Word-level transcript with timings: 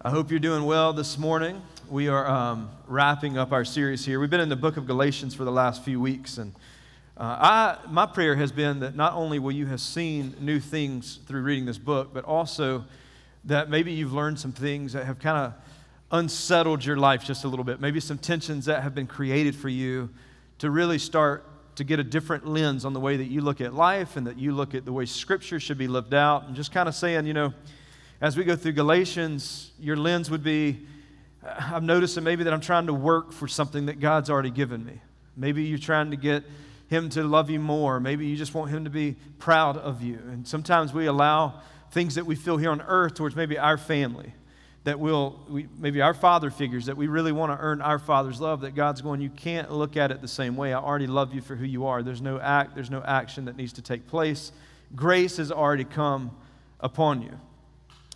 I 0.00 0.10
hope 0.10 0.30
you're 0.30 0.38
doing 0.38 0.64
well 0.64 0.92
this 0.92 1.18
morning. 1.18 1.60
We 1.90 2.06
are 2.06 2.24
um, 2.24 2.70
wrapping 2.86 3.36
up 3.36 3.50
our 3.50 3.64
series 3.64 4.04
here. 4.04 4.20
We've 4.20 4.30
been 4.30 4.38
in 4.38 4.48
the 4.48 4.54
book 4.54 4.76
of 4.76 4.86
Galatians 4.86 5.34
for 5.34 5.42
the 5.42 5.50
last 5.50 5.82
few 5.82 6.00
weeks, 6.00 6.38
and 6.38 6.54
uh, 7.16 7.22
I, 7.40 7.78
my 7.90 8.06
prayer 8.06 8.36
has 8.36 8.52
been 8.52 8.78
that 8.78 8.94
not 8.94 9.14
only 9.14 9.40
will 9.40 9.50
you 9.50 9.66
have 9.66 9.80
seen 9.80 10.36
new 10.38 10.60
things 10.60 11.18
through 11.26 11.42
reading 11.42 11.66
this 11.66 11.78
book, 11.78 12.10
but 12.14 12.24
also 12.24 12.84
that 13.46 13.70
maybe 13.70 13.90
you've 13.90 14.12
learned 14.12 14.38
some 14.38 14.52
things 14.52 14.92
that 14.92 15.04
have 15.04 15.18
kind 15.18 15.36
of 15.36 15.54
unsettled 16.12 16.84
your 16.84 16.96
life 16.96 17.24
just 17.24 17.42
a 17.42 17.48
little 17.48 17.64
bit. 17.64 17.80
Maybe 17.80 17.98
some 17.98 18.18
tensions 18.18 18.66
that 18.66 18.84
have 18.84 18.94
been 18.94 19.08
created 19.08 19.56
for 19.56 19.68
you 19.68 20.10
to 20.58 20.70
really 20.70 21.00
start 21.00 21.44
to 21.74 21.82
get 21.82 21.98
a 21.98 22.04
different 22.04 22.46
lens 22.46 22.84
on 22.84 22.92
the 22.92 23.00
way 23.00 23.16
that 23.16 23.26
you 23.26 23.40
look 23.40 23.60
at 23.60 23.74
life 23.74 24.16
and 24.16 24.28
that 24.28 24.38
you 24.38 24.52
look 24.52 24.76
at 24.76 24.84
the 24.84 24.92
way 24.92 25.06
Scripture 25.06 25.58
should 25.58 25.76
be 25.76 25.88
lived 25.88 26.14
out, 26.14 26.44
and 26.44 26.54
just 26.54 26.70
kind 26.70 26.88
of 26.88 26.94
saying, 26.94 27.26
you 27.26 27.34
know, 27.34 27.52
as 28.20 28.36
we 28.36 28.44
go 28.44 28.56
through 28.56 28.72
Galatians, 28.72 29.70
your 29.78 29.96
lens 29.96 30.30
would 30.30 30.42
be 30.42 30.86
uh, 31.44 31.70
I've 31.72 31.82
noticed 31.82 32.16
that 32.16 32.22
maybe 32.22 32.44
that 32.44 32.52
I'm 32.52 32.60
trying 32.60 32.86
to 32.86 32.94
work 32.94 33.32
for 33.32 33.46
something 33.46 33.86
that 33.86 34.00
God's 34.00 34.30
already 34.30 34.50
given 34.50 34.84
me. 34.84 35.00
Maybe 35.36 35.64
you're 35.64 35.78
trying 35.78 36.10
to 36.10 36.16
get 36.16 36.44
Him 36.88 37.08
to 37.10 37.22
love 37.22 37.48
you 37.50 37.60
more. 37.60 38.00
Maybe 38.00 38.26
you 38.26 38.36
just 38.36 38.54
want 38.54 38.70
Him 38.70 38.84
to 38.84 38.90
be 38.90 39.16
proud 39.38 39.76
of 39.76 40.02
you. 40.02 40.18
And 40.30 40.46
sometimes 40.46 40.92
we 40.92 41.06
allow 41.06 41.60
things 41.92 42.16
that 42.16 42.26
we 42.26 42.34
feel 42.34 42.56
here 42.56 42.70
on 42.70 42.80
earth 42.82 43.14
towards 43.14 43.36
maybe 43.36 43.56
our 43.56 43.78
family, 43.78 44.34
that 44.84 44.98
will, 44.98 45.40
we, 45.48 45.68
maybe 45.78 46.00
our 46.00 46.14
father 46.14 46.50
figures, 46.50 46.86
that 46.86 46.96
we 46.96 47.06
really 47.06 47.32
want 47.32 47.52
to 47.52 47.58
earn 47.58 47.80
our 47.80 47.98
father's 47.98 48.40
love, 48.40 48.62
that 48.62 48.74
God's 48.74 49.00
going, 49.00 49.20
you 49.20 49.30
can't 49.30 49.70
look 49.70 49.96
at 49.96 50.10
it 50.10 50.20
the 50.20 50.28
same 50.28 50.56
way. 50.56 50.72
I 50.72 50.80
already 50.80 51.06
love 51.06 51.34
you 51.34 51.40
for 51.40 51.56
who 51.56 51.66
you 51.66 51.86
are. 51.86 52.02
There's 52.02 52.22
no 52.22 52.40
act, 52.40 52.74
there's 52.74 52.90
no 52.90 53.02
action 53.02 53.44
that 53.46 53.56
needs 53.56 53.72
to 53.74 53.82
take 53.82 54.06
place. 54.06 54.50
Grace 54.94 55.36
has 55.36 55.52
already 55.52 55.84
come 55.84 56.30
upon 56.80 57.22
you. 57.22 57.38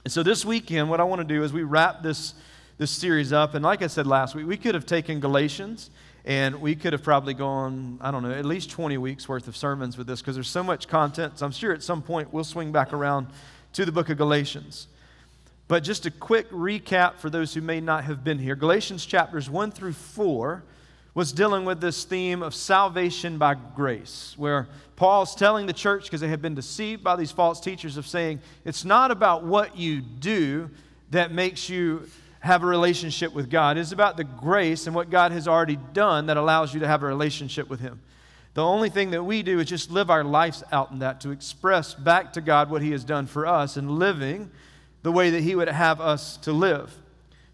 And 0.04 0.12
so 0.12 0.22
this 0.22 0.44
weekend, 0.44 0.90
what 0.90 1.00
I 1.00 1.04
want 1.04 1.20
to 1.20 1.26
do 1.26 1.44
is 1.44 1.52
we 1.52 1.62
wrap 1.62 2.02
this, 2.02 2.34
this 2.78 2.90
series 2.90 3.32
up. 3.32 3.54
And 3.54 3.64
like 3.64 3.82
I 3.82 3.86
said 3.86 4.06
last 4.06 4.34
week, 4.34 4.46
we 4.46 4.56
could 4.56 4.74
have 4.74 4.86
taken 4.86 5.20
Galatians 5.20 5.90
and 6.24 6.60
we 6.60 6.74
could 6.74 6.92
have 6.92 7.02
probably 7.02 7.34
gone, 7.34 7.98
I 8.00 8.10
don't 8.10 8.22
know, 8.22 8.30
at 8.30 8.44
least 8.44 8.70
20 8.70 8.96
weeks 8.98 9.28
worth 9.28 9.48
of 9.48 9.56
sermons 9.56 9.96
with 9.96 10.06
this 10.06 10.20
because 10.20 10.34
there's 10.34 10.50
so 10.50 10.62
much 10.62 10.88
content. 10.88 11.38
So 11.38 11.46
I'm 11.46 11.52
sure 11.52 11.72
at 11.72 11.82
some 11.82 12.02
point 12.02 12.32
we'll 12.32 12.44
swing 12.44 12.72
back 12.72 12.92
around 12.92 13.28
to 13.74 13.84
the 13.84 13.92
book 13.92 14.08
of 14.08 14.18
Galatians. 14.18 14.88
But 15.68 15.84
just 15.84 16.04
a 16.06 16.10
quick 16.10 16.50
recap 16.50 17.16
for 17.16 17.30
those 17.30 17.54
who 17.54 17.60
may 17.60 17.80
not 17.80 18.04
have 18.04 18.22
been 18.22 18.38
here 18.38 18.54
Galatians 18.56 19.06
chapters 19.06 19.48
1 19.48 19.70
through 19.70 19.94
4 19.94 20.62
was 21.14 21.32
dealing 21.32 21.64
with 21.64 21.80
this 21.80 22.04
theme 22.04 22.42
of 22.42 22.54
salvation 22.54 23.36
by 23.36 23.54
grace, 23.54 24.34
where 24.38 24.68
Paul's 24.96 25.34
telling 25.34 25.66
the 25.66 25.72
church, 25.72 26.04
because 26.04 26.20
they 26.20 26.28
had 26.28 26.40
been 26.40 26.54
deceived 26.54 27.04
by 27.04 27.16
these 27.16 27.30
false 27.30 27.60
teachers, 27.60 27.96
of 27.96 28.06
saying 28.06 28.40
it's 28.64 28.84
not 28.84 29.10
about 29.10 29.44
what 29.44 29.76
you 29.76 30.00
do 30.00 30.70
that 31.10 31.32
makes 31.32 31.68
you 31.68 32.08
have 32.40 32.62
a 32.62 32.66
relationship 32.66 33.32
with 33.32 33.50
God. 33.50 33.76
It's 33.76 33.92
about 33.92 34.16
the 34.16 34.24
grace 34.24 34.86
and 34.86 34.96
what 34.96 35.10
God 35.10 35.32
has 35.32 35.46
already 35.46 35.78
done 35.92 36.26
that 36.26 36.36
allows 36.36 36.72
you 36.74 36.80
to 36.80 36.88
have 36.88 37.02
a 37.02 37.06
relationship 37.06 37.68
with 37.68 37.80
Him. 37.80 38.00
The 38.54 38.64
only 38.64 38.90
thing 38.90 39.10
that 39.10 39.22
we 39.22 39.42
do 39.42 39.60
is 39.60 39.68
just 39.68 39.90
live 39.90 40.10
our 40.10 40.24
lives 40.24 40.64
out 40.72 40.90
in 40.90 40.98
that 40.98 41.20
to 41.22 41.30
express 41.30 41.94
back 41.94 42.32
to 42.34 42.40
God 42.40 42.70
what 42.70 42.82
He 42.82 42.90
has 42.90 43.04
done 43.04 43.26
for 43.26 43.46
us 43.46 43.76
and 43.76 43.90
living 43.90 44.50
the 45.02 45.12
way 45.12 45.30
that 45.30 45.42
He 45.42 45.54
would 45.54 45.68
have 45.68 46.00
us 46.00 46.36
to 46.38 46.52
live. 46.52 46.92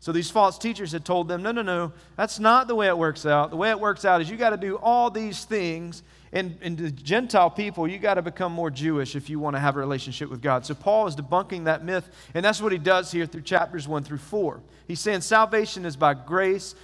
So 0.00 0.12
these 0.12 0.30
false 0.30 0.58
teachers 0.58 0.92
had 0.92 1.04
told 1.04 1.26
them, 1.26 1.42
no, 1.42 1.50
no, 1.50 1.62
no, 1.62 1.92
that's 2.16 2.38
not 2.38 2.68
the 2.68 2.74
way 2.74 2.86
it 2.86 2.96
works 2.96 3.26
out. 3.26 3.50
The 3.50 3.56
way 3.56 3.70
it 3.70 3.80
works 3.80 4.04
out 4.04 4.20
is 4.20 4.30
you 4.30 4.36
got 4.36 4.50
to 4.50 4.56
do 4.56 4.76
all 4.76 5.10
these 5.10 5.44
things. 5.44 6.04
And, 6.32 6.56
and 6.62 6.78
the 6.78 6.90
Gentile 6.90 7.50
people, 7.50 7.88
you 7.88 7.98
got 7.98 8.14
to 8.14 8.22
become 8.22 8.52
more 8.52 8.70
Jewish 8.70 9.16
if 9.16 9.28
you 9.28 9.40
want 9.40 9.56
to 9.56 9.60
have 9.60 9.76
a 9.76 9.78
relationship 9.80 10.30
with 10.30 10.40
God. 10.40 10.64
So 10.64 10.74
Paul 10.74 11.06
is 11.08 11.16
debunking 11.16 11.64
that 11.64 11.84
myth, 11.84 12.08
and 12.34 12.44
that's 12.44 12.60
what 12.60 12.70
he 12.70 12.78
does 12.78 13.10
here 13.10 13.26
through 13.26 13.42
chapters 13.42 13.88
1 13.88 14.04
through 14.04 14.18
4. 14.18 14.60
He's 14.86 15.00
saying 15.00 15.22
salvation 15.22 15.84
is 15.84 15.96
by 15.96 16.14
grace 16.14 16.74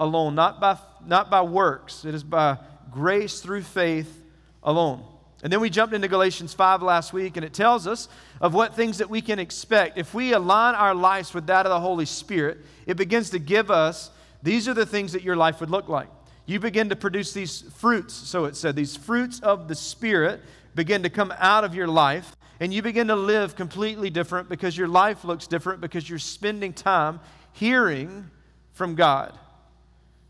alone, 0.00 0.34
not 0.34 0.60
by, 0.60 0.78
not 1.06 1.30
by 1.30 1.42
works. 1.42 2.04
It 2.04 2.14
is 2.14 2.24
by 2.24 2.58
grace 2.90 3.40
through 3.40 3.62
faith 3.62 4.22
alone. 4.62 5.04
And 5.42 5.52
then 5.52 5.60
we 5.60 5.68
jumped 5.68 5.94
into 5.94 6.08
Galatians 6.08 6.54
5 6.54 6.82
last 6.82 7.12
week, 7.12 7.36
and 7.36 7.44
it 7.44 7.52
tells 7.52 7.86
us 7.86 8.08
of 8.40 8.54
what 8.54 8.74
things 8.74 8.98
that 8.98 9.10
we 9.10 9.20
can 9.20 9.38
expect. 9.38 9.98
If 9.98 10.14
we 10.14 10.32
align 10.32 10.74
our 10.74 10.94
lives 10.94 11.34
with 11.34 11.46
that 11.48 11.66
of 11.66 11.70
the 11.70 11.80
Holy 11.80 12.06
Spirit, 12.06 12.58
it 12.86 12.96
begins 12.96 13.30
to 13.30 13.38
give 13.38 13.70
us 13.70 14.10
these 14.42 14.68
are 14.68 14.74
the 14.74 14.86
things 14.86 15.12
that 15.12 15.22
your 15.22 15.36
life 15.36 15.60
would 15.60 15.70
look 15.70 15.88
like. 15.88 16.08
You 16.46 16.60
begin 16.60 16.88
to 16.90 16.96
produce 16.96 17.32
these 17.32 17.62
fruits, 17.76 18.14
so 18.14 18.44
it 18.44 18.56
said, 18.56 18.76
these 18.76 18.96
fruits 18.96 19.40
of 19.40 19.68
the 19.68 19.74
Spirit 19.74 20.40
begin 20.74 21.02
to 21.02 21.10
come 21.10 21.34
out 21.38 21.64
of 21.64 21.74
your 21.74 21.88
life, 21.88 22.36
and 22.60 22.72
you 22.72 22.80
begin 22.80 23.08
to 23.08 23.16
live 23.16 23.56
completely 23.56 24.08
different 24.08 24.48
because 24.48 24.76
your 24.76 24.88
life 24.88 25.24
looks 25.24 25.46
different 25.46 25.80
because 25.80 26.08
you're 26.08 26.18
spending 26.18 26.72
time 26.72 27.20
hearing 27.52 28.30
from 28.72 28.94
God. 28.94 29.36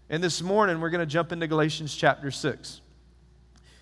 And 0.09 0.23
this 0.23 0.41
morning, 0.41 0.81
we're 0.81 0.91
going 0.91 1.01
to 1.01 1.07
jump 1.07 1.33
into 1.33 1.47
Galatians 1.47 1.95
chapter 1.95 2.31
6. 2.31 2.81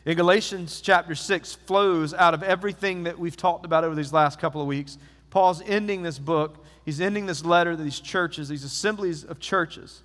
In 0.07 0.17
Galatians 0.19 0.83
chapter 0.83 1.15
6 1.15 1.55
flows 1.67 2.13
out 2.13 2.35
of 2.35 2.43
everything 2.43 3.05
that 3.05 3.19
we've 3.19 3.37
talked 3.37 3.65
about 3.65 3.85
over 3.85 3.95
these 3.95 4.13
last 4.13 4.39
couple 4.39 4.61
of 4.61 4.67
weeks. 4.67 4.99
Paul's 5.31 5.63
ending 5.65 6.03
this 6.03 6.19
book, 6.19 6.65
he's 6.85 7.01
ending 7.01 7.25
this 7.27 7.45
letter 7.45 7.75
to 7.75 7.83
these 7.83 8.01
churches, 8.01 8.49
these 8.49 8.65
assemblies 8.65 9.25
of 9.25 9.41
churches. 9.41 10.03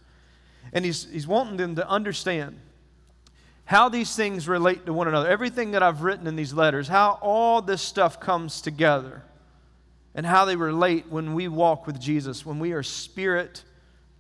And 0.72 0.86
he's, 0.86 1.10
he's 1.12 1.28
wanting 1.28 1.58
them 1.58 1.76
to 1.76 1.88
understand 1.88 2.60
how 3.66 3.90
these 3.90 4.16
things 4.16 4.48
relate 4.48 4.86
to 4.86 4.94
one 4.94 5.08
another. 5.08 5.28
Everything 5.30 5.72
that 5.72 5.84
I've 5.84 6.02
written 6.02 6.28
in 6.28 6.36
these 6.36 6.54
letters, 6.54 6.88
how 6.88 7.20
all 7.22 7.62
this 7.62 7.82
stuff 7.82 8.20
comes 8.20 8.62
together, 8.62 9.24
and 10.16 10.26
how 10.26 10.46
they 10.46 10.56
relate 10.56 11.08
when 11.10 11.34
we 11.34 11.48
walk 11.48 11.86
with 11.86 12.00
Jesus, 12.00 12.46
when 12.46 12.58
we 12.58 12.72
are 12.72 12.84
spirit 12.84 13.64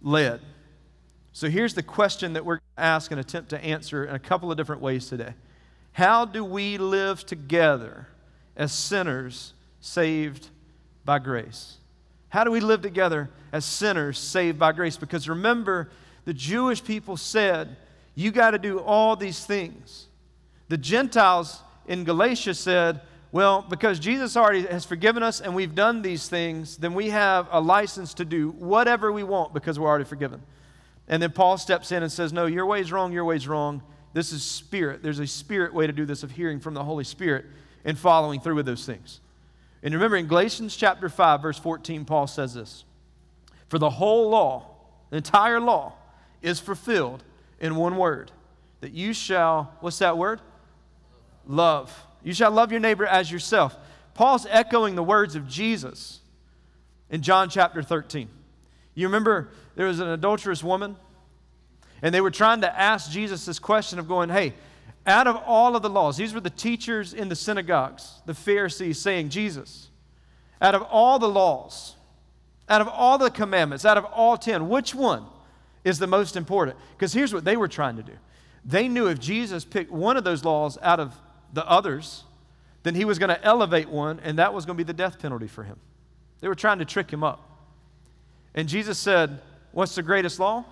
led. 0.01 0.41
So 1.31 1.50
here's 1.50 1.73
the 1.73 1.84
question 1.84 2.34
that 2.34 2.45
we're 2.45 2.56
going 2.56 2.75
to 2.78 2.84
ask 2.84 3.12
and 3.12 3.19
attempt 3.19 3.50
to 3.51 3.63
answer 3.63 4.03
in 4.03 4.13
a 4.13 4.19
couple 4.19 4.51
of 4.51 4.57
different 4.57 4.81
ways 4.81 5.07
today. 5.07 5.34
How 5.99 6.23
do 6.23 6.45
we 6.45 6.77
live 6.77 7.25
together 7.25 8.07
as 8.55 8.71
sinners 8.71 9.51
saved 9.81 10.47
by 11.03 11.19
grace? 11.19 11.75
How 12.29 12.45
do 12.45 12.51
we 12.51 12.61
live 12.61 12.81
together 12.81 13.29
as 13.51 13.65
sinners 13.65 14.17
saved 14.17 14.57
by 14.57 14.71
grace? 14.71 14.95
Because 14.95 15.27
remember, 15.27 15.89
the 16.23 16.33
Jewish 16.33 16.81
people 16.81 17.17
said, 17.17 17.75
You 18.15 18.31
got 18.31 18.51
to 18.51 18.57
do 18.57 18.79
all 18.79 19.17
these 19.17 19.45
things. 19.45 20.07
The 20.69 20.77
Gentiles 20.77 21.61
in 21.85 22.05
Galatia 22.05 22.53
said, 22.53 23.01
Well, 23.33 23.65
because 23.69 23.99
Jesus 23.99 24.38
already 24.38 24.67
has 24.67 24.85
forgiven 24.85 25.21
us 25.21 25.41
and 25.41 25.53
we've 25.53 25.75
done 25.75 26.01
these 26.01 26.29
things, 26.29 26.77
then 26.77 26.93
we 26.93 27.09
have 27.09 27.49
a 27.51 27.59
license 27.59 28.13
to 28.13 28.23
do 28.23 28.51
whatever 28.51 29.11
we 29.11 29.23
want 29.23 29.53
because 29.53 29.77
we're 29.77 29.89
already 29.89 30.05
forgiven. 30.05 30.41
And 31.09 31.21
then 31.21 31.33
Paul 31.33 31.57
steps 31.57 31.91
in 31.91 32.03
and 32.03 32.11
says, 32.11 32.31
No, 32.31 32.45
your 32.45 32.65
way's 32.65 32.89
wrong, 32.89 33.11
your 33.11 33.25
way's 33.25 33.49
wrong. 33.49 33.81
This 34.13 34.31
is 34.31 34.43
spirit. 34.43 35.03
There's 35.03 35.19
a 35.19 35.27
spirit 35.27 35.73
way 35.73 35.87
to 35.87 35.93
do 35.93 36.05
this 36.05 36.23
of 36.23 36.31
hearing 36.31 36.59
from 36.59 36.73
the 36.73 36.83
Holy 36.83 37.03
Spirit 37.03 37.45
and 37.85 37.97
following 37.97 38.39
through 38.39 38.55
with 38.55 38.65
those 38.65 38.85
things. 38.85 39.19
And 39.83 39.93
remember 39.93 40.17
in 40.17 40.27
Galatians 40.27 40.75
chapter 40.75 41.09
5, 41.09 41.41
verse 41.41 41.59
14, 41.59 42.05
Paul 42.05 42.27
says 42.27 42.53
this 42.53 42.83
For 43.67 43.79
the 43.79 43.89
whole 43.89 44.29
law, 44.29 44.65
the 45.09 45.17
entire 45.17 45.59
law, 45.59 45.93
is 46.41 46.59
fulfilled 46.59 47.23
in 47.59 47.75
one 47.75 47.97
word 47.97 48.31
that 48.81 48.93
you 48.93 49.13
shall, 49.13 49.73
what's 49.81 49.99
that 49.99 50.17
word? 50.17 50.41
Love. 51.45 52.05
You 52.23 52.33
shall 52.33 52.51
love 52.51 52.71
your 52.71 52.79
neighbor 52.79 53.05
as 53.05 53.31
yourself. 53.31 53.75
Paul's 54.13 54.45
echoing 54.49 54.95
the 54.95 55.03
words 55.03 55.35
of 55.35 55.47
Jesus 55.47 56.19
in 57.09 57.21
John 57.21 57.49
chapter 57.49 57.81
13. 57.81 58.29
You 58.93 59.07
remember 59.07 59.49
there 59.75 59.87
was 59.87 59.99
an 59.99 60.09
adulterous 60.09 60.63
woman 60.63 60.97
and 62.01 62.13
they 62.13 62.21
were 62.21 62.31
trying 62.31 62.61
to 62.61 62.79
ask 62.79 63.11
Jesus 63.11 63.45
this 63.45 63.59
question 63.59 63.99
of 63.99 64.07
going, 64.07 64.29
hey, 64.29 64.53
out 65.05 65.27
of 65.27 65.35
all 65.45 65.75
of 65.75 65.81
the 65.81 65.89
laws, 65.89 66.17
these 66.17 66.33
were 66.33 66.39
the 66.39 66.49
teachers 66.49 67.13
in 67.13 67.29
the 67.29 67.35
synagogues, 67.35 68.21
the 68.25 68.33
Pharisees 68.33 68.99
saying, 68.99 69.29
Jesus, 69.29 69.89
out 70.61 70.75
of 70.75 70.83
all 70.83 71.19
the 71.19 71.29
laws, 71.29 71.95
out 72.67 72.81
of 72.81 72.88
all 72.88 73.18
the 73.18 73.31
commandments, 73.31 73.85
out 73.85 73.97
of 73.97 74.06
all 74.06 74.38
10, 74.38 74.69
which 74.69 74.94
one 74.94 75.25
is 75.83 76.00
the 76.00 76.07
most 76.07 76.35
important? 76.35 76.77
Because 76.95 77.13
here's 77.13 77.33
what 77.33 77.44
they 77.44 77.57
were 77.57 77.68
trying 77.68 77.95
to 77.97 78.03
do 78.03 78.13
they 78.65 78.88
knew 78.88 79.07
if 79.07 79.19
Jesus 79.19 79.63
picked 79.63 79.89
one 79.89 80.18
of 80.18 80.24
those 80.24 80.44
laws 80.44 80.77
out 80.81 81.00
of 81.00 81.15
the 81.53 81.68
others, 81.68 82.25
then 82.83 82.94
he 82.94 83.06
was 83.06 83.18
going 83.18 83.29
to 83.29 83.44
elevate 83.44 83.89
one, 83.89 84.19
and 84.21 84.38
that 84.38 84.53
was 84.53 84.65
going 84.65 84.77
to 84.77 84.83
be 84.83 84.88
the 84.88 84.94
death 84.94 85.18
penalty 85.19 85.47
for 85.47 85.63
him. 85.63 85.79
They 86.41 86.47
were 86.47 86.56
trying 86.56 86.79
to 86.79 86.85
trick 86.85 87.12
him 87.12 87.24
up. 87.24 87.41
And 88.53 88.68
Jesus 88.68 88.97
said, 88.97 89.41
What's 89.71 89.95
the 89.95 90.03
greatest 90.03 90.39
law? 90.39 90.65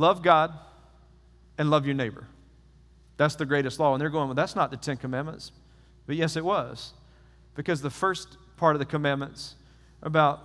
Love 0.00 0.22
God 0.22 0.54
and 1.58 1.68
love 1.68 1.84
your 1.84 1.94
neighbor. 1.94 2.26
That's 3.18 3.34
the 3.34 3.44
greatest 3.44 3.78
law. 3.78 3.92
And 3.92 4.00
they're 4.00 4.08
going, 4.08 4.28
well, 4.28 4.34
that's 4.34 4.56
not 4.56 4.70
the 4.70 4.78
Ten 4.78 4.96
Commandments. 4.96 5.52
But 6.06 6.16
yes, 6.16 6.36
it 6.36 6.44
was. 6.44 6.94
Because 7.54 7.82
the 7.82 7.90
first 7.90 8.38
part 8.56 8.74
of 8.74 8.78
the 8.78 8.86
commandments 8.86 9.56
about, 10.02 10.40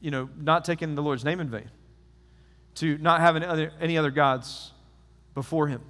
you 0.00 0.10
know, 0.10 0.28
not 0.36 0.64
taking 0.64 0.96
the 0.96 1.02
Lord's 1.02 1.24
name 1.24 1.38
in 1.38 1.48
vain, 1.48 1.70
to 2.74 2.98
not 2.98 3.20
having 3.20 3.44
any 3.44 3.52
other, 3.52 3.72
any 3.80 3.96
other 3.96 4.10
gods 4.10 4.72
before 5.32 5.68
Him. 5.68 5.82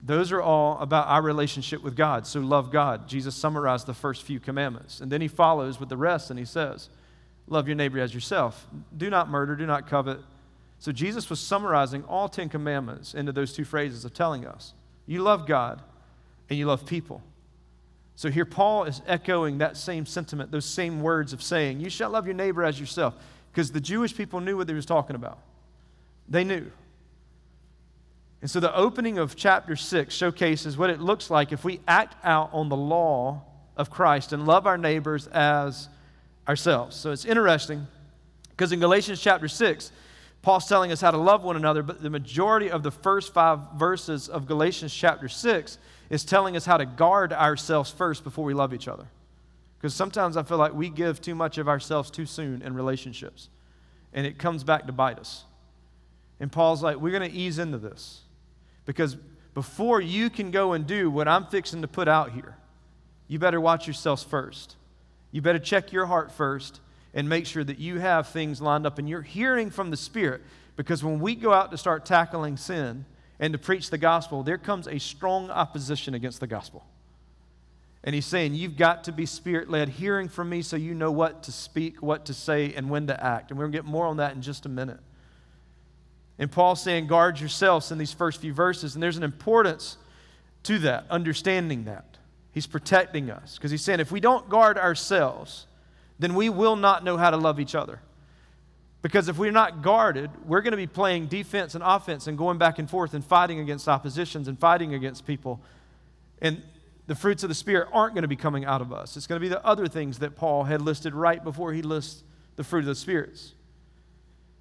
Those 0.00 0.30
are 0.30 0.40
all 0.40 0.78
about 0.78 1.08
our 1.08 1.22
relationship 1.22 1.82
with 1.82 1.96
God. 1.96 2.24
So 2.24 2.38
love 2.38 2.70
God. 2.70 3.08
Jesus 3.08 3.34
summarized 3.34 3.86
the 3.86 3.94
first 3.94 4.22
few 4.22 4.38
commandments. 4.38 5.00
And 5.00 5.10
then 5.10 5.20
he 5.20 5.26
follows 5.26 5.80
with 5.80 5.88
the 5.88 5.96
rest 5.96 6.30
and 6.30 6.38
he 6.38 6.44
says, 6.44 6.88
love 7.48 7.66
your 7.66 7.74
neighbor 7.74 7.98
as 7.98 8.14
yourself. 8.14 8.68
Do 8.96 9.10
not 9.10 9.28
murder, 9.28 9.56
do 9.56 9.66
not 9.66 9.88
covet. 9.88 10.20
So 10.78 10.92
Jesus 10.92 11.28
was 11.28 11.40
summarizing 11.40 12.04
all 12.04 12.28
10 12.28 12.48
commandments 12.48 13.14
into 13.14 13.32
those 13.32 13.52
two 13.52 13.64
phrases 13.64 14.04
of 14.04 14.14
telling 14.14 14.46
us 14.46 14.74
you 15.06 15.22
love 15.22 15.46
God 15.46 15.82
and 16.48 16.58
you 16.58 16.66
love 16.66 16.86
people. 16.86 17.22
So 18.14 18.30
here 18.30 18.44
Paul 18.44 18.84
is 18.84 19.00
echoing 19.06 19.58
that 19.58 19.76
same 19.76 20.04
sentiment, 20.04 20.50
those 20.50 20.64
same 20.64 21.02
words 21.02 21.32
of 21.32 21.42
saying, 21.42 21.80
You 21.80 21.88
shall 21.88 22.10
love 22.10 22.26
your 22.26 22.34
neighbor 22.34 22.64
as 22.64 22.78
yourself. 22.78 23.14
Because 23.50 23.72
the 23.72 23.80
Jewish 23.80 24.14
people 24.16 24.40
knew 24.40 24.56
what 24.56 24.68
he 24.68 24.74
was 24.74 24.86
talking 24.86 25.16
about. 25.16 25.38
They 26.28 26.44
knew. 26.44 26.70
And 28.40 28.50
so 28.50 28.60
the 28.60 28.74
opening 28.74 29.18
of 29.18 29.34
chapter 29.34 29.74
6 29.74 30.14
showcases 30.14 30.76
what 30.76 30.90
it 30.90 31.00
looks 31.00 31.30
like 31.30 31.52
if 31.52 31.64
we 31.64 31.80
act 31.88 32.16
out 32.24 32.50
on 32.52 32.68
the 32.68 32.76
law 32.76 33.42
of 33.76 33.90
Christ 33.90 34.32
and 34.32 34.46
love 34.46 34.66
our 34.66 34.78
neighbors 34.78 35.26
as 35.28 35.88
ourselves. 36.46 36.96
So 36.96 37.10
it's 37.12 37.24
interesting 37.24 37.86
because 38.50 38.72
in 38.72 38.80
Galatians 38.80 39.20
chapter 39.20 39.48
6, 39.48 39.92
Paul's 40.42 40.66
telling 40.66 40.92
us 40.92 41.00
how 41.00 41.10
to 41.10 41.18
love 41.18 41.42
one 41.42 41.56
another, 41.56 41.82
but 41.82 42.02
the 42.02 42.10
majority 42.10 42.70
of 42.70 42.82
the 42.82 42.90
first 42.90 43.32
five 43.32 43.58
verses 43.76 44.28
of 44.28 44.46
Galatians 44.46 44.94
chapter 44.94 45.28
6 45.28 45.78
is 46.10 46.24
telling 46.24 46.56
us 46.56 46.64
how 46.64 46.76
to 46.76 46.86
guard 46.86 47.32
ourselves 47.32 47.90
first 47.90 48.24
before 48.24 48.44
we 48.44 48.54
love 48.54 48.72
each 48.72 48.88
other. 48.88 49.06
Because 49.78 49.94
sometimes 49.94 50.36
I 50.36 50.42
feel 50.42 50.58
like 50.58 50.72
we 50.72 50.90
give 50.90 51.20
too 51.20 51.34
much 51.34 51.58
of 51.58 51.68
ourselves 51.68 52.10
too 52.10 52.26
soon 52.26 52.62
in 52.62 52.74
relationships, 52.74 53.48
and 54.12 54.26
it 54.26 54.38
comes 54.38 54.64
back 54.64 54.86
to 54.86 54.92
bite 54.92 55.18
us. 55.18 55.44
And 56.40 56.50
Paul's 56.50 56.82
like, 56.82 56.96
we're 56.96 57.16
going 57.16 57.30
to 57.30 57.36
ease 57.36 57.58
into 57.58 57.78
this. 57.78 58.22
Because 58.86 59.16
before 59.54 60.00
you 60.00 60.30
can 60.30 60.50
go 60.50 60.72
and 60.72 60.86
do 60.86 61.10
what 61.10 61.28
I'm 61.28 61.46
fixing 61.46 61.82
to 61.82 61.88
put 61.88 62.08
out 62.08 62.32
here, 62.32 62.56
you 63.26 63.38
better 63.38 63.60
watch 63.60 63.86
yourselves 63.86 64.22
first. 64.22 64.76
You 65.32 65.42
better 65.42 65.58
check 65.58 65.92
your 65.92 66.06
heart 66.06 66.32
first 66.32 66.80
and 67.14 67.28
make 67.28 67.46
sure 67.46 67.64
that 67.64 67.78
you 67.78 67.98
have 67.98 68.28
things 68.28 68.60
lined 68.60 68.86
up 68.86 68.98
and 68.98 69.08
you're 69.08 69.22
hearing 69.22 69.70
from 69.70 69.90
the 69.90 69.96
Spirit. 69.96 70.42
Because 70.76 71.02
when 71.02 71.20
we 71.20 71.34
go 71.34 71.52
out 71.52 71.70
to 71.72 71.78
start 71.78 72.06
tackling 72.06 72.56
sin 72.56 73.04
and 73.40 73.52
to 73.52 73.58
preach 73.58 73.90
the 73.90 73.98
gospel, 73.98 74.42
there 74.42 74.58
comes 74.58 74.86
a 74.86 74.98
strong 74.98 75.50
opposition 75.50 76.14
against 76.14 76.40
the 76.40 76.46
gospel. 76.46 76.84
And 78.04 78.14
he's 78.14 78.26
saying, 78.26 78.54
You've 78.54 78.76
got 78.76 79.04
to 79.04 79.12
be 79.12 79.26
spirit 79.26 79.68
led, 79.68 79.88
hearing 79.88 80.28
from 80.28 80.48
me 80.48 80.62
so 80.62 80.76
you 80.76 80.94
know 80.94 81.10
what 81.10 81.42
to 81.44 81.52
speak, 81.52 82.00
what 82.02 82.26
to 82.26 82.34
say, 82.34 82.72
and 82.74 82.88
when 82.88 83.06
to 83.08 83.24
act. 83.24 83.50
And 83.50 83.58
we're 83.58 83.64
going 83.64 83.72
to 83.72 83.78
get 83.78 83.84
more 83.84 84.06
on 84.06 84.18
that 84.18 84.34
in 84.34 84.42
just 84.42 84.66
a 84.66 84.68
minute. 84.68 85.00
And 86.38 86.50
Paul's 86.50 86.82
saying, 86.82 87.08
Guard 87.08 87.40
yourselves 87.40 87.90
in 87.90 87.98
these 87.98 88.12
first 88.12 88.40
few 88.40 88.54
verses. 88.54 88.94
And 88.94 89.02
there's 89.02 89.16
an 89.16 89.24
importance 89.24 89.96
to 90.64 90.78
that, 90.80 91.06
understanding 91.10 91.84
that. 91.84 92.18
He's 92.52 92.66
protecting 92.66 93.30
us 93.30 93.56
because 93.56 93.70
he's 93.70 93.82
saying, 93.82 94.00
If 94.00 94.12
we 94.12 94.20
don't 94.20 94.48
guard 94.48 94.78
ourselves, 94.78 95.66
then 96.18 96.34
we 96.34 96.48
will 96.48 96.76
not 96.76 97.04
know 97.04 97.16
how 97.16 97.30
to 97.30 97.36
love 97.36 97.60
each 97.60 97.74
other. 97.74 98.00
Because 99.00 99.28
if 99.28 99.38
we're 99.38 99.52
not 99.52 99.82
guarded, 99.82 100.30
we're 100.44 100.60
going 100.60 100.72
to 100.72 100.76
be 100.76 100.88
playing 100.88 101.26
defense 101.26 101.74
and 101.74 101.84
offense 101.84 102.26
and 102.26 102.36
going 102.36 102.58
back 102.58 102.78
and 102.78 102.90
forth 102.90 103.14
and 103.14 103.24
fighting 103.24 103.60
against 103.60 103.88
oppositions 103.88 104.48
and 104.48 104.58
fighting 104.58 104.92
against 104.92 105.24
people. 105.24 105.60
And 106.42 106.62
the 107.06 107.14
fruits 107.14 107.42
of 107.42 107.48
the 107.48 107.54
Spirit 107.54 107.88
aren't 107.92 108.14
going 108.14 108.22
to 108.22 108.28
be 108.28 108.36
coming 108.36 108.64
out 108.64 108.80
of 108.80 108.92
us. 108.92 109.16
It's 109.16 109.26
going 109.26 109.40
to 109.40 109.44
be 109.44 109.48
the 109.48 109.64
other 109.64 109.86
things 109.86 110.18
that 110.18 110.34
Paul 110.34 110.64
had 110.64 110.82
listed 110.82 111.14
right 111.14 111.42
before 111.42 111.72
he 111.72 111.80
lists 111.80 112.24
the 112.56 112.64
fruit 112.64 112.80
of 112.80 112.86
the 112.86 112.94
spirits. 112.96 113.54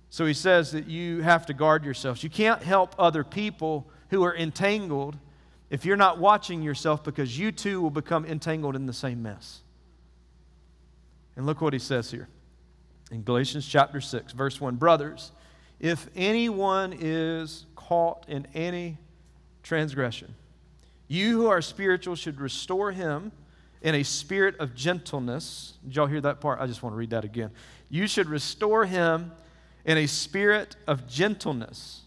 So 0.09 0.25
he 0.25 0.33
says 0.33 0.71
that 0.71 0.87
you 0.87 1.21
have 1.21 1.47
to 1.47 1.53
guard 1.53 1.83
yourselves. 1.83 2.23
You 2.23 2.29
can't 2.29 2.61
help 2.61 2.95
other 2.97 3.23
people 3.23 3.89
who 4.09 4.23
are 4.23 4.35
entangled 4.35 5.17
if 5.69 5.83
you're 5.83 5.97
not 5.97 6.19
watching 6.19 6.61
yourself 6.61 7.03
because 7.03 7.37
you 7.37 7.51
too 7.51 7.81
will 7.81 7.89
become 7.89 8.23
entangled 8.25 8.75
in 8.75 8.85
the 8.85 8.93
same 8.93 9.21
mess. 9.21 9.61
And 11.37 11.45
look 11.45 11.61
what 11.61 11.71
he 11.71 11.79
says 11.79 12.09
here 12.09 12.27
in 13.11 13.23
Galatians 13.23 13.65
chapter 13.65 14.01
6, 14.01 14.33
verse 14.33 14.59
1 14.59 14.75
Brothers, 14.75 15.31
if 15.79 16.09
anyone 16.15 16.93
is 16.99 17.67
caught 17.75 18.25
in 18.27 18.47
any 18.55 18.97
transgression, 19.61 20.33
you 21.07 21.37
who 21.37 21.47
are 21.47 21.61
spiritual 21.61 22.15
should 22.15 22.41
restore 22.41 22.91
him 22.91 23.31
in 23.83 23.93
a 23.93 24.03
spirit 24.03 24.57
of 24.59 24.73
gentleness. 24.75 25.77
Did 25.85 25.95
y'all 25.95 26.07
hear 26.07 26.21
that 26.21 26.41
part? 26.41 26.59
I 26.59 26.65
just 26.65 26.81
want 26.81 26.93
to 26.93 26.97
read 26.97 27.11
that 27.11 27.23
again. 27.23 27.51
You 27.87 28.07
should 28.07 28.27
restore 28.27 28.85
him 28.85 29.31
in 29.85 29.97
a 29.99 30.07
spirit 30.07 30.75
of 30.87 31.07
gentleness 31.07 32.01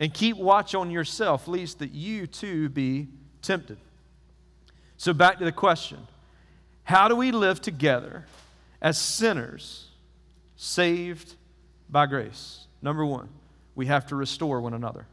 and 0.00 0.12
keep 0.12 0.36
watch 0.36 0.74
on 0.74 0.90
yourself, 0.90 1.46
lest 1.46 1.78
that 1.78 1.92
you 1.92 2.26
too 2.26 2.68
be 2.68 3.06
tempted. 3.40 3.78
So, 4.96 5.12
back 5.12 5.38
to 5.38 5.44
the 5.44 5.52
question 5.52 6.06
How 6.82 7.06
do 7.06 7.14
we 7.14 7.30
live 7.30 7.62
together 7.62 8.26
as 8.80 8.98
sinners 8.98 9.88
saved 10.56 11.34
by 11.88 12.06
grace? 12.06 12.66
Number 12.82 13.04
one, 13.04 13.28
we 13.74 13.86
have 13.86 14.06
to 14.06 14.16
restore 14.16 14.60
one 14.60 14.74
another. 14.74 15.06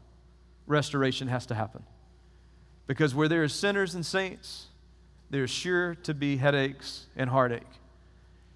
Restoration 0.66 1.28
has 1.28 1.46
to 1.46 1.54
happen. 1.54 1.82
Because 2.86 3.14
where 3.14 3.28
there 3.28 3.42
are 3.42 3.48
sinners 3.48 3.94
and 3.94 4.04
saints, 4.04 4.66
there's 5.30 5.50
sure 5.50 5.94
to 5.96 6.14
be 6.14 6.36
headaches 6.36 7.06
and 7.16 7.30
heartache. 7.30 7.62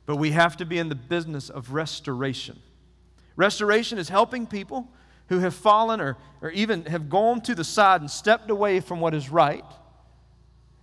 But 0.06 0.16
we 0.16 0.30
have 0.30 0.56
to 0.58 0.64
be 0.64 0.78
in 0.78 0.88
the 0.88 0.94
business 0.94 1.50
of 1.50 1.72
restoration. 1.72 2.58
Restoration 3.36 3.98
is 3.98 4.08
helping 4.08 4.46
people 4.46 4.88
who 5.28 5.38
have 5.38 5.54
fallen 5.54 6.00
or, 6.00 6.16
or 6.42 6.50
even 6.50 6.84
have 6.86 7.08
gone 7.08 7.40
to 7.42 7.54
the 7.54 7.64
side 7.64 8.00
and 8.00 8.10
stepped 8.10 8.50
away 8.50 8.80
from 8.80 9.00
what 9.00 9.14
is 9.14 9.30
right. 9.30 9.64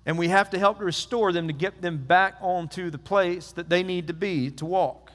And 0.07 0.17
we 0.17 0.29
have 0.29 0.49
to 0.51 0.57
help 0.59 0.79
to 0.79 0.85
restore 0.85 1.33
them 1.33 1.47
to 1.47 1.53
get 1.53 1.81
them 1.81 1.97
back 1.97 2.35
onto 2.39 2.89
the 2.89 2.97
place 2.97 3.51
that 3.51 3.69
they 3.69 3.83
need 3.83 4.07
to 4.07 4.13
be 4.13 4.49
to 4.51 4.65
walk. 4.65 5.11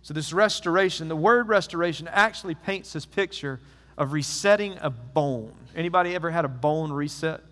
So, 0.00 0.14
this 0.14 0.32
restoration, 0.32 1.08
the 1.08 1.16
word 1.16 1.48
restoration 1.48 2.08
actually 2.08 2.54
paints 2.54 2.94
this 2.94 3.04
picture 3.04 3.60
of 3.98 4.14
resetting 4.14 4.78
a 4.80 4.88
bone. 4.88 5.52
Anybody 5.76 6.14
ever 6.14 6.30
had 6.30 6.46
a 6.46 6.48
bone 6.48 6.90
reset? 6.90 7.42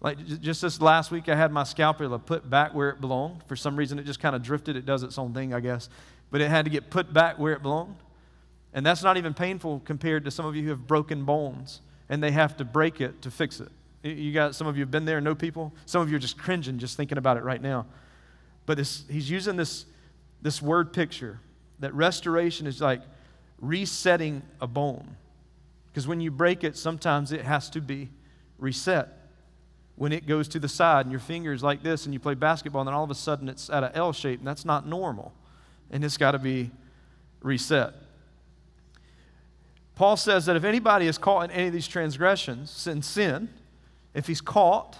Like 0.00 0.24
just 0.26 0.62
this 0.62 0.80
last 0.80 1.12
week, 1.12 1.28
I 1.28 1.36
had 1.36 1.52
my 1.52 1.62
scalpel 1.62 2.18
put 2.18 2.50
back 2.50 2.74
where 2.74 2.90
it 2.90 3.00
belonged. 3.00 3.42
For 3.46 3.54
some 3.54 3.76
reason, 3.76 4.00
it 4.00 4.04
just 4.04 4.20
kind 4.20 4.34
of 4.34 4.42
drifted. 4.42 4.74
It 4.74 4.84
does 4.84 5.04
its 5.04 5.16
own 5.16 5.32
thing, 5.32 5.54
I 5.54 5.60
guess. 5.60 5.88
But 6.32 6.40
it 6.40 6.48
had 6.48 6.64
to 6.64 6.70
get 6.70 6.90
put 6.90 7.12
back 7.12 7.38
where 7.38 7.52
it 7.52 7.62
belonged. 7.62 7.96
And 8.74 8.84
that's 8.84 9.04
not 9.04 9.16
even 9.16 9.32
painful 9.32 9.82
compared 9.84 10.24
to 10.24 10.32
some 10.32 10.44
of 10.44 10.56
you 10.56 10.64
who 10.64 10.70
have 10.70 10.86
broken 10.88 11.24
bones 11.24 11.80
and 12.08 12.22
they 12.22 12.32
have 12.32 12.56
to 12.56 12.64
break 12.64 13.00
it 13.00 13.22
to 13.22 13.30
fix 13.30 13.60
it. 13.60 13.70
You 14.02 14.32
got 14.32 14.54
some 14.54 14.66
of 14.66 14.76
you 14.76 14.82
have 14.82 14.90
been 14.90 15.04
there, 15.04 15.20
know 15.20 15.34
people. 15.34 15.72
Some 15.86 16.02
of 16.02 16.10
you 16.10 16.16
are 16.16 16.20
just 16.20 16.38
cringing 16.38 16.78
just 16.78 16.96
thinking 16.96 17.18
about 17.18 17.36
it 17.36 17.42
right 17.42 17.60
now. 17.60 17.86
But 18.66 18.76
this, 18.76 19.04
he's 19.10 19.30
using 19.30 19.56
this, 19.56 19.86
this 20.42 20.62
word 20.62 20.92
picture 20.92 21.40
that 21.80 21.94
restoration 21.94 22.66
is 22.66 22.80
like 22.80 23.02
resetting 23.60 24.42
a 24.60 24.66
bone. 24.66 25.16
Because 25.86 26.06
when 26.06 26.20
you 26.20 26.30
break 26.30 26.64
it, 26.64 26.76
sometimes 26.76 27.32
it 27.32 27.42
has 27.42 27.70
to 27.70 27.80
be 27.80 28.10
reset. 28.58 29.08
When 29.96 30.12
it 30.12 30.26
goes 30.26 30.46
to 30.48 30.60
the 30.60 30.68
side 30.68 31.06
and 31.06 31.10
your 31.10 31.20
fingers 31.20 31.62
like 31.62 31.82
this 31.82 32.04
and 32.04 32.14
you 32.14 32.20
play 32.20 32.34
basketball, 32.34 32.82
and 32.82 32.88
then 32.88 32.94
all 32.94 33.04
of 33.04 33.10
a 33.10 33.16
sudden 33.16 33.48
it's 33.48 33.68
at 33.68 33.82
an 33.82 33.90
L 33.94 34.12
shape, 34.12 34.38
and 34.38 34.46
that's 34.46 34.64
not 34.64 34.86
normal. 34.86 35.32
And 35.90 36.04
it's 36.04 36.16
got 36.16 36.32
to 36.32 36.38
be 36.38 36.70
reset. 37.40 37.94
Paul 39.96 40.16
says 40.16 40.46
that 40.46 40.54
if 40.54 40.62
anybody 40.62 41.08
is 41.08 41.18
caught 41.18 41.50
in 41.50 41.50
any 41.50 41.66
of 41.66 41.72
these 41.72 41.88
transgressions, 41.88 42.86
in 42.86 43.02
sin, 43.02 43.48
if 44.14 44.26
he's 44.26 44.40
caught, 44.40 44.98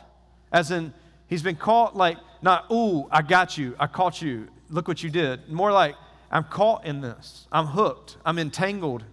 as 0.52 0.70
in 0.70 0.92
he's 1.26 1.42
been 1.42 1.56
caught 1.56 1.96
like, 1.96 2.18
not, 2.42 2.70
ooh, 2.70 3.08
I 3.10 3.22
got 3.22 3.58
you, 3.58 3.74
I 3.78 3.86
caught 3.86 4.22
you, 4.22 4.48
look 4.70 4.88
what 4.88 5.02
you 5.02 5.10
did. 5.10 5.48
More 5.48 5.72
like, 5.72 5.96
I'm 6.30 6.44
caught 6.44 6.84
in 6.84 7.00
this, 7.00 7.46
I'm 7.50 7.66
hooked, 7.66 8.16
I'm 8.24 8.38
entangled. 8.38 9.04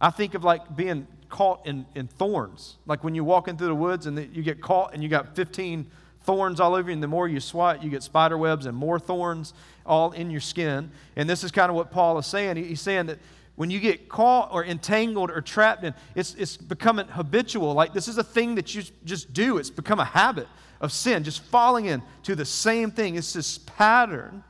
I 0.00 0.10
think 0.10 0.34
of 0.34 0.44
like 0.44 0.76
being 0.76 1.06
caught 1.28 1.66
in, 1.66 1.86
in 1.94 2.06
thorns. 2.06 2.76
Like 2.86 3.02
when 3.02 3.14
you're 3.14 3.24
walking 3.24 3.56
through 3.56 3.68
the 3.68 3.74
woods 3.74 4.06
and 4.06 4.18
the, 4.18 4.26
you 4.26 4.42
get 4.42 4.60
caught 4.60 4.92
and 4.92 5.02
you 5.02 5.08
got 5.08 5.34
15 5.34 5.86
thorns 6.24 6.60
all 6.60 6.74
over 6.74 6.90
you, 6.90 6.94
and 6.94 7.02
the 7.02 7.08
more 7.08 7.28
you 7.28 7.40
swat, 7.40 7.82
you 7.82 7.90
get 7.90 8.02
spider 8.02 8.36
webs 8.36 8.66
and 8.66 8.76
more 8.76 8.98
thorns 8.98 9.54
all 9.86 10.12
in 10.12 10.30
your 10.30 10.40
skin. 10.40 10.90
And 11.16 11.28
this 11.28 11.44
is 11.44 11.50
kind 11.50 11.70
of 11.70 11.76
what 11.76 11.90
Paul 11.90 12.18
is 12.18 12.26
saying. 12.26 12.56
He's 12.56 12.80
saying 12.80 13.06
that 13.06 13.18
when 13.56 13.70
you 13.70 13.78
get 13.78 14.08
caught 14.08 14.50
or 14.52 14.64
entangled 14.64 15.30
or 15.30 15.40
trapped 15.40 15.84
in, 15.84 15.94
it's, 16.14 16.34
it's 16.34 16.56
becoming 16.56 17.06
habitual. 17.06 17.72
Like 17.74 17.92
this 17.92 18.08
is 18.08 18.18
a 18.18 18.24
thing 18.24 18.56
that 18.56 18.74
you 18.74 18.82
just 19.04 19.32
do. 19.32 19.58
It's 19.58 19.70
become 19.70 20.00
a 20.00 20.04
habit 20.04 20.48
of 20.80 20.92
sin, 20.92 21.22
just 21.24 21.42
falling 21.44 21.86
into 21.86 22.34
the 22.34 22.44
same 22.44 22.90
thing. 22.90 23.16
It's 23.16 23.32
this 23.32 23.58
pattern 23.58 24.42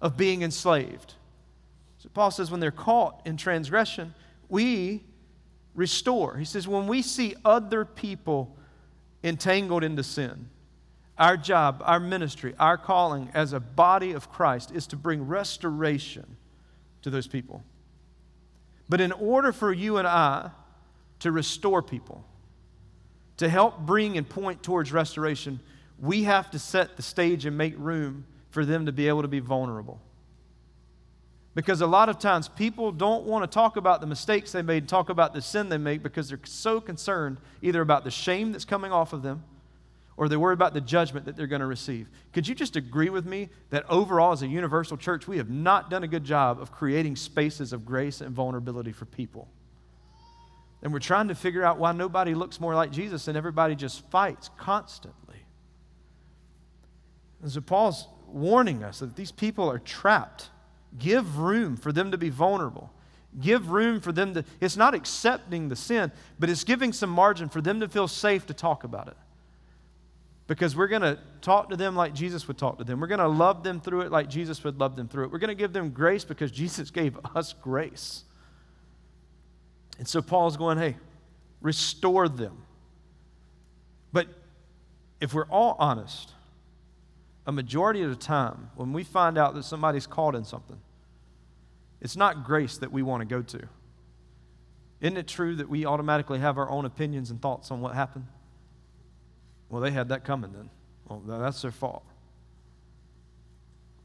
of 0.00 0.16
being 0.16 0.42
enslaved. 0.42 1.14
So 1.98 2.08
Paul 2.12 2.30
says 2.30 2.50
when 2.50 2.60
they're 2.60 2.70
caught 2.70 3.22
in 3.26 3.36
transgression, 3.36 4.14
we 4.48 5.04
restore. 5.74 6.36
He 6.36 6.44
says, 6.44 6.66
when 6.66 6.86
we 6.86 7.02
see 7.02 7.34
other 7.44 7.84
people 7.84 8.56
entangled 9.22 9.84
into 9.84 10.02
sin, 10.02 10.48
our 11.18 11.36
job, 11.36 11.82
our 11.84 12.00
ministry, 12.00 12.54
our 12.58 12.76
calling 12.78 13.30
as 13.34 13.52
a 13.52 13.60
body 13.60 14.12
of 14.12 14.30
Christ 14.30 14.70
is 14.72 14.86
to 14.88 14.96
bring 14.96 15.26
restoration 15.26 16.36
to 17.02 17.10
those 17.10 17.26
people. 17.26 17.62
But 18.88 19.00
in 19.00 19.12
order 19.12 19.52
for 19.52 19.72
you 19.72 19.96
and 19.96 20.06
I 20.06 20.50
to 21.20 21.32
restore 21.32 21.82
people, 21.82 22.24
to 23.38 23.48
help 23.48 23.80
bring 23.80 24.16
and 24.16 24.28
point 24.28 24.62
towards 24.62 24.92
restoration, 24.92 25.60
we 25.98 26.24
have 26.24 26.50
to 26.52 26.58
set 26.58 26.96
the 26.96 27.02
stage 27.02 27.46
and 27.46 27.56
make 27.56 27.74
room 27.76 28.26
for 28.50 28.64
them 28.64 28.86
to 28.86 28.92
be 28.92 29.08
able 29.08 29.22
to 29.22 29.28
be 29.28 29.40
vulnerable. 29.40 30.00
Because 31.54 31.80
a 31.80 31.86
lot 31.86 32.08
of 32.08 32.18
times 32.18 32.48
people 32.48 32.92
don't 32.92 33.24
want 33.24 33.42
to 33.42 33.52
talk 33.52 33.76
about 33.76 34.02
the 34.02 34.06
mistakes 34.06 34.52
they 34.52 34.62
made, 34.62 34.88
talk 34.88 35.08
about 35.08 35.32
the 35.32 35.40
sin 35.40 35.70
they 35.70 35.78
make 35.78 36.02
because 36.02 36.28
they're 36.28 36.38
so 36.44 36.80
concerned 36.80 37.38
either 37.62 37.80
about 37.80 38.04
the 38.04 38.10
shame 38.10 38.52
that's 38.52 38.66
coming 38.66 38.92
off 38.92 39.12
of 39.12 39.22
them 39.22 39.42
or 40.16 40.28
they 40.28 40.36
worry 40.36 40.54
about 40.54 40.74
the 40.74 40.80
judgment 40.80 41.26
that 41.26 41.36
they're 41.36 41.46
going 41.46 41.60
to 41.60 41.66
receive. 41.66 42.08
Could 42.32 42.48
you 42.48 42.54
just 42.54 42.76
agree 42.76 43.10
with 43.10 43.26
me 43.26 43.50
that 43.70 43.84
overall, 43.88 44.32
as 44.32 44.42
a 44.42 44.46
universal 44.46 44.96
church, 44.96 45.28
we 45.28 45.36
have 45.36 45.50
not 45.50 45.90
done 45.90 46.02
a 46.04 46.08
good 46.08 46.24
job 46.24 46.60
of 46.60 46.72
creating 46.72 47.16
spaces 47.16 47.72
of 47.72 47.84
grace 47.84 48.20
and 48.20 48.34
vulnerability 48.34 48.92
for 48.92 49.04
people? 49.04 49.48
And 50.82 50.92
we're 50.92 50.98
trying 51.00 51.28
to 51.28 51.34
figure 51.34 51.64
out 51.64 51.78
why 51.78 51.92
nobody 51.92 52.34
looks 52.34 52.60
more 52.60 52.74
like 52.74 52.92
Jesus 52.92 53.28
and 53.28 53.36
everybody 53.36 53.74
just 53.74 54.08
fights 54.10 54.50
constantly. 54.56 55.44
And 57.42 57.50
so 57.50 57.60
Paul's 57.60 58.06
warning 58.26 58.82
us 58.82 59.00
that 59.00 59.16
these 59.16 59.32
people 59.32 59.70
are 59.70 59.78
trapped 59.78 60.50
Give 60.98 61.38
room 61.38 61.76
for 61.76 61.92
them 61.92 62.10
to 62.10 62.18
be 62.18 62.30
vulnerable. 62.30 62.90
Give 63.38 63.70
room 63.70 64.00
for 64.00 64.12
them 64.12 64.34
to, 64.34 64.44
it's 64.60 64.76
not 64.76 64.94
accepting 64.94 65.68
the 65.68 65.76
sin, 65.76 66.10
but 66.38 66.48
it's 66.48 66.64
giving 66.64 66.92
some 66.92 67.10
margin 67.10 67.48
for 67.48 67.60
them 67.60 67.80
to 67.80 67.88
feel 67.88 68.08
safe 68.08 68.46
to 68.46 68.54
talk 68.54 68.84
about 68.84 69.08
it. 69.08 69.16
Because 70.46 70.76
we're 70.76 70.86
going 70.86 71.02
to 71.02 71.18
talk 71.40 71.70
to 71.70 71.76
them 71.76 71.96
like 71.96 72.14
Jesus 72.14 72.46
would 72.46 72.56
talk 72.56 72.78
to 72.78 72.84
them. 72.84 73.00
We're 73.00 73.08
going 73.08 73.18
to 73.20 73.26
love 73.26 73.64
them 73.64 73.80
through 73.80 74.02
it 74.02 74.12
like 74.12 74.28
Jesus 74.28 74.62
would 74.62 74.78
love 74.78 74.94
them 74.94 75.08
through 75.08 75.24
it. 75.24 75.32
We're 75.32 75.38
going 75.38 75.48
to 75.48 75.56
give 75.56 75.72
them 75.72 75.90
grace 75.90 76.24
because 76.24 76.52
Jesus 76.52 76.90
gave 76.90 77.18
us 77.34 77.52
grace. 77.52 78.22
And 79.98 80.06
so 80.06 80.22
Paul's 80.22 80.56
going, 80.56 80.78
hey, 80.78 80.96
restore 81.60 82.28
them. 82.28 82.62
But 84.12 84.28
if 85.20 85.34
we're 85.34 85.48
all 85.48 85.74
honest, 85.80 86.32
a 87.46 87.52
majority 87.52 88.02
of 88.02 88.10
the 88.10 88.16
time, 88.16 88.70
when 88.76 88.92
we 88.92 89.02
find 89.02 89.38
out 89.38 89.54
that 89.54 89.64
somebody's 89.64 90.06
caught 90.06 90.34
in 90.34 90.44
something, 90.44 90.78
it's 92.00 92.16
not 92.16 92.44
grace 92.44 92.78
that 92.78 92.92
we 92.92 93.02
want 93.02 93.22
to 93.22 93.26
go 93.26 93.42
to. 93.42 93.68
Isn't 95.00 95.16
it 95.16 95.26
true 95.26 95.56
that 95.56 95.68
we 95.68 95.86
automatically 95.86 96.38
have 96.38 96.56
our 96.56 96.70
own 96.70 96.84
opinions 96.84 97.30
and 97.30 97.40
thoughts 97.40 97.70
on 97.70 97.80
what 97.80 97.94
happened? 97.94 98.26
Well, 99.68 99.82
they 99.82 99.90
had 99.90 100.08
that 100.10 100.24
coming 100.24 100.52
then. 100.52 100.70
Well, 101.08 101.22
that's 101.40 101.62
their 101.62 101.70
fault. 101.70 102.04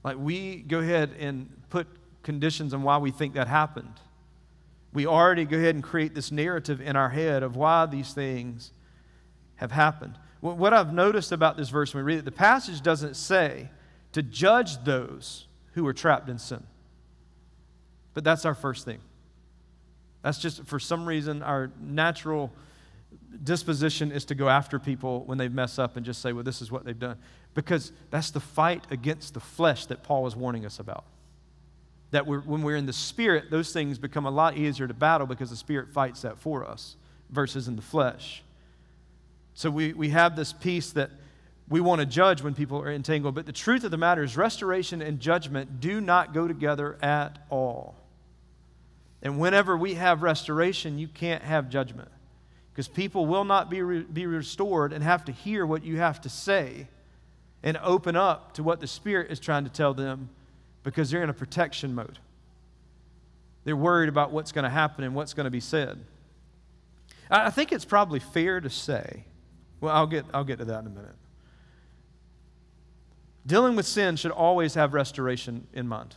Like, 0.03 0.18
we 0.18 0.58
go 0.58 0.80
ahead 0.80 1.12
and 1.20 1.50
put 1.70 1.88
conditions 2.24 2.74
on 2.74 2.84
why 2.84 2.98
we 2.98 3.12
think 3.12 3.36
that 3.36 3.48
happened. 3.48 4.00
We 4.94 5.06
already 5.06 5.46
go 5.46 5.58
ahead 5.58 5.75
and 5.75 5.84
create 5.84 6.13
this 6.15 6.32
narrative 6.32 6.82
in 6.82 6.96
our 6.96 7.10
head 7.10 7.44
of 7.44 7.56
why 7.56 7.86
these 7.86 8.13
things 8.13 8.72
have 9.56 9.72
happened. 9.72 10.18
What 10.41 10.74
I've 10.74 10.91
noticed 10.91 11.32
about 11.32 11.56
this 11.56 11.70
verse 11.70 11.94
when 11.94 12.03
we 12.03 12.13
read 12.13 12.20
it, 12.20 12.25
the 12.25 12.32
passage 12.32 12.82
doesn't 12.82 13.15
say 13.15 13.70
to 14.12 14.24
judge 14.24 14.84
those 14.84 15.46
who 15.74 15.86
are 15.86 15.94
trapped 15.94 16.30
in 16.30 16.39
sin. 16.39 16.63
But 18.13 18.24
that's 18.24 18.44
our 18.44 18.56
first 18.56 18.84
thing. 18.84 19.00
That's 20.24 20.39
just, 20.39 20.65
for 20.65 20.80
some 20.80 21.06
reason, 21.06 21.44
our 21.44 21.72
natural 21.80 22.51
disposition 23.44 24.12
is 24.12 24.25
to 24.25 24.36
go 24.36 24.50
after 24.50 24.80
people 24.80 25.24
when 25.25 25.38
they 25.38 25.48
mess 25.48 25.80
up 25.80 25.98
and 25.98 26.06
just 26.06 26.22
say, 26.22 26.34
well, 26.34 26.44
this 26.44 26.62
is 26.62 26.72
what 26.72 26.86
they've 26.86 26.98
done. 26.98 27.18
Because 27.53 27.91
that's 28.10 28.32
the 28.32 28.39
fight 28.39 28.86
against 28.91 29.34
the 29.34 29.39
flesh 29.39 29.86
that 29.88 30.03
Paul 30.03 30.27
is 30.27 30.36
warning 30.36 30.65
us 30.65 30.80
about. 30.80 31.06
That 32.12 32.27
we're, 32.27 32.41
when 32.41 32.62
we're 32.62 32.75
in 32.75 32.86
the 32.86 32.94
spirit, 32.94 33.50
those 33.50 33.72
things 33.72 33.98
become 33.98 34.25
a 34.25 34.32
lot 34.32 34.58
easier 34.58 34.88
to 34.88 34.94
battle 34.94 35.27
because 35.27 35.50
the 35.50 35.56
spirit 35.56 35.89
fights 35.91 36.22
that 36.22 36.38
for 36.38 36.65
us 36.65 36.96
versus 37.30 37.68
in 37.68 37.75
the 37.75 37.82
flesh. 37.82 38.44
So 39.53 39.70
we, 39.70 39.94
we 39.94 40.10
have 40.10 40.36
this 40.36 40.53
piece 40.53 40.91
that 40.91 41.10
we 41.70 41.80
want 41.80 42.00
to 42.00 42.06
judge 42.06 42.41
when 42.41 42.53
people 42.53 42.82
are 42.82 42.91
entangled. 42.91 43.36
But 43.36 43.46
the 43.46 43.53
truth 43.53 43.84
of 43.84 43.91
the 43.91 43.98
matter 43.98 44.24
is, 44.24 44.36
restoration 44.36 45.01
and 45.01 45.20
judgment 45.20 45.80
do 45.80 46.01
not 46.01 46.34
go 46.34 46.48
together 46.48 46.98
at 47.01 47.39
all. 47.50 47.96
And 49.22 49.39
whenever 49.39 49.77
we 49.77 49.94
have 49.94 50.22
restoration, 50.22 51.00
you 51.00 51.08
can't 51.08 51.44
have 51.44 51.70
judgment. 51.70 52.10
Because 52.72 52.88
people 52.88 53.25
will 53.25 53.44
not 53.44 53.70
be, 53.70 53.82
re- 53.82 54.04
be 54.04 54.25
restored 54.25 54.94
and 54.94 55.04
have 55.04 55.25
to 55.25 55.32
hear 55.32 55.66
what 55.66 55.84
you 55.84 55.98
have 55.98 56.22
to 56.22 56.30
say 56.30 56.88
and 57.63 57.78
open 57.78 58.16
up 58.16 58.54
to 58.54 58.63
what 58.63 58.80
the 58.80 58.88
Spirit 58.88 59.30
is 59.30 59.40
trying 59.40 59.66
to 59.66 59.70
tell 59.70 59.94
them 59.94 60.30
because 60.84 61.12
they're 61.12 61.24
in 61.24 61.30
a 61.30 61.34
protection 61.34 61.94
mode. 61.94 62.18
They're 63.63 63.75
worried 63.75 64.10
about 64.10 64.32
what's 64.32 64.51
going 64.51 64.63
to 64.63 64.70
happen 64.70 65.04
and 65.04 65.13
what's 65.13 65.34
going 65.34 65.44
to 65.44 65.51
be 65.51 65.60
said. 65.60 66.00
I 67.30 67.50
think 67.50 67.72
it's 67.72 67.86
probably 67.86 68.20
fair 68.20 68.60
to 68.60 68.70
say 68.70 69.25
well, 69.82 69.96
I'll 69.96 70.08
get, 70.08 70.25
I'll 70.34 70.44
get 70.44 70.60
to 70.60 70.66
that 70.66 70.80
in 70.82 70.88
a 70.88 70.92
minute. 70.92 71.16
Dealing 73.46 73.75
with 73.75 73.88
sin 73.88 74.16
should 74.16 74.32
always 74.32 74.75
have 74.75 74.94
restoration 74.94 75.68
in 75.74 75.88
mind, 75.88 76.16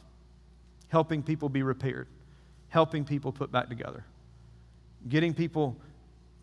helping 0.89 1.23
people 1.23 1.49
be 1.49 1.63
repaired, 1.63 2.07
helping 2.69 3.05
people 3.07 3.33
put 3.33 3.51
back 3.51 3.71
together, 3.71 4.05
getting 5.09 5.33
people 5.33 5.77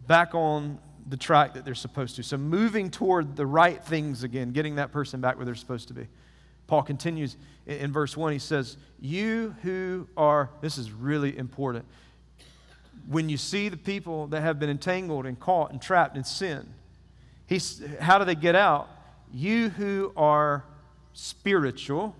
back 0.08 0.34
on 0.36 0.80
the 1.08 1.18
track 1.18 1.54
that 1.54 1.66
they're 1.66 1.76
supposed 1.76 2.16
to. 2.18 2.24
So, 2.24 2.38
moving 2.38 2.90
toward 2.90 3.36
the 3.36 3.46
right 3.46 3.84
things 3.84 4.24
again, 4.24 4.52
getting 4.52 4.76
that 4.76 4.92
person 4.92 5.22
back 5.22 5.38
where 5.38 5.46
they're 5.46 5.56
supposed 5.56 5.88
to 5.90 5.94
be. 5.94 6.08
Paul 6.68 6.84
continues 6.84 7.38
in 7.66 7.92
verse 7.92 8.16
1, 8.16 8.32
he 8.34 8.40
says, 8.40 8.78
You 9.00 9.56
who 9.62 10.08
are, 10.16 10.50
this 10.62 10.78
is 10.78 10.92
really 10.92 11.38
important. 11.38 11.86
When 13.08 13.30
you 13.30 13.38
see 13.38 13.68
the 13.68 13.78
people 13.78 14.28
that 14.28 14.42
have 14.42 14.60
been 14.60 14.70
entangled 14.70 15.26
and 15.26 15.40
caught 15.40 15.72
and 15.72 15.82
trapped 15.82 16.16
in 16.16 16.24
sin, 16.24 16.74
He's, 17.48 17.84
how 18.00 18.18
do 18.18 18.24
they 18.24 18.36
get 18.36 18.56
out? 18.56 18.88
You 19.34 19.70
who 19.70 20.14
are 20.16 20.64
spiritual, 21.12 22.16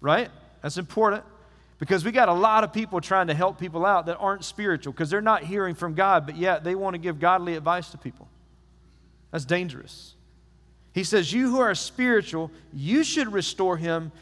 right? 0.00 0.30
That's 0.62 0.78
important 0.78 1.24
because 1.78 2.04
we 2.04 2.10
got 2.10 2.28
a 2.28 2.32
lot 2.32 2.64
of 2.64 2.72
people 2.72 3.00
trying 3.00 3.26
to 3.26 3.34
help 3.34 3.58
people 3.58 3.84
out 3.84 4.06
that 4.06 4.16
aren't 4.16 4.44
spiritual 4.44 4.92
because 4.92 5.10
they're 5.10 5.20
not 5.20 5.42
hearing 5.44 5.74
from 5.74 5.94
God, 5.94 6.24
but 6.26 6.36
yet 6.36 6.64
they 6.64 6.74
want 6.74 6.94
to 6.94 6.98
give 6.98 7.20
godly 7.20 7.54
advice 7.54 7.90
to 7.90 7.98
people. 7.98 8.28
That's 9.30 9.44
dangerous. 9.44 10.14
He 10.92 11.04
says, 11.04 11.32
You 11.32 11.50
who 11.50 11.60
are 11.60 11.74
spiritual, 11.74 12.50
you 12.72 13.04
should 13.04 13.30
restore 13.30 13.76
him 13.76 14.12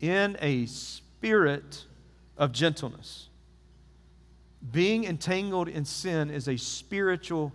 in 0.00 0.36
a 0.42 0.66
spirit 0.66 1.84
of 2.36 2.52
gentleness. 2.52 3.28
Being 4.70 5.04
entangled 5.04 5.68
in 5.68 5.84
sin 5.84 6.30
is 6.30 6.48
a 6.48 6.56
spiritual 6.56 7.52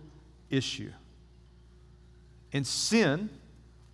issue. 0.50 0.90
And 2.52 2.66
sin 2.66 3.30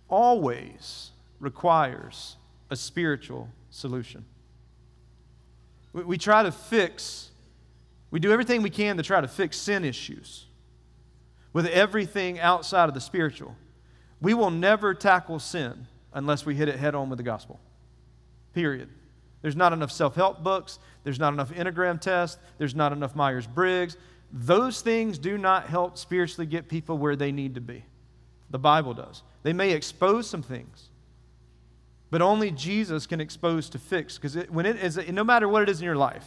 always 0.09 1.11
requires 1.39 2.37
a 2.69 2.75
spiritual 2.75 3.49
solution. 3.69 4.25
We, 5.95 6.03
we, 6.03 6.17
try 6.17 6.43
to 6.43 6.51
fix, 6.51 7.31
we 8.11 8.19
do 8.19 8.33
everything 8.33 8.61
we 8.61 8.69
can 8.69 8.97
to 8.97 9.03
try 9.03 9.21
to 9.21 9.29
fix 9.29 9.55
sin 9.55 9.85
issues 9.85 10.45
with 11.53 11.67
everything 11.67 12.37
outside 12.37 12.89
of 12.89 12.93
the 12.93 12.99
spiritual. 12.99 13.55
We 14.21 14.33
will 14.33 14.51
never 14.51 14.93
tackle 14.93 15.39
sin 15.39 15.87
unless 16.13 16.45
we 16.45 16.53
hit 16.53 16.67
it 16.67 16.75
head 16.75 16.95
on 16.95 17.09
with 17.09 17.15
the 17.15 17.23
gospel. 17.23 17.61
Period. 18.53 18.89
There's 19.41 19.55
not 19.55 19.71
enough 19.71 19.91
self 19.91 20.15
help 20.15 20.43
books. 20.43 20.79
There's 21.05 21.19
not 21.19 21.31
enough 21.31 21.51
Enneagram 21.53 22.01
tests. 22.01 22.41
There's 22.57 22.75
not 22.75 22.91
enough 22.91 23.15
Myers 23.15 23.47
Briggs. 23.47 23.95
Those 24.33 24.81
things 24.81 25.17
do 25.17 25.37
not 25.37 25.67
help 25.67 25.97
spiritually 25.97 26.45
get 26.45 26.67
people 26.67 26.97
where 26.97 27.15
they 27.15 27.31
need 27.31 27.55
to 27.55 27.61
be. 27.61 27.85
The 28.49 28.59
Bible 28.59 28.93
does. 28.93 29.23
They 29.43 29.53
may 29.53 29.71
expose 29.71 30.29
some 30.29 30.43
things, 30.43 30.89
but 32.11 32.21
only 32.21 32.51
Jesus 32.51 33.05
can 33.07 33.19
expose 33.19 33.69
to 33.69 33.79
fix. 33.79 34.17
Because 34.17 34.35
when 34.49 34.65
it 34.65 34.77
is, 34.77 34.97
no 35.09 35.23
matter 35.23 35.47
what 35.47 35.63
it 35.63 35.69
is 35.69 35.79
in 35.79 35.85
your 35.85 35.95
life, 35.95 36.25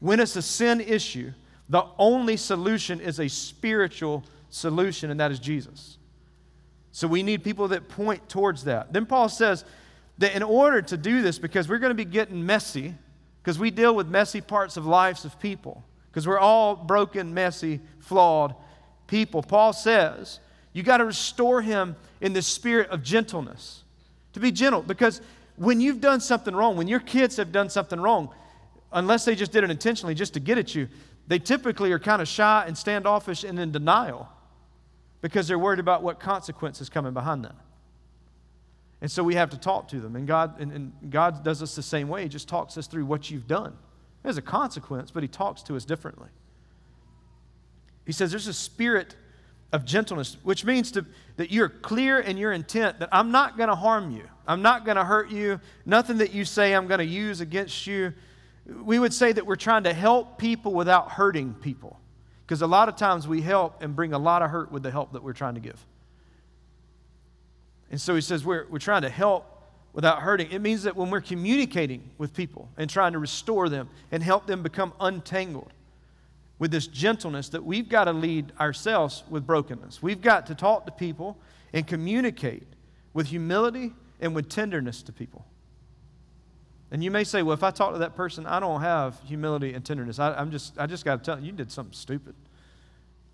when 0.00 0.20
it's 0.20 0.36
a 0.36 0.42
sin 0.42 0.80
issue, 0.80 1.32
the 1.68 1.84
only 1.98 2.36
solution 2.36 3.00
is 3.00 3.18
a 3.18 3.28
spiritual 3.28 4.24
solution, 4.50 5.10
and 5.10 5.20
that 5.20 5.30
is 5.30 5.38
Jesus. 5.38 5.98
So 6.92 7.06
we 7.06 7.22
need 7.22 7.44
people 7.44 7.68
that 7.68 7.88
point 7.88 8.28
towards 8.28 8.64
that. 8.64 8.92
Then 8.92 9.06
Paul 9.06 9.28
says 9.28 9.64
that 10.18 10.34
in 10.34 10.42
order 10.42 10.82
to 10.82 10.96
do 10.96 11.22
this, 11.22 11.38
because 11.38 11.68
we're 11.68 11.78
going 11.78 11.90
to 11.90 11.94
be 11.94 12.04
getting 12.04 12.44
messy, 12.44 12.94
because 13.42 13.58
we 13.58 13.70
deal 13.70 13.94
with 13.94 14.08
messy 14.08 14.40
parts 14.40 14.76
of 14.76 14.86
lives 14.86 15.24
of 15.24 15.38
people, 15.38 15.84
because 16.10 16.26
we're 16.26 16.38
all 16.38 16.74
broken, 16.74 17.34
messy, 17.34 17.80
flawed 18.00 18.54
people, 19.06 19.42
Paul 19.42 19.72
says 19.72 20.38
you 20.72 20.82
got 20.82 20.98
to 20.98 21.04
restore 21.04 21.60
him 21.62 21.96
in 22.20 22.32
the 22.32 22.42
spirit 22.42 22.90
of 22.90 23.02
gentleness. 23.02 23.82
To 24.38 24.40
be 24.40 24.52
gentle, 24.52 24.82
because 24.82 25.20
when 25.56 25.80
you've 25.80 26.00
done 26.00 26.20
something 26.20 26.54
wrong, 26.54 26.76
when 26.76 26.86
your 26.86 27.00
kids 27.00 27.38
have 27.38 27.50
done 27.50 27.68
something 27.68 28.00
wrong, 28.00 28.32
unless 28.92 29.24
they 29.24 29.34
just 29.34 29.50
did 29.50 29.64
it 29.64 29.70
intentionally 29.70 30.14
just 30.14 30.34
to 30.34 30.40
get 30.40 30.58
at 30.58 30.76
you, 30.76 30.86
they 31.26 31.40
typically 31.40 31.90
are 31.90 31.98
kind 31.98 32.22
of 32.22 32.28
shy 32.28 32.62
and 32.64 32.78
standoffish 32.78 33.42
and 33.42 33.58
in 33.58 33.72
denial 33.72 34.28
because 35.22 35.48
they're 35.48 35.58
worried 35.58 35.80
about 35.80 36.04
what 36.04 36.20
consequences 36.20 36.88
coming 36.88 37.12
behind 37.12 37.44
them. 37.44 37.56
And 39.00 39.10
so 39.10 39.24
we 39.24 39.34
have 39.34 39.50
to 39.50 39.58
talk 39.58 39.88
to 39.88 39.98
them. 39.98 40.14
And 40.14 40.24
God, 40.24 40.60
and, 40.60 40.70
and 40.70 40.92
God 41.10 41.42
does 41.42 41.60
us 41.60 41.74
the 41.74 41.82
same 41.82 42.08
way. 42.08 42.22
He 42.22 42.28
just 42.28 42.48
talks 42.48 42.78
us 42.78 42.86
through 42.86 43.06
what 43.06 43.28
you've 43.28 43.48
done. 43.48 43.76
There's 44.22 44.38
a 44.38 44.42
consequence, 44.42 45.10
but 45.10 45.24
He 45.24 45.28
talks 45.28 45.62
to 45.64 45.74
us 45.74 45.84
differently. 45.84 46.28
He 48.06 48.12
says 48.12 48.30
there's 48.30 48.46
a 48.46 48.54
spirit 48.54 49.16
of 49.72 49.84
gentleness, 49.84 50.36
which 50.42 50.64
means 50.64 50.90
to, 50.92 51.04
that 51.36 51.50
you're 51.50 51.68
clear 51.68 52.20
in 52.20 52.36
your 52.36 52.52
intent 52.52 53.00
that 53.00 53.08
I'm 53.12 53.30
not 53.30 53.56
going 53.56 53.68
to 53.68 53.74
harm 53.74 54.10
you. 54.10 54.24
I'm 54.46 54.62
not 54.62 54.84
going 54.84 54.96
to 54.96 55.04
hurt 55.04 55.30
you. 55.30 55.60
Nothing 55.84 56.18
that 56.18 56.32
you 56.32 56.44
say 56.44 56.74
I'm 56.74 56.86
going 56.86 56.98
to 56.98 57.04
use 57.04 57.40
against 57.40 57.86
you. 57.86 58.14
we 58.82 58.98
would 58.98 59.12
say 59.12 59.30
that 59.32 59.46
we're 59.46 59.56
trying 59.56 59.84
to 59.84 59.92
help 59.92 60.38
people 60.38 60.72
without 60.72 61.12
hurting 61.12 61.54
people. 61.54 62.00
Because 62.46 62.62
a 62.62 62.66
lot 62.66 62.88
of 62.88 62.96
times 62.96 63.28
we 63.28 63.42
help 63.42 63.82
and 63.82 63.94
bring 63.94 64.14
a 64.14 64.18
lot 64.18 64.40
of 64.40 64.50
hurt 64.50 64.72
with 64.72 64.82
the 64.82 64.90
help 64.90 65.12
that 65.12 65.22
we're 65.22 65.34
trying 65.34 65.54
to 65.54 65.60
give. 65.60 65.84
And 67.90 68.00
so 68.00 68.14
he 68.14 68.22
says 68.22 68.44
we're, 68.44 68.66
we're 68.70 68.78
trying 68.78 69.02
to 69.02 69.10
help 69.10 69.44
without 69.92 70.22
hurting. 70.22 70.50
It 70.50 70.60
means 70.60 70.84
that 70.84 70.96
when 70.96 71.10
we're 71.10 71.20
communicating 71.20 72.08
with 72.16 72.32
people 72.32 72.70
and 72.78 72.88
trying 72.88 73.12
to 73.12 73.18
restore 73.18 73.68
them 73.68 73.90
and 74.10 74.22
help 74.22 74.46
them 74.46 74.62
become 74.62 74.94
untangled 74.98 75.72
with 76.58 76.70
this 76.70 76.86
gentleness, 76.86 77.48
that 77.50 77.64
we've 77.64 77.88
got 77.88 78.04
to 78.04 78.12
lead 78.12 78.52
ourselves 78.58 79.22
with 79.30 79.46
brokenness. 79.46 80.02
We've 80.02 80.20
got 80.20 80.46
to 80.46 80.54
talk 80.54 80.86
to 80.86 80.92
people 80.92 81.38
and 81.72 81.86
communicate 81.86 82.66
with 83.14 83.28
humility 83.28 83.92
and 84.20 84.34
with 84.34 84.48
tenderness 84.48 85.02
to 85.02 85.12
people. 85.12 85.44
And 86.90 87.04
you 87.04 87.10
may 87.10 87.24
say, 87.24 87.42
well, 87.42 87.54
if 87.54 87.62
I 87.62 87.70
talk 87.70 87.92
to 87.92 87.98
that 87.98 88.16
person, 88.16 88.46
I 88.46 88.60
don't 88.60 88.80
have 88.80 89.20
humility 89.26 89.74
and 89.74 89.84
tenderness. 89.84 90.18
I, 90.18 90.40
am 90.40 90.50
just, 90.50 90.78
I 90.78 90.86
just 90.86 91.04
got 91.04 91.22
to 91.22 91.24
tell 91.24 91.38
you, 91.38 91.46
you 91.46 91.52
did 91.52 91.70
something 91.70 91.92
stupid. 91.92 92.34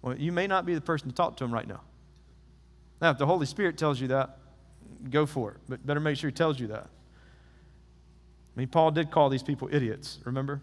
Well, 0.02 0.16
you 0.18 0.32
may 0.32 0.46
not 0.46 0.66
be 0.66 0.74
the 0.74 0.80
person 0.80 1.08
to 1.08 1.14
talk 1.14 1.36
to 1.36 1.44
them 1.44 1.54
right 1.54 1.66
now. 1.66 1.80
Now, 3.00 3.10
if 3.10 3.18
the 3.18 3.26
Holy 3.26 3.46
Spirit 3.46 3.78
tells 3.78 4.00
you 4.00 4.08
that, 4.08 4.38
go 5.10 5.24
for 5.24 5.52
it. 5.52 5.58
But 5.68 5.86
better 5.86 6.00
make 6.00 6.16
sure 6.16 6.30
he 6.30 6.34
tells 6.34 6.58
you 6.58 6.66
that. 6.68 6.88
I 8.56 8.60
mean, 8.60 8.68
Paul 8.68 8.90
did 8.90 9.10
call 9.10 9.28
these 9.30 9.42
people 9.42 9.68
idiots, 9.70 10.18
remember? 10.24 10.60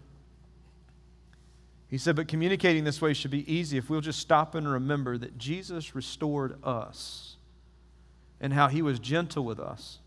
He 1.92 1.98
said, 1.98 2.16
but 2.16 2.26
communicating 2.26 2.84
this 2.84 3.02
way 3.02 3.12
should 3.12 3.30
be 3.30 3.52
easy 3.52 3.76
if 3.76 3.90
we'll 3.90 4.00
just 4.00 4.18
stop 4.18 4.54
and 4.54 4.66
remember 4.66 5.18
that 5.18 5.36
Jesus 5.36 5.94
restored 5.94 6.56
us 6.64 7.36
and 8.40 8.54
how 8.54 8.68
he 8.68 8.80
was 8.80 8.98
gentle 8.98 9.44
with 9.44 9.60
us, 9.60 9.98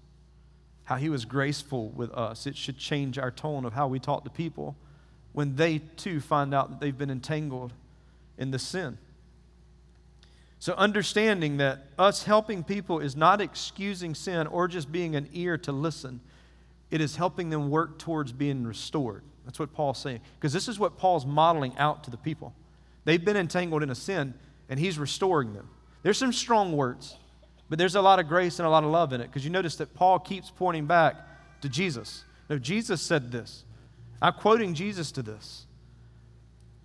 how 0.85 0.95
he 0.95 1.09
was 1.09 1.25
graceful 1.25 1.89
with 1.89 2.09
us. 2.09 2.47
It 2.47 2.57
should 2.57 2.79
change 2.79 3.19
our 3.19 3.29
tone 3.29 3.65
of 3.65 3.73
how 3.73 3.87
we 3.87 3.99
talk 3.99 4.23
to 4.23 4.31
people 4.31 4.75
when 5.31 5.57
they 5.57 5.77
too 5.77 6.19
find 6.19 6.55
out 6.55 6.71
that 6.71 6.79
they've 6.79 6.97
been 6.97 7.11
entangled 7.11 7.71
in 8.35 8.49
the 8.49 8.57
sin. 8.57 8.97
So, 10.57 10.73
understanding 10.73 11.57
that 11.57 11.85
us 11.99 12.23
helping 12.23 12.63
people 12.63 12.97
is 12.97 13.15
not 13.15 13.41
excusing 13.41 14.15
sin 14.15 14.47
or 14.47 14.67
just 14.67 14.91
being 14.91 15.15
an 15.15 15.29
ear 15.33 15.55
to 15.59 15.71
listen, 15.71 16.19
it 16.89 16.99
is 16.99 17.17
helping 17.17 17.51
them 17.51 17.69
work 17.69 17.99
towards 17.99 18.31
being 18.31 18.65
restored. 18.65 19.21
That's 19.45 19.59
what 19.59 19.73
Paul's 19.73 19.99
saying. 19.99 20.21
Because 20.39 20.51
this 20.51 20.67
is 20.67 20.79
what 20.79 20.97
Paul's 20.97 21.25
modeling 21.25 21.77
out 21.77 22.03
to 22.05 22.11
the 22.11 22.17
people. 22.17 22.53
They've 23.05 23.23
been 23.23 23.37
entangled 23.37 23.83
in 23.83 23.91
a 23.91 23.95
sin, 23.95 24.33
and 24.67 24.79
he's 24.79 24.97
restoring 24.97 25.53
them. 25.53 25.69
There's 26.01 26.17
some 26.17 26.33
strong 26.33 26.73
words, 26.75 27.15
but 27.69 27.79
there's 27.79 27.95
a 27.95 28.01
lot 28.01 28.19
of 28.19 28.27
grace 28.27 28.59
and 28.59 28.65
a 28.65 28.69
lot 28.69 28.83
of 28.83 28.89
love 28.89 29.13
in 29.13 29.21
it. 29.21 29.27
Because 29.27 29.45
you 29.45 29.51
notice 29.51 29.75
that 29.77 29.93
Paul 29.93 30.19
keeps 30.19 30.51
pointing 30.51 30.87
back 30.87 31.15
to 31.61 31.69
Jesus. 31.69 32.23
No, 32.49 32.57
Jesus 32.57 33.01
said 33.01 33.31
this. 33.31 33.63
I'm 34.21 34.33
quoting 34.33 34.73
Jesus 34.73 35.11
to 35.13 35.21
this. 35.21 35.65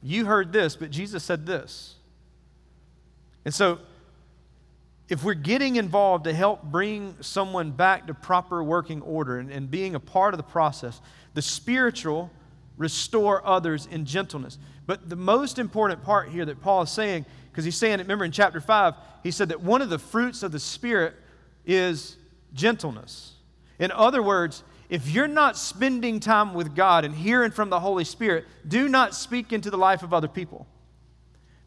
You 0.02 0.26
heard 0.26 0.52
this, 0.52 0.76
but 0.76 0.90
Jesus 0.90 1.24
said 1.24 1.46
this. 1.46 1.94
And 3.44 3.54
so, 3.54 3.78
if 5.08 5.24
we're 5.24 5.34
getting 5.34 5.76
involved 5.76 6.24
to 6.24 6.32
help 6.32 6.62
bring 6.62 7.16
someone 7.20 7.72
back 7.72 8.06
to 8.06 8.14
proper 8.14 8.62
working 8.62 9.02
order 9.02 9.38
and, 9.38 9.50
and 9.50 9.70
being 9.70 9.94
a 9.94 10.00
part 10.00 10.34
of 10.34 10.38
the 10.38 10.44
process, 10.44 11.00
the 11.34 11.42
spiritual 11.42 12.30
restore 12.76 13.46
others 13.46 13.86
in 13.90 14.04
gentleness. 14.04 14.58
But 14.86 15.08
the 15.08 15.16
most 15.16 15.58
important 15.58 16.02
part 16.02 16.30
here 16.30 16.44
that 16.44 16.60
Paul 16.60 16.82
is 16.82 16.90
saying, 16.90 17.26
because 17.50 17.64
he's 17.64 17.76
saying 17.76 18.00
it, 18.00 18.02
remember 18.02 18.24
in 18.24 18.32
chapter 18.32 18.60
5, 18.60 18.94
he 19.22 19.30
said 19.30 19.50
that 19.50 19.60
one 19.60 19.82
of 19.82 19.90
the 19.90 19.98
fruits 19.98 20.42
of 20.42 20.52
the 20.52 20.58
Spirit 20.58 21.14
is 21.66 22.16
gentleness. 22.54 23.32
In 23.78 23.90
other 23.90 24.22
words, 24.22 24.62
if 24.88 25.08
you're 25.08 25.28
not 25.28 25.56
spending 25.56 26.18
time 26.18 26.52
with 26.54 26.74
God 26.74 27.04
and 27.04 27.14
hearing 27.14 27.52
from 27.52 27.70
the 27.70 27.80
Holy 27.80 28.04
Spirit, 28.04 28.46
do 28.66 28.88
not 28.88 29.14
speak 29.14 29.52
into 29.52 29.70
the 29.70 29.78
life 29.78 30.02
of 30.02 30.12
other 30.12 30.28
people. 30.28 30.66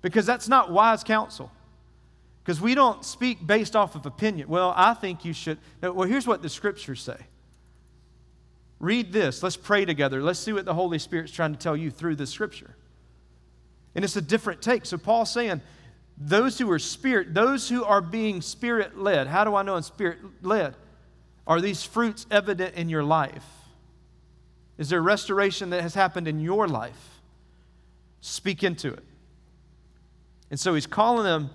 Because 0.02 0.26
that's 0.26 0.50
not 0.50 0.72
wise 0.72 1.04
counsel. 1.04 1.50
Because 2.44 2.60
we 2.60 2.76
don't 2.76 3.06
speak 3.06 3.46
based 3.48 3.76
off 3.76 3.96
of 3.96 4.06
opinion. 4.06 4.50
Well, 4.50 4.74
I 4.76 4.94
think 4.94 5.24
you 5.24 5.32
should. 5.32 5.58
No, 5.82 5.94
well, 5.94 6.08
here's 6.08 6.28
what 6.28 6.42
the 6.42 6.50
scriptures 6.50 7.02
say. 7.02 7.18
Read 8.84 9.14
this. 9.14 9.42
Let's 9.42 9.56
pray 9.56 9.86
together. 9.86 10.22
Let's 10.22 10.40
see 10.40 10.52
what 10.52 10.66
the 10.66 10.74
Holy 10.74 11.00
Spirit's 11.00 11.32
trying 11.32 11.54
to 11.54 11.58
tell 11.58 11.78
you 11.78 11.90
through 11.90 12.18
the 12.18 12.28
scripture. 12.28 12.76
And 13.96 14.04
it's 14.04 14.18
a 14.18 14.22
different 14.22 14.62
take. 14.62 14.86
So 14.86 14.98
Paul's 14.98 15.32
saying, 15.32 15.62
those 16.18 16.58
who 16.58 16.70
are 16.70 16.80
spirit, 16.80 17.34
those 17.34 17.70
who 17.70 17.86
are 17.86 18.02
being 18.02 18.42
spirit 18.42 19.00
led, 19.00 19.28
how 19.28 19.46
do 19.46 19.56
I 19.56 19.64
know 19.64 19.78
I'm 19.78 19.84
spirit 19.84 20.18
led? 20.42 20.76
Are 21.48 21.62
these 21.62 21.82
fruits 21.82 22.26
evident 22.30 22.76
in 22.76 22.90
your 22.90 23.06
life? 23.06 23.46
Is 24.78 24.90
there 24.90 25.02
restoration 25.02 25.70
that 25.70 25.82
has 25.82 25.94
happened 25.94 26.28
in 26.28 26.42
your 26.42 26.68
life? 26.68 27.22
Speak 28.20 28.64
into 28.64 28.92
it. 28.92 29.04
And 30.52 30.60
so 30.60 30.74
he's 30.74 30.88
calling 30.88 31.24
them 31.24 31.52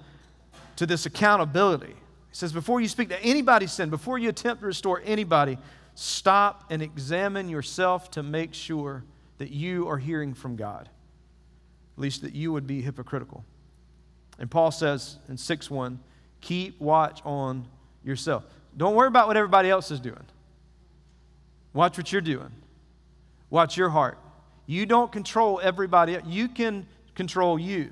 to 0.76 0.86
this 0.86 1.04
accountability. 1.04 1.88
He 1.88 1.94
says, 2.32 2.54
before 2.54 2.80
you 2.80 2.88
speak 2.88 3.10
to 3.10 3.22
anybody's 3.22 3.72
sin, 3.72 3.90
before 3.90 4.16
you 4.16 4.30
attempt 4.30 4.62
to 4.62 4.66
restore 4.66 5.02
anybody, 5.04 5.58
stop 6.00 6.64
and 6.70 6.80
examine 6.80 7.48
yourself 7.48 8.08
to 8.12 8.22
make 8.22 8.54
sure 8.54 9.02
that 9.38 9.50
you 9.50 9.88
are 9.88 9.98
hearing 9.98 10.32
from 10.32 10.54
God, 10.54 10.88
at 11.96 12.00
least 12.00 12.22
that 12.22 12.34
you 12.34 12.52
would 12.52 12.68
be 12.68 12.80
hypocritical. 12.82 13.44
And 14.38 14.48
Paul 14.48 14.70
says 14.70 15.18
in 15.28 15.36
6 15.36 15.68
1, 15.68 15.98
keep 16.40 16.80
watch 16.80 17.20
on 17.24 17.66
yourself. 18.04 18.44
Don't 18.76 18.94
worry 18.94 19.08
about 19.08 19.26
what 19.26 19.36
everybody 19.36 19.70
else 19.70 19.90
is 19.90 19.98
doing. 19.98 20.24
Watch 21.72 21.98
what 21.98 22.12
you're 22.12 22.20
doing. 22.20 22.52
Watch 23.50 23.76
your 23.76 23.88
heart. 23.88 24.18
You 24.66 24.86
don't 24.86 25.10
control 25.10 25.58
everybody, 25.60 26.16
you 26.26 26.48
can 26.48 26.86
control 27.16 27.58
you. 27.58 27.90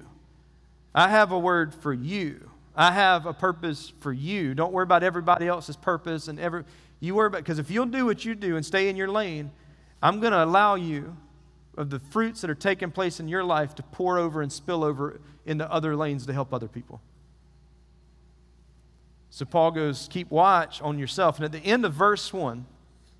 I 0.95 1.09
have 1.09 1.33
a 1.33 1.39
word 1.39 1.75
for 1.75 1.93
you. 1.93 2.51
I 2.77 2.93
have 2.93 3.27
a 3.27 3.33
purpose 3.33 3.93
for 3.99 4.13
you. 4.13 4.55
Don't 4.55 4.73
worry 4.73 4.85
about 4.85 5.03
everybody 5.03 5.49
else's 5.49 5.77
purpose 5.77 6.29
and 6.29 6.39
every 6.39 6.63
you 7.01 7.15
worry 7.15 7.27
about 7.27 7.43
because 7.43 7.59
if 7.59 7.71
you'll 7.71 7.87
do 7.87 8.07
what 8.07 8.25
you 8.25 8.35
do 8.35 8.57
and 8.57 8.65
stay 8.65 8.89
in 8.89 8.97
your 8.97 9.09
lane, 9.09 9.51
I'm 10.03 10.21
going 10.21 10.33
to 10.33 10.45
allow 10.45 10.75
you 10.75 11.17
of 11.77 11.91
the 11.91 11.99
fruits 11.99 12.41
that 12.41 12.51
are 12.51 12.55
taking 12.55 12.91
place 12.91 13.21
in 13.21 13.29
your 13.29 13.45
life 13.45 13.75
to 13.75 13.83
pour 13.83 14.19
over 14.19 14.41
and 14.43 14.51
spill 14.51 14.83
over 14.83 15.21
into 15.45 15.71
other 15.71 15.95
lanes 15.95 16.27
to 16.27 16.33
help 16.33 16.55
other 16.55 16.69
people. 16.69 17.01
So 19.31 19.45
Paul 19.45 19.73
goes, 19.73 20.09
keep 20.11 20.31
watch 20.31 20.81
on 20.81 20.99
yourself. 20.99 21.37
And 21.37 21.45
at 21.45 21.53
the 21.53 21.59
end 21.59 21.85
of 21.85 21.93
verse 21.93 22.33
1 22.33 22.65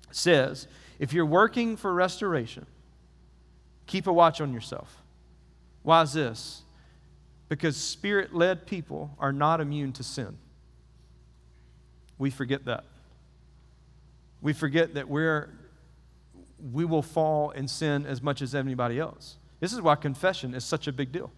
says, 0.09 0.67
if 0.97 1.13
you're 1.13 1.25
working 1.25 1.77
for 1.77 1.93
restoration, 1.93 2.65
keep 3.85 4.07
a 4.07 4.13
watch 4.13 4.41
on 4.41 4.53
yourself. 4.53 5.03
Why 5.83 6.01
is 6.01 6.13
this? 6.13 6.63
Because 7.49 7.77
spirit 7.77 8.33
led 8.33 8.65
people 8.65 9.15
are 9.19 9.31
not 9.31 9.61
immune 9.61 9.93
to 9.93 10.03
sin. 10.03 10.37
We 12.17 12.31
forget 12.31 12.65
that. 12.65 12.83
We 14.41 14.53
forget 14.53 14.93
that 14.93 15.09
we're, 15.09 15.49
we 16.71 16.85
will 16.85 17.01
fall 17.01 17.51
in 17.51 17.67
sin 17.67 18.05
as 18.05 18.21
much 18.21 18.41
as 18.41 18.53
anybody 18.53 18.99
else. 18.99 19.37
This 19.59 19.73
is 19.73 19.81
why 19.81 19.95
confession 19.95 20.53
is 20.53 20.63
such 20.63 20.87
a 20.87 20.91
big 20.91 21.11
deal. 21.11 21.31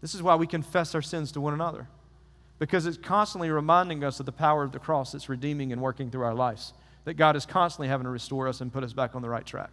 This 0.00 0.14
is 0.14 0.22
why 0.22 0.34
we 0.34 0.46
confess 0.46 0.94
our 0.94 1.02
sins 1.02 1.32
to 1.32 1.40
one 1.40 1.54
another. 1.54 1.86
Because 2.58 2.86
it's 2.86 2.96
constantly 2.96 3.50
reminding 3.50 4.04
us 4.04 4.20
of 4.20 4.26
the 4.26 4.32
power 4.32 4.62
of 4.62 4.72
the 4.72 4.78
cross 4.78 5.12
that's 5.12 5.28
redeeming 5.28 5.72
and 5.72 5.80
working 5.80 6.10
through 6.10 6.24
our 6.24 6.34
lives. 6.34 6.72
That 7.04 7.14
God 7.14 7.36
is 7.36 7.44
constantly 7.44 7.88
having 7.88 8.04
to 8.04 8.10
restore 8.10 8.48
us 8.48 8.60
and 8.60 8.72
put 8.72 8.84
us 8.84 8.92
back 8.92 9.14
on 9.14 9.22
the 9.22 9.28
right 9.28 9.44
track. 9.44 9.70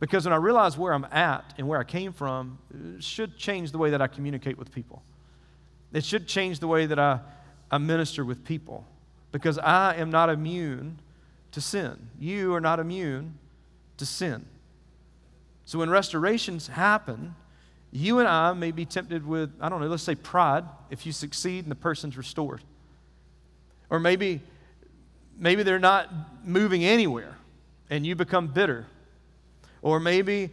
Because 0.00 0.26
when 0.26 0.32
I 0.32 0.36
realize 0.36 0.76
where 0.76 0.92
I'm 0.92 1.06
at 1.06 1.54
and 1.56 1.66
where 1.66 1.78
I 1.78 1.84
came 1.84 2.12
from, 2.12 2.58
it 2.96 3.02
should 3.02 3.38
change 3.38 3.72
the 3.72 3.78
way 3.78 3.90
that 3.90 4.02
I 4.02 4.06
communicate 4.06 4.58
with 4.58 4.70
people. 4.70 5.02
It 5.92 6.04
should 6.04 6.26
change 6.26 6.58
the 6.58 6.66
way 6.66 6.86
that 6.86 6.98
I, 6.98 7.20
I 7.70 7.78
minister 7.78 8.24
with 8.24 8.44
people. 8.44 8.86
Because 9.32 9.58
I 9.58 9.94
am 9.94 10.10
not 10.10 10.28
immune 10.28 10.98
to 11.54 11.60
sin. 11.60 12.08
You 12.18 12.54
are 12.54 12.60
not 12.60 12.80
immune 12.80 13.38
to 13.96 14.06
sin. 14.06 14.44
So 15.64 15.78
when 15.78 15.88
restorations 15.88 16.66
happen, 16.66 17.34
you 17.90 18.18
and 18.18 18.28
I 18.28 18.52
may 18.52 18.72
be 18.72 18.84
tempted 18.84 19.26
with, 19.26 19.50
I 19.60 19.68
don't 19.68 19.80
know, 19.80 19.86
let's 19.86 20.02
say 20.02 20.16
pride 20.16 20.64
if 20.90 21.06
you 21.06 21.12
succeed 21.12 21.64
and 21.64 21.70
the 21.70 21.76
person's 21.76 22.16
restored. 22.16 22.62
Or 23.88 24.00
maybe 24.00 24.42
maybe 25.38 25.62
they're 25.62 25.78
not 25.78 26.12
moving 26.44 26.84
anywhere 26.84 27.36
and 27.90 28.04
you 28.04 28.16
become 28.16 28.48
bitter. 28.48 28.86
Or 29.82 30.00
maybe 30.00 30.50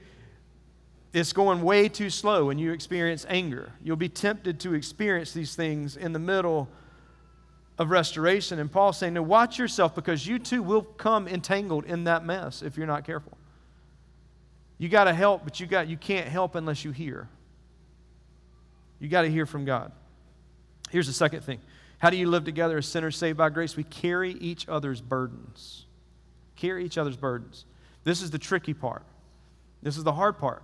it's 1.13 1.33
going 1.33 1.61
way 1.61 1.89
too 1.89 2.09
slow 2.09 2.51
and 2.51 2.59
you 2.59 2.71
experience 2.71 3.25
anger. 3.27 3.71
You'll 3.83 3.95
be 3.95 4.09
tempted 4.09 4.59
to 4.61 4.73
experience 4.75 5.33
these 5.33 5.55
things 5.55 5.97
in 5.97 6.13
the 6.13 6.19
middle 6.19 6.69
of 7.81 7.89
restoration. 7.89 8.59
And 8.59 8.71
Paul's 8.71 8.97
saying, 8.97 9.15
no, 9.15 9.23
watch 9.23 9.57
yourself 9.57 9.95
because 9.95 10.25
you 10.25 10.37
too 10.37 10.61
will 10.61 10.83
come 10.83 11.27
entangled 11.27 11.85
in 11.85 12.03
that 12.03 12.23
mess 12.23 12.61
if 12.61 12.77
you're 12.77 12.87
not 12.87 13.05
careful. 13.05 13.37
You 14.77 14.87
got 14.87 15.05
to 15.05 15.13
help, 15.13 15.43
but 15.43 15.59
you, 15.59 15.65
got, 15.65 15.87
you 15.87 15.97
can't 15.97 16.27
help 16.27 16.53
unless 16.53 16.85
you 16.85 16.91
hear. 16.91 17.27
You 18.99 19.09
got 19.09 19.23
to 19.23 19.29
hear 19.29 19.47
from 19.47 19.65
God. 19.65 19.91
Here's 20.91 21.07
the 21.07 21.13
second 21.13 21.41
thing 21.41 21.59
How 21.97 22.11
do 22.11 22.17
you 22.17 22.29
live 22.29 22.43
together 22.43 22.77
as 22.77 22.85
sinners 22.85 23.17
saved 23.17 23.37
by 23.37 23.49
grace? 23.49 23.75
We 23.75 23.83
carry 23.83 24.33
each 24.33 24.69
other's 24.69 25.01
burdens. 25.01 25.85
Carry 26.55 26.85
each 26.85 26.99
other's 26.99 27.17
burdens. 27.17 27.65
This 28.03 28.21
is 28.21 28.29
the 28.29 28.37
tricky 28.37 28.75
part. 28.75 29.03
This 29.81 29.97
is 29.97 30.03
the 30.03 30.13
hard 30.13 30.37
part. 30.37 30.61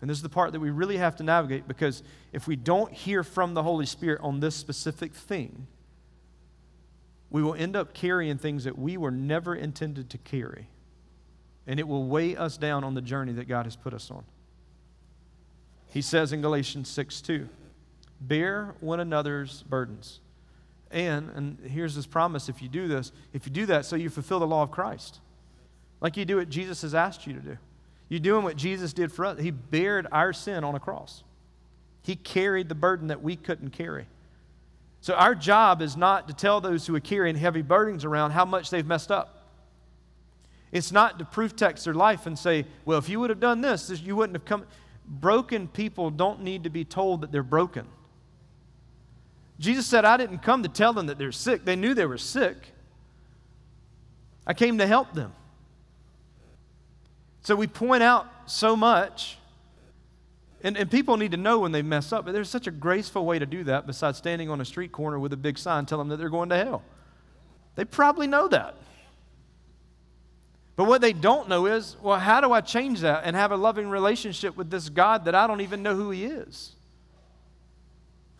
And 0.00 0.08
this 0.10 0.18
is 0.18 0.22
the 0.22 0.28
part 0.28 0.52
that 0.52 0.60
we 0.60 0.70
really 0.70 0.96
have 0.96 1.16
to 1.16 1.24
navigate 1.24 1.66
because 1.66 2.02
if 2.32 2.46
we 2.46 2.54
don't 2.54 2.92
hear 2.92 3.24
from 3.24 3.54
the 3.54 3.62
Holy 3.62 3.86
Spirit 3.86 4.20
on 4.22 4.40
this 4.40 4.54
specific 4.54 5.14
thing, 5.14 5.66
we 7.32 7.42
will 7.42 7.54
end 7.54 7.74
up 7.74 7.94
carrying 7.94 8.36
things 8.36 8.64
that 8.64 8.78
we 8.78 8.98
were 8.98 9.10
never 9.10 9.54
intended 9.54 10.10
to 10.10 10.18
carry. 10.18 10.68
And 11.66 11.80
it 11.80 11.88
will 11.88 12.04
weigh 12.04 12.36
us 12.36 12.58
down 12.58 12.84
on 12.84 12.94
the 12.94 13.00
journey 13.00 13.32
that 13.32 13.48
God 13.48 13.64
has 13.64 13.74
put 13.74 13.94
us 13.94 14.10
on. 14.10 14.22
He 15.86 16.02
says 16.02 16.32
in 16.32 16.42
Galatians 16.42 16.88
6 16.90 17.22
2, 17.22 17.48
bear 18.20 18.74
one 18.80 19.00
another's 19.00 19.62
burdens. 19.62 20.20
And, 20.90 21.30
and 21.34 21.58
here's 21.70 21.94
his 21.94 22.06
promise 22.06 22.50
if 22.50 22.60
you 22.60 22.68
do 22.68 22.86
this, 22.86 23.12
if 23.32 23.46
you 23.46 23.52
do 23.52 23.64
that, 23.66 23.86
so 23.86 23.96
you 23.96 24.10
fulfill 24.10 24.38
the 24.38 24.46
law 24.46 24.62
of 24.62 24.70
Christ. 24.70 25.20
Like 26.02 26.18
you 26.18 26.26
do 26.26 26.36
what 26.36 26.50
Jesus 26.50 26.82
has 26.82 26.94
asked 26.94 27.26
you 27.26 27.32
to 27.32 27.40
do. 27.40 27.58
You're 28.10 28.20
doing 28.20 28.44
what 28.44 28.56
Jesus 28.56 28.92
did 28.92 29.10
for 29.10 29.24
us. 29.24 29.40
He 29.40 29.50
bared 29.50 30.06
our 30.12 30.34
sin 30.34 30.64
on 30.64 30.74
a 30.74 30.80
cross, 30.80 31.24
He 32.02 32.14
carried 32.14 32.68
the 32.68 32.74
burden 32.74 33.08
that 33.08 33.22
we 33.22 33.36
couldn't 33.36 33.70
carry. 33.70 34.06
So 35.02 35.14
our 35.14 35.34
job 35.34 35.82
is 35.82 35.96
not 35.96 36.28
to 36.28 36.34
tell 36.34 36.60
those 36.60 36.86
who 36.86 36.94
are 36.94 37.00
carrying 37.00 37.34
heavy 37.34 37.60
burdens 37.60 38.04
around 38.04 38.30
how 38.30 38.44
much 38.44 38.70
they've 38.70 38.86
messed 38.86 39.10
up. 39.10 39.48
It's 40.70 40.92
not 40.92 41.18
to 41.18 41.24
proof 41.24 41.56
text 41.56 41.84
their 41.84 41.92
life 41.92 42.24
and 42.24 42.38
say, 42.38 42.66
well, 42.84 42.98
if 42.98 43.08
you 43.08 43.18
would 43.18 43.28
have 43.28 43.40
done 43.40 43.60
this, 43.60 43.90
you 44.00 44.14
wouldn't 44.14 44.36
have 44.36 44.44
come. 44.44 44.64
Broken 45.04 45.66
people 45.66 46.10
don't 46.10 46.42
need 46.42 46.62
to 46.62 46.70
be 46.70 46.84
told 46.84 47.20
that 47.22 47.32
they're 47.32 47.42
broken. 47.42 47.86
Jesus 49.58 49.86
said, 49.86 50.04
I 50.04 50.16
didn't 50.16 50.38
come 50.38 50.62
to 50.62 50.68
tell 50.68 50.92
them 50.92 51.06
that 51.06 51.18
they're 51.18 51.32
sick. 51.32 51.64
They 51.64 51.76
knew 51.76 51.94
they 51.94 52.06
were 52.06 52.16
sick. 52.16 52.56
I 54.46 54.54
came 54.54 54.78
to 54.78 54.86
help 54.86 55.14
them. 55.14 55.32
So 57.42 57.56
we 57.56 57.66
point 57.66 58.04
out 58.04 58.28
so 58.46 58.76
much, 58.76 59.36
and, 60.62 60.76
and 60.76 60.90
people 60.90 61.16
need 61.16 61.32
to 61.32 61.36
know 61.36 61.58
when 61.58 61.72
they 61.72 61.82
mess 61.82 62.12
up, 62.12 62.24
but 62.24 62.32
there's 62.32 62.48
such 62.48 62.66
a 62.66 62.70
graceful 62.70 63.26
way 63.26 63.38
to 63.38 63.46
do 63.46 63.64
that 63.64 63.86
besides 63.86 64.18
standing 64.18 64.48
on 64.48 64.60
a 64.60 64.64
street 64.64 64.92
corner 64.92 65.18
with 65.18 65.32
a 65.32 65.36
big 65.36 65.58
sign 65.58 65.86
telling 65.86 66.08
them 66.08 66.10
that 66.10 66.16
they're 66.18 66.30
going 66.30 66.48
to 66.50 66.56
hell. 66.56 66.82
They 67.74 67.84
probably 67.84 68.26
know 68.26 68.48
that. 68.48 68.76
But 70.76 70.84
what 70.84 71.00
they 71.00 71.12
don't 71.12 71.48
know 71.48 71.66
is, 71.66 71.96
well, 72.00 72.18
how 72.18 72.40
do 72.40 72.52
I 72.52 72.60
change 72.60 73.00
that 73.00 73.24
and 73.24 73.36
have 73.36 73.52
a 73.52 73.56
loving 73.56 73.88
relationship 73.88 74.56
with 74.56 74.70
this 74.70 74.88
God 74.88 75.26
that 75.26 75.34
I 75.34 75.46
don't 75.46 75.60
even 75.60 75.82
know 75.82 75.94
who 75.94 76.10
He 76.10 76.24
is? 76.24 76.72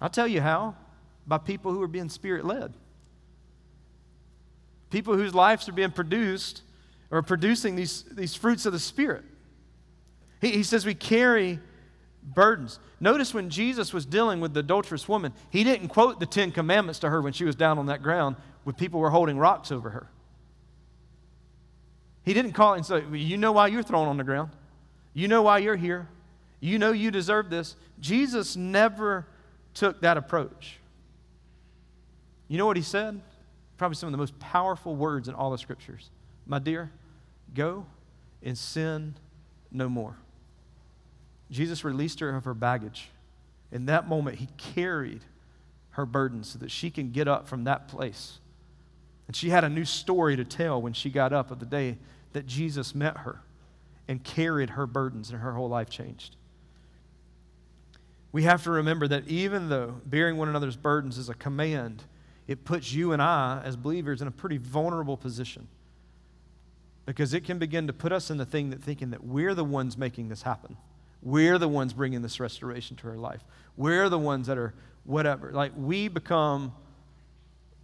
I'll 0.01 0.09
tell 0.09 0.29
you 0.29 0.41
how 0.41 0.75
by 1.27 1.39
people 1.39 1.73
who 1.73 1.83
are 1.83 1.89
being 1.89 2.09
spirit 2.09 2.45
led. 2.45 2.73
People 4.91 5.17
whose 5.17 5.35
lives 5.35 5.69
are 5.69 5.73
being 5.73 5.91
produced 5.91 6.63
or 7.11 7.23
producing 7.23 7.77
these, 7.77 8.03
these 8.05 8.35
fruits 8.35 8.67
of 8.67 8.73
the 8.73 8.79
Spirit. 8.79 9.25
He, 10.41 10.51
he 10.51 10.63
says 10.63 10.85
we 10.85 10.95
carry 10.95 11.61
burdens. 12.23 12.79
Notice 13.01 13.35
when 13.35 13.51
Jesus 13.51 13.93
was 13.93 14.07
dealing 14.07 14.41
with 14.41 14.55
the 14.55 14.61
adulterous 14.61 15.09
woman, 15.09 15.33
he 15.51 15.65
didn't 15.65 15.89
quote 15.89 16.21
the 16.21 16.27
Ten 16.27 16.53
Commandments 16.53 17.01
to 17.01 17.11
her 17.11 17.21
when 17.21 17.33
she 17.33 17.45
was 17.45 17.55
down 17.55 17.79
on 17.79 17.87
that 17.87 18.03
ground 18.03 18.37
when 18.65 18.75
people 18.75 19.01
were 19.01 19.11
holding 19.11 19.39
rocks 19.39 19.73
over 19.73 19.91
her. 19.91 20.09
He 22.25 22.35
didn't 22.35 22.53
call 22.53 22.75
and 22.75 22.87
say, 22.87 23.03
You 23.13 23.37
know 23.37 23.53
why 23.53 23.67
you're 23.67 23.83
thrown 23.83 24.09
on 24.09 24.17
the 24.17 24.25
ground. 24.25 24.51
You 25.15 25.29
know 25.29 25.43
why 25.43 25.59
you're 25.59 25.77
here. 25.77 26.09
You 26.61 26.79
know 26.79 26.93
you 26.93 27.11
deserve 27.11 27.51
this. 27.51 27.75
Jesus 27.99 28.55
never 28.57 29.27
took 29.75 30.01
that 30.03 30.17
approach. 30.17 30.79
You 32.47 32.59
know 32.59 32.67
what 32.67 32.77
he 32.77 32.83
said? 32.83 33.21
Probably 33.77 33.97
some 33.97 34.07
of 34.07 34.13
the 34.13 34.19
most 34.19 34.39
powerful 34.39 34.95
words 34.95 35.29
in 35.29 35.35
all 35.35 35.51
the 35.51 35.59
scriptures. 35.59 36.11
My 36.47 36.61
dear, 36.61 36.93
go 37.55 37.87
and 38.43 38.57
sin 38.57 39.15
no 39.73 39.89
more. 39.89 40.17
Jesus 41.53 41.85
released 41.85 42.21
her 42.21 42.35
of 42.35 42.45
her 42.45 42.55
baggage. 42.55 43.11
In 43.71 43.87
that 43.87 44.09
moment, 44.09 44.39
he 44.39 44.49
carried 44.57 45.21
her 45.91 46.07
burden 46.07 46.43
so 46.43 46.59
that 46.59 46.71
she 46.71 46.91
can 46.91 47.13
get 47.13 47.29
up 47.29 47.47
from 47.47 47.65
that 47.65 47.87
place. 47.87 48.39
And 49.27 49.37
she 49.37 49.51
had 49.51 49.63
a 49.63 49.69
new 49.69 49.85
story 49.85 50.35
to 50.37 50.45
tell 50.45 50.81
when 50.81 50.95
she 50.95 51.11
got 51.11 51.33
up 51.33 51.51
of 51.51 51.61
the 51.61 51.67
day 51.67 51.99
that 52.33 52.47
Jesus 52.47 52.95
met 52.95 53.19
her 53.19 53.41
and 54.09 54.25
carried 54.25 54.71
her 54.71 54.87
burdens, 54.87 55.31
and 55.31 55.41
her 55.41 55.53
whole 55.53 55.69
life 55.69 55.89
changed. 55.89 56.37
We 58.33 58.43
have 58.45 58.65
to 58.65 58.71
remember 58.71 59.07
that 59.09 59.29
even 59.29 59.69
though 59.69 60.01
bearing 60.07 60.39
one 60.39 60.49
another's 60.49 60.77
burdens 60.77 61.19
is 61.19 61.29
a 61.29 61.35
command, 61.35 62.03
it 62.49 62.65
puts 62.65 62.93
you 62.93 63.13
and 63.13 63.23
I, 63.23 63.61
as 63.65 63.77
believers, 63.77 64.21
in 64.23 64.29
a 64.29 64.33
pretty 64.33 64.57
vulnerable 64.57 65.17
position 65.17 65.69
because 67.07 67.35
it 67.35 67.45
can 67.45 67.59
begin 67.59 67.87
to 67.87 67.93
put 67.93 68.13
us 68.13 68.31
in 68.31 68.39
the 68.39 68.47
thing 68.47 68.71
that 68.71 68.83
thinking 68.83 69.11
that 69.11 69.25
we're 69.25 69.55
the 69.55 69.65
ones 69.65 69.99
making 69.99 70.29
this 70.29 70.43
happen. 70.43 70.77
We're 71.23 71.59
the 71.59 71.69
ones 71.69 71.93
bringing 71.93 72.23
this 72.23 72.41
restoration 72.41 72.97
to 72.99 73.09
our 73.09 73.17
life. 73.17 73.43
We're 73.77 74.09
the 74.09 74.19
ones 74.19 74.49
that 74.49 74.59
are 74.59 74.75
whatever. 75.05 75.53
Like 75.53 75.73
we 75.77 76.09
become, 76.09 76.73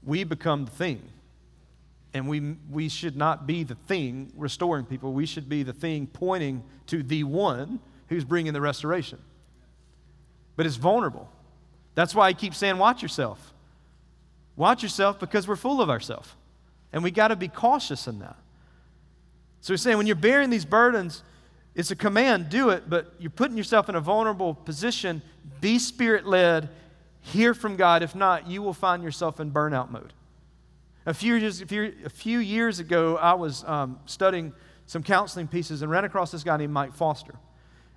we 0.05 0.25
become 0.25 0.65
the 0.65 0.71
thing. 0.71 1.03
And 2.15 2.27
we, 2.27 2.57
we 2.71 2.89
should 2.89 3.17
not 3.17 3.47
be 3.47 3.65
the 3.65 3.77
thing 3.87 4.33
restoring 4.35 4.87
people. 4.87 5.13
We 5.13 5.27
should 5.27 5.49
be 5.49 5.63
the 5.63 5.73
thing 5.73 6.07
pointing 6.07 6.65
to 6.87 7.03
the 7.03 7.25
one 7.25 7.81
who's 8.09 8.25
bringing 8.25 8.53
the 8.53 8.61
restoration. 8.61 9.19
But 10.57 10.67
it's 10.67 10.77
vulnerable. 10.77 11.29
That's 11.95 12.15
why 12.15 12.27
I 12.27 12.33
keep 12.33 12.55
saying, 12.55 12.79
watch 12.79 13.03
yourself. 13.03 13.53
Watch 14.57 14.83
yourself 14.83 15.21
because 15.21 15.47
we're 15.47 15.57
full 15.57 15.81
of 15.81 15.91
ourselves. 15.91 16.35
And 16.93 17.05
we 17.05 17.11
got 17.11 17.29
to 17.29 17.37
be 17.37 17.49
cautious 17.49 18.09
in 18.09 18.19
that. 18.21 18.37
So 19.61 19.73
he's 19.73 19.83
saying 19.83 19.99
when 19.99 20.07
you're 20.07 20.17
bearing 20.17 20.51
these 20.51 20.65
burdens, 20.65 21.23
it's 21.79 21.93
a 21.93 21.97
command, 21.97 22.49
do 22.49 22.71
it, 22.71 22.91
but 22.91 23.15
you're 23.21 23.31
putting 23.31 23.57
yourself 23.57 23.89
in 23.89 23.95
a 23.95 24.01
vulnerable 24.01 24.53
position. 24.53 25.23
Be 25.61 25.79
spirit 25.79 26.27
led, 26.27 26.71
hear 27.21 27.55
from 27.55 27.77
God. 27.77 28.03
If 28.03 28.17
not, 28.17 28.49
you 28.49 28.63
will 28.63 28.75
find 28.75 29.01
yourself 29.01 29.39
in 29.39 29.53
burnout 29.53 29.89
mode. 29.89 30.13
A 31.07 31.15
few 31.15 31.37
years, 31.37 31.63
a 31.63 32.11
few, 32.11 32.39
years 32.41 32.81
ago, 32.81 33.17
I 33.17 33.35
was 33.35 33.63
um, 33.63 34.01
studying 34.07 34.53
some 34.87 35.05
counseling 35.05 35.47
pieces 35.47 35.83
and 35.83 35.91
ran 35.91 36.05
across 36.05 36.33
this 36.33 36.43
guy 36.43 36.57
named 36.57 36.73
Mike 36.73 36.95
Foster. 36.95 37.37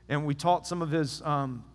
And 0.09 0.27
we 0.27 0.35
taught 0.35 0.67
some 0.67 0.83
of 0.83 0.91
his 0.91 1.23
um, 1.23 1.65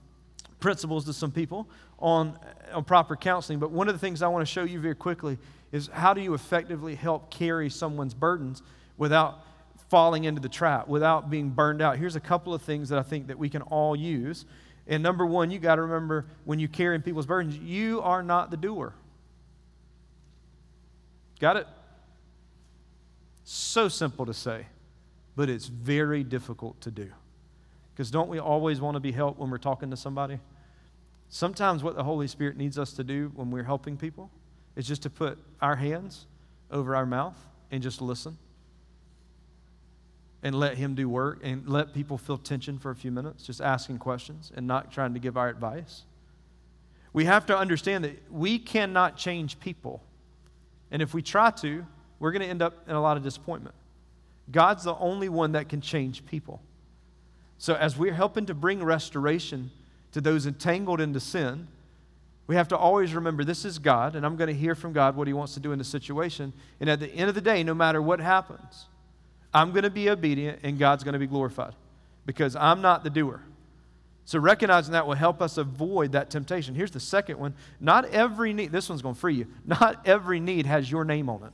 principles 0.60 1.06
to 1.06 1.12
some 1.12 1.32
people 1.32 1.68
on, 1.98 2.38
on 2.72 2.84
proper 2.84 3.16
counseling. 3.16 3.58
But 3.58 3.72
one 3.72 3.88
of 3.88 3.96
the 3.96 3.98
things 3.98 4.22
I 4.22 4.28
want 4.28 4.46
to 4.46 4.52
show 4.52 4.62
you 4.62 4.78
very 4.78 4.94
quickly 4.94 5.38
is 5.72 5.88
how 5.92 6.14
do 6.14 6.20
you 6.20 6.34
effectively 6.34 6.94
help 6.94 7.32
carry 7.32 7.68
someone's 7.68 8.14
burdens 8.14 8.62
without 8.96 9.42
falling 9.88 10.24
into 10.24 10.40
the 10.40 10.48
trap, 10.48 10.88
without 10.88 11.30
being 11.30 11.50
burned 11.50 11.80
out. 11.80 11.96
Here's 11.96 12.16
a 12.16 12.20
couple 12.20 12.52
of 12.52 12.62
things 12.62 12.88
that 12.88 12.98
I 12.98 13.02
think 13.02 13.28
that 13.28 13.38
we 13.38 13.48
can 13.48 13.62
all 13.62 13.94
use. 13.94 14.44
And 14.86 15.02
number 15.02 15.24
one, 15.24 15.50
you 15.50 15.58
got 15.58 15.76
to 15.76 15.82
remember 15.82 16.26
when 16.44 16.58
you're 16.58 16.68
carrying 16.68 17.02
people's 17.02 17.26
burdens, 17.26 17.56
you 17.56 18.00
are 18.02 18.22
not 18.22 18.50
the 18.50 18.56
doer. 18.56 18.94
Got 21.38 21.56
it? 21.56 21.66
So 23.44 23.88
simple 23.88 24.26
to 24.26 24.34
say, 24.34 24.66
but 25.36 25.48
it's 25.48 25.66
very 25.66 26.24
difficult 26.24 26.80
to 26.80 26.90
do. 26.90 27.10
Because 27.92 28.10
don't 28.10 28.28
we 28.28 28.38
always 28.38 28.80
want 28.80 28.96
to 28.96 29.00
be 29.00 29.12
helped 29.12 29.38
when 29.38 29.50
we're 29.50 29.58
talking 29.58 29.90
to 29.90 29.96
somebody? 29.96 30.40
Sometimes 31.28 31.82
what 31.82 31.96
the 31.96 32.04
Holy 32.04 32.26
Spirit 32.26 32.56
needs 32.56 32.78
us 32.78 32.92
to 32.94 33.04
do 33.04 33.30
when 33.34 33.50
we're 33.50 33.64
helping 33.64 33.96
people 33.96 34.30
is 34.74 34.86
just 34.86 35.02
to 35.02 35.10
put 35.10 35.38
our 35.60 35.76
hands 35.76 36.26
over 36.70 36.94
our 36.96 37.06
mouth 37.06 37.36
and 37.70 37.82
just 37.82 38.00
listen 38.00 38.36
and 40.46 40.54
let 40.54 40.76
Him 40.76 40.94
do 40.94 41.08
work 41.08 41.40
and 41.42 41.68
let 41.68 41.92
people 41.92 42.16
feel 42.16 42.38
tension 42.38 42.78
for 42.78 42.92
a 42.92 42.94
few 42.94 43.10
minutes, 43.10 43.44
just 43.44 43.60
asking 43.60 43.98
questions 43.98 44.52
and 44.54 44.64
not 44.64 44.92
trying 44.92 45.12
to 45.14 45.18
give 45.18 45.36
our 45.36 45.48
advice. 45.48 46.02
We 47.12 47.24
have 47.24 47.46
to 47.46 47.58
understand 47.58 48.04
that 48.04 48.30
we 48.30 48.60
cannot 48.60 49.16
change 49.16 49.58
people. 49.58 50.04
And 50.92 51.02
if 51.02 51.12
we 51.12 51.20
try 51.20 51.50
to, 51.50 51.84
we're 52.20 52.30
going 52.30 52.42
to 52.42 52.48
end 52.48 52.62
up 52.62 52.88
in 52.88 52.94
a 52.94 53.00
lot 53.00 53.16
of 53.16 53.24
disappointment. 53.24 53.74
God's 54.48 54.84
the 54.84 54.94
only 54.94 55.28
one 55.28 55.50
that 55.52 55.68
can 55.68 55.80
change 55.80 56.24
people. 56.24 56.62
So, 57.58 57.74
as 57.74 57.98
we're 57.98 58.14
helping 58.14 58.46
to 58.46 58.54
bring 58.54 58.84
restoration 58.84 59.72
to 60.12 60.20
those 60.20 60.46
entangled 60.46 61.00
into 61.00 61.18
sin, 61.18 61.66
we 62.46 62.54
have 62.54 62.68
to 62.68 62.76
always 62.76 63.14
remember 63.14 63.42
this 63.42 63.64
is 63.64 63.80
God, 63.80 64.14
and 64.14 64.24
I'm 64.24 64.36
going 64.36 64.46
to 64.46 64.54
hear 64.54 64.76
from 64.76 64.92
God 64.92 65.16
what 65.16 65.26
He 65.26 65.32
wants 65.32 65.54
to 65.54 65.60
do 65.60 65.72
in 65.72 65.78
the 65.80 65.84
situation. 65.84 66.52
And 66.78 66.88
at 66.88 67.00
the 67.00 67.08
end 67.08 67.28
of 67.28 67.34
the 67.34 67.40
day, 67.40 67.64
no 67.64 67.74
matter 67.74 68.00
what 68.00 68.20
happens, 68.20 68.86
I'm 69.56 69.70
going 69.70 69.84
to 69.84 69.90
be 69.90 70.10
obedient 70.10 70.60
and 70.64 70.78
God's 70.78 71.02
going 71.02 71.14
to 71.14 71.18
be 71.18 71.26
glorified 71.26 71.72
because 72.26 72.54
I'm 72.56 72.82
not 72.82 73.04
the 73.04 73.08
doer. 73.08 73.40
So 74.26 74.38
recognizing 74.38 74.92
that 74.92 75.06
will 75.06 75.14
help 75.14 75.40
us 75.40 75.56
avoid 75.56 76.12
that 76.12 76.28
temptation. 76.28 76.74
Here's 76.74 76.90
the 76.90 77.00
second 77.00 77.38
one. 77.38 77.54
Not 77.80 78.04
every 78.10 78.52
need, 78.52 78.70
this 78.70 78.90
one's 78.90 79.00
going 79.00 79.14
to 79.14 79.20
free 79.20 79.36
you. 79.36 79.46
Not 79.64 80.06
every 80.06 80.40
need 80.40 80.66
has 80.66 80.90
your 80.90 81.06
name 81.06 81.30
on 81.30 81.42
it. 81.44 81.52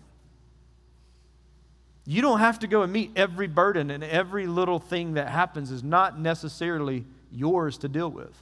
You 2.05 2.23
don't 2.23 2.41
have 2.41 2.59
to 2.61 2.67
go 2.67 2.83
and 2.83 2.93
meet 2.93 3.13
every 3.15 3.47
burden 3.47 3.89
and 3.93 4.03
every 4.03 4.49
little 4.49 4.81
thing 4.81 5.15
that 5.15 5.29
happens 5.29 5.71
is 5.71 5.85
not 5.85 6.19
necessarily 6.19 7.05
yours 7.31 7.79
to 7.79 7.89
deal 7.89 8.11
with. 8.11 8.37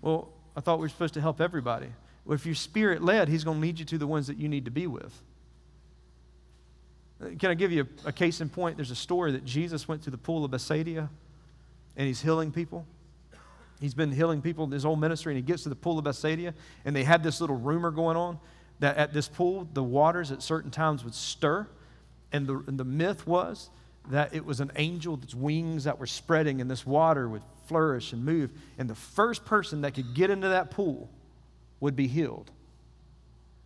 Well, 0.00 0.28
I 0.56 0.60
thought 0.60 0.78
we 0.78 0.82
were 0.82 0.90
supposed 0.90 1.14
to 1.14 1.20
help 1.20 1.40
everybody. 1.40 1.88
Well, 2.24 2.36
if 2.36 2.46
you're 2.46 2.54
spirit 2.54 3.02
led, 3.02 3.28
He's 3.28 3.42
going 3.42 3.56
to 3.56 3.62
lead 3.62 3.80
you 3.80 3.84
to 3.86 3.98
the 3.98 4.06
ones 4.06 4.28
that 4.28 4.36
you 4.36 4.48
need 4.48 4.66
to 4.66 4.70
be 4.70 4.86
with. 4.86 5.20
Can 7.38 7.50
I 7.50 7.54
give 7.54 7.72
you 7.72 7.86
a, 8.04 8.08
a 8.08 8.12
case 8.12 8.40
in 8.40 8.48
point? 8.48 8.76
There's 8.76 8.90
a 8.90 8.96
story 8.96 9.32
that 9.32 9.44
Jesus 9.44 9.88
went 9.88 10.02
to 10.02 10.10
the 10.10 10.18
pool 10.18 10.44
of 10.44 10.50
Bethsaida 10.50 11.08
and 11.96 12.06
he's 12.06 12.20
healing 12.20 12.50
people. 12.50 12.86
He's 13.80 13.94
been 13.94 14.12
healing 14.12 14.40
people 14.40 14.64
in 14.64 14.70
his 14.70 14.84
whole 14.84 14.96
ministry, 14.96 15.32
and 15.32 15.36
he 15.36 15.42
gets 15.42 15.64
to 15.64 15.68
the 15.68 15.74
pool 15.74 15.98
of 15.98 16.04
Bethsaida, 16.04 16.54
and 16.84 16.94
they 16.94 17.04
had 17.04 17.22
this 17.22 17.40
little 17.40 17.56
rumor 17.56 17.90
going 17.90 18.16
on 18.16 18.38
that 18.80 18.96
at 18.96 19.12
this 19.12 19.28
pool, 19.28 19.68
the 19.74 19.82
waters 19.82 20.32
at 20.32 20.42
certain 20.42 20.70
times 20.70 21.04
would 21.04 21.14
stir. 21.14 21.66
And 22.32 22.46
the, 22.46 22.64
and 22.66 22.78
the 22.78 22.84
myth 22.84 23.26
was 23.26 23.70
that 24.10 24.34
it 24.34 24.44
was 24.44 24.60
an 24.60 24.72
angel's 24.74 25.34
wings 25.34 25.84
that 25.84 25.98
were 25.98 26.06
spreading, 26.06 26.60
and 26.60 26.70
this 26.70 26.86
water 26.86 27.28
would 27.28 27.42
flourish 27.66 28.12
and 28.12 28.24
move. 28.24 28.50
And 28.78 28.88
the 28.88 28.94
first 28.94 29.44
person 29.44 29.82
that 29.82 29.94
could 29.94 30.14
get 30.14 30.30
into 30.30 30.48
that 30.48 30.70
pool 30.70 31.08
would 31.80 31.96
be 31.96 32.06
healed. 32.06 32.50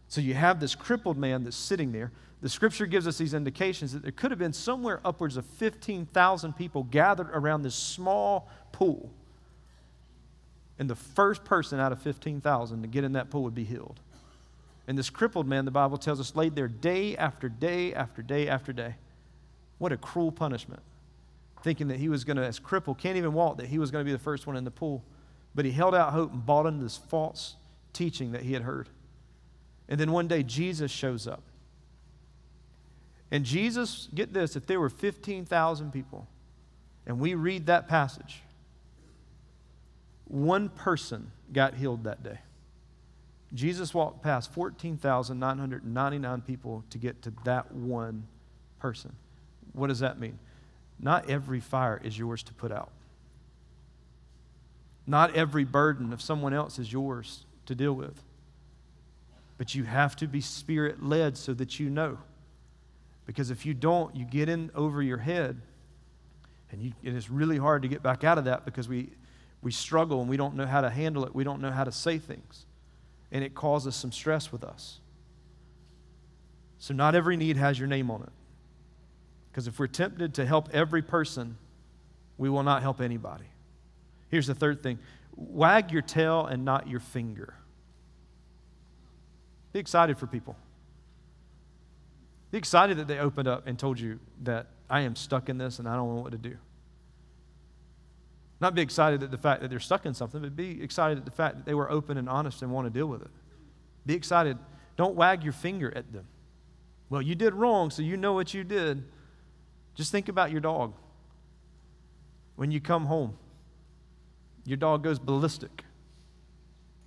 So 0.09 0.21
you 0.21 0.35
have 0.35 0.61
this 0.61 0.75
crippled 0.75 1.19
man 1.19 1.45
that's 1.45 1.57
sitting 1.57 1.93
there. 1.93 2.13
The 2.41 2.49
scripture 2.49 2.87
gives 2.87 3.07
us 3.07 3.19
these 3.19 3.35
indications 3.35 3.93
that 3.93 4.03
there 4.03 4.13
could 4.13 4.31
have 4.31 4.39
been 4.39 4.53
somewhere 4.53 5.01
upwards 5.05 5.37
of 5.37 5.45
15,000 5.45 6.53
people 6.57 6.85
gathered 6.85 7.31
around 7.33 7.63
this 7.63 7.75
small 7.75 8.49
pool. 8.71 9.11
And 10.79 10.89
the 10.89 10.95
first 10.95 11.45
person 11.45 11.81
out 11.81 11.91
of 11.91 12.01
15,000 12.01 12.83
to 12.83 12.89
get 12.89 13.03
in 13.03 13.13
that 13.15 13.31
pool 13.31 13.43
would 13.43 13.55
be 13.55 13.65
healed. 13.65 13.99
And 14.87 14.97
this 14.97 15.11
crippled 15.11 15.49
man, 15.49 15.65
the 15.65 15.73
Bible 15.73 15.99
tells 15.99 16.21
us, 16.21 16.37
laid 16.37 16.55
there 16.55 16.69
day 16.69 17.17
after 17.17 17.49
day 17.49 17.93
after 17.93 18.23
day 18.23 18.49
after 18.49 18.73
day. 18.73 18.95
What 19.79 19.93
a 19.93 19.97
cruel 19.97 20.31
punishment. 20.31 20.83
Thinking 21.65 21.89
that 21.89 21.99
he 21.99 22.09
was 22.09 22.23
going 22.23 22.37
to, 22.37 22.45
as 22.45 22.61
crippled, 22.61 22.99
can't 22.99 23.17
even 23.17 23.33
walk, 23.33 23.59
that 23.59 23.67
he 23.67 23.81
was 23.81 23.91
going 23.91 24.05
to 24.05 24.09
be 24.09 24.13
the 24.13 24.19
first 24.19 24.47
one 24.47 24.57
in 24.57 24.65
the 24.65 24.71
pool. 24.71 25.03
But 25.57 25.65
he 25.65 25.73
held 25.73 25.95
out 25.95 26.13
hope 26.13 26.33
and 26.33 26.47
bought 26.47 26.67
into 26.67 26.85
this 26.85 26.97
false 26.97 27.57
teaching 27.93 28.31
that 28.33 28.43
he 28.43 28.53
had 28.53 28.63
heard. 28.63 28.89
And 29.89 29.99
then 29.99 30.13
one 30.13 30.29
day, 30.29 30.45
Jesus 30.45 30.91
shows 30.93 31.27
up. 31.27 31.43
And 33.31 33.45
Jesus, 33.45 34.09
get 34.15 34.33
this, 34.33 34.57
if 34.57 34.67
there 34.67 34.81
were 34.81 34.89
15,000 34.89 35.93
people, 35.93 36.27
and 37.07 37.21
we 37.21 37.35
read 37.35 37.67
that 37.67 37.89
passage, 37.89 38.43
one 40.27 40.69
person 40.69 41.31
got 41.53 41.75
healed 41.75 42.05
that 42.05 42.23
day. 42.23 42.39
Jesus 43.55 43.95
walked 43.95 44.23
past 44.23 44.53
14,999 44.53 46.41
people 46.43 46.85
to 46.91 46.99
get 46.99 47.23
to 47.23 47.33
that 47.45 47.73
one 47.73 48.27
person. 48.79 49.15
What 49.73 49.87
does 49.87 50.01
that 50.01 50.19
mean? 50.19 50.39
Not 51.01 51.31
every 51.31 51.61
fire 51.61 52.01
is 52.03 52.19
yours 52.19 52.43
to 52.45 52.53
put 52.53 52.73
out. 52.73 52.91
Not 55.07 55.35
every 55.35 55.65
burden 55.65 56.13
of 56.13 56.21
someone 56.21 56.53
else 56.53 56.79
is 56.79 56.93
yours 56.93 57.45
to 57.67 57.75
deal 57.75 57.95
with. 57.95 58.23
But 59.57 59.75
you 59.75 59.85
have 59.85 60.15
to 60.17 60.27
be 60.27 60.43
spirit 60.43 61.03
led 61.03 61.39
so 61.39 61.55
that 61.55 61.81
you 61.81 61.89
know. 61.89 62.19
Because 63.29 63.51
if 63.51 63.67
you 63.67 63.75
don't, 63.75 64.17
you 64.17 64.25
get 64.25 64.49
in 64.49 64.71
over 64.75 65.03
your 65.03 65.19
head. 65.19 65.61
And, 66.71 66.81
you, 66.81 66.93
it's 67.03 67.29
really 67.29 67.59
hard 67.59 67.83
to 67.83 67.89
get 67.89 68.03
back 68.03 68.25
out 68.25 68.39
of 68.39 68.47
that 68.47 68.65
because 68.65 68.89
we, 68.89 69.11
we 69.61 69.71
struggle 69.71 70.23
and 70.23 70.31
we 70.31 70.39
don't 70.39 70.55
know 70.55 70.65
how 70.65 70.81
to 70.81 70.89
handle 70.89 71.27
it. 71.27 71.35
We 71.35 71.45
don't 71.45 71.61
know 71.61 71.71
how 71.71 71.85
to 71.85 71.93
say 71.93 72.17
things. 72.17 72.65
And 73.31 73.45
it 73.45 73.55
causes 73.55 73.95
some 73.95 74.13
stress 74.13 74.51
with 74.51 74.65
us. 74.65 75.01
So, 76.79 76.95
not 76.95 77.15
every 77.15 77.37
need 77.37 77.59
has 77.59 77.79
your 77.79 77.87
name 77.87 78.11
on 78.11 78.23
it. 78.23 78.33
Because 79.51 79.67
if 79.67 79.79
we're 79.79 79.89
tempted 79.89 80.33
to 80.35 80.47
help 80.47 80.71
every 80.73 81.03
person, 81.03 81.59
we 82.39 82.49
will 82.49 82.63
not 82.63 82.81
help 82.81 82.99
anybody. 82.99 83.45
Here's 84.31 84.47
the 84.47 84.55
third 84.55 84.83
thing 84.83 85.01
wag 85.37 85.93
your 85.93 86.01
tail 86.01 86.47
and 86.47 86.65
not 86.65 86.89
your 86.89 87.01
finger. 87.01 87.53
Be 89.75 89.81
excited 89.81 90.17
for 90.17 90.27
people. 90.27 90.57
Be 92.51 92.59
excited 92.59 92.97
that 92.97 93.09
they 93.09 93.19
opened 93.19 93.49
up 93.49 93.67
and 93.67 93.79
told 93.79 94.01
you 94.01 94.21
that 94.43 94.69
I 94.89 95.01
am 95.01 95.17
stuck 95.17 95.49
in 95.49 95.59
this 95.59 95.79
and 95.79 95.89
I 95.89 95.97
don't 95.97 96.15
know 96.15 96.23
what 96.23 96.33
to 96.33 96.39
do. 96.39 96.57
Not 98.61 98.75
be 98.75 98.83
excited 98.83 99.23
at 99.23 99.31
the 99.31 99.39
fact 99.39 99.63
that 99.63 99.69
they're 99.69 99.79
stuck 99.79 100.07
in 100.07 100.15
something, 100.15 100.41
but 100.41 100.57
be 100.57 100.83
excited 100.83 101.19
at 101.19 101.25
the 101.25 101.31
fact 101.31 101.57
that 101.57 101.67
they 101.67 101.75
were 101.75 101.91
open 101.91 102.17
and 102.17 102.29
honest 102.29 102.63
and 102.63 102.73
want 102.73 102.87
to 102.87 102.91
deal 102.91 103.07
with 103.07 103.23
it. 103.23 103.31
Be 104.07 104.15
excited. 104.15 104.59
Don't 104.97 105.15
wag 105.15 105.45
your 105.45 105.53
finger 105.53 105.93
at 105.95 106.13
them. 106.13 106.27
Well, 107.11 107.23
you 107.23 107.35
did 107.35 107.55
wrong, 107.55 107.91
so 107.91 108.03
you 108.03 108.17
know 108.17 108.33
what 108.33 108.53
you 108.53 108.65
did. 108.65 109.05
Just 109.95 110.11
think 110.11 110.29
about 110.29 110.51
your 110.51 110.61
dog. 110.61 110.95
When 112.57 112.71
you 112.71 112.81
come 112.81 113.07
home, 113.07 113.37
your 114.65 114.77
dog 114.77 115.05
goes 115.05 115.19
ballistic 115.19 115.85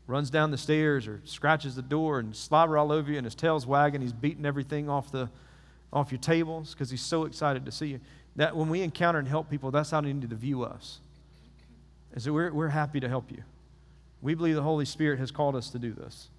runs 0.07 0.29
down 0.29 0.51
the 0.51 0.57
stairs 0.57 1.07
or 1.07 1.21
scratches 1.25 1.75
the 1.75 1.81
door 1.81 2.19
and 2.19 2.35
slobber 2.35 2.77
all 2.77 2.91
over 2.91 3.11
you 3.11 3.17
and 3.17 3.25
his 3.25 3.35
tail's 3.35 3.65
wagging. 3.65 4.01
He's 4.01 4.13
beating 4.13 4.45
everything 4.45 4.89
off, 4.89 5.11
the, 5.11 5.29
off 5.93 6.11
your 6.11 6.19
tables 6.19 6.73
because 6.73 6.89
he's 6.89 7.01
so 7.01 7.25
excited 7.25 7.65
to 7.65 7.71
see 7.71 7.87
you. 7.87 7.99
That 8.35 8.55
when 8.55 8.69
we 8.69 8.81
encounter 8.81 9.19
and 9.19 9.27
help 9.27 9.49
people, 9.49 9.71
that's 9.71 9.91
how 9.91 10.01
they 10.01 10.13
need 10.13 10.29
to 10.29 10.35
view 10.35 10.63
us. 10.63 10.99
And 12.13 12.21
so 12.21 12.33
we're, 12.33 12.53
we're 12.53 12.69
happy 12.69 12.99
to 12.99 13.09
help 13.09 13.31
you. 13.31 13.43
We 14.21 14.35
believe 14.35 14.55
the 14.55 14.61
Holy 14.61 14.85
Spirit 14.85 15.19
has 15.19 15.31
called 15.31 15.55
us 15.55 15.69
to 15.71 15.79
do 15.79 15.93
this. 15.93 16.29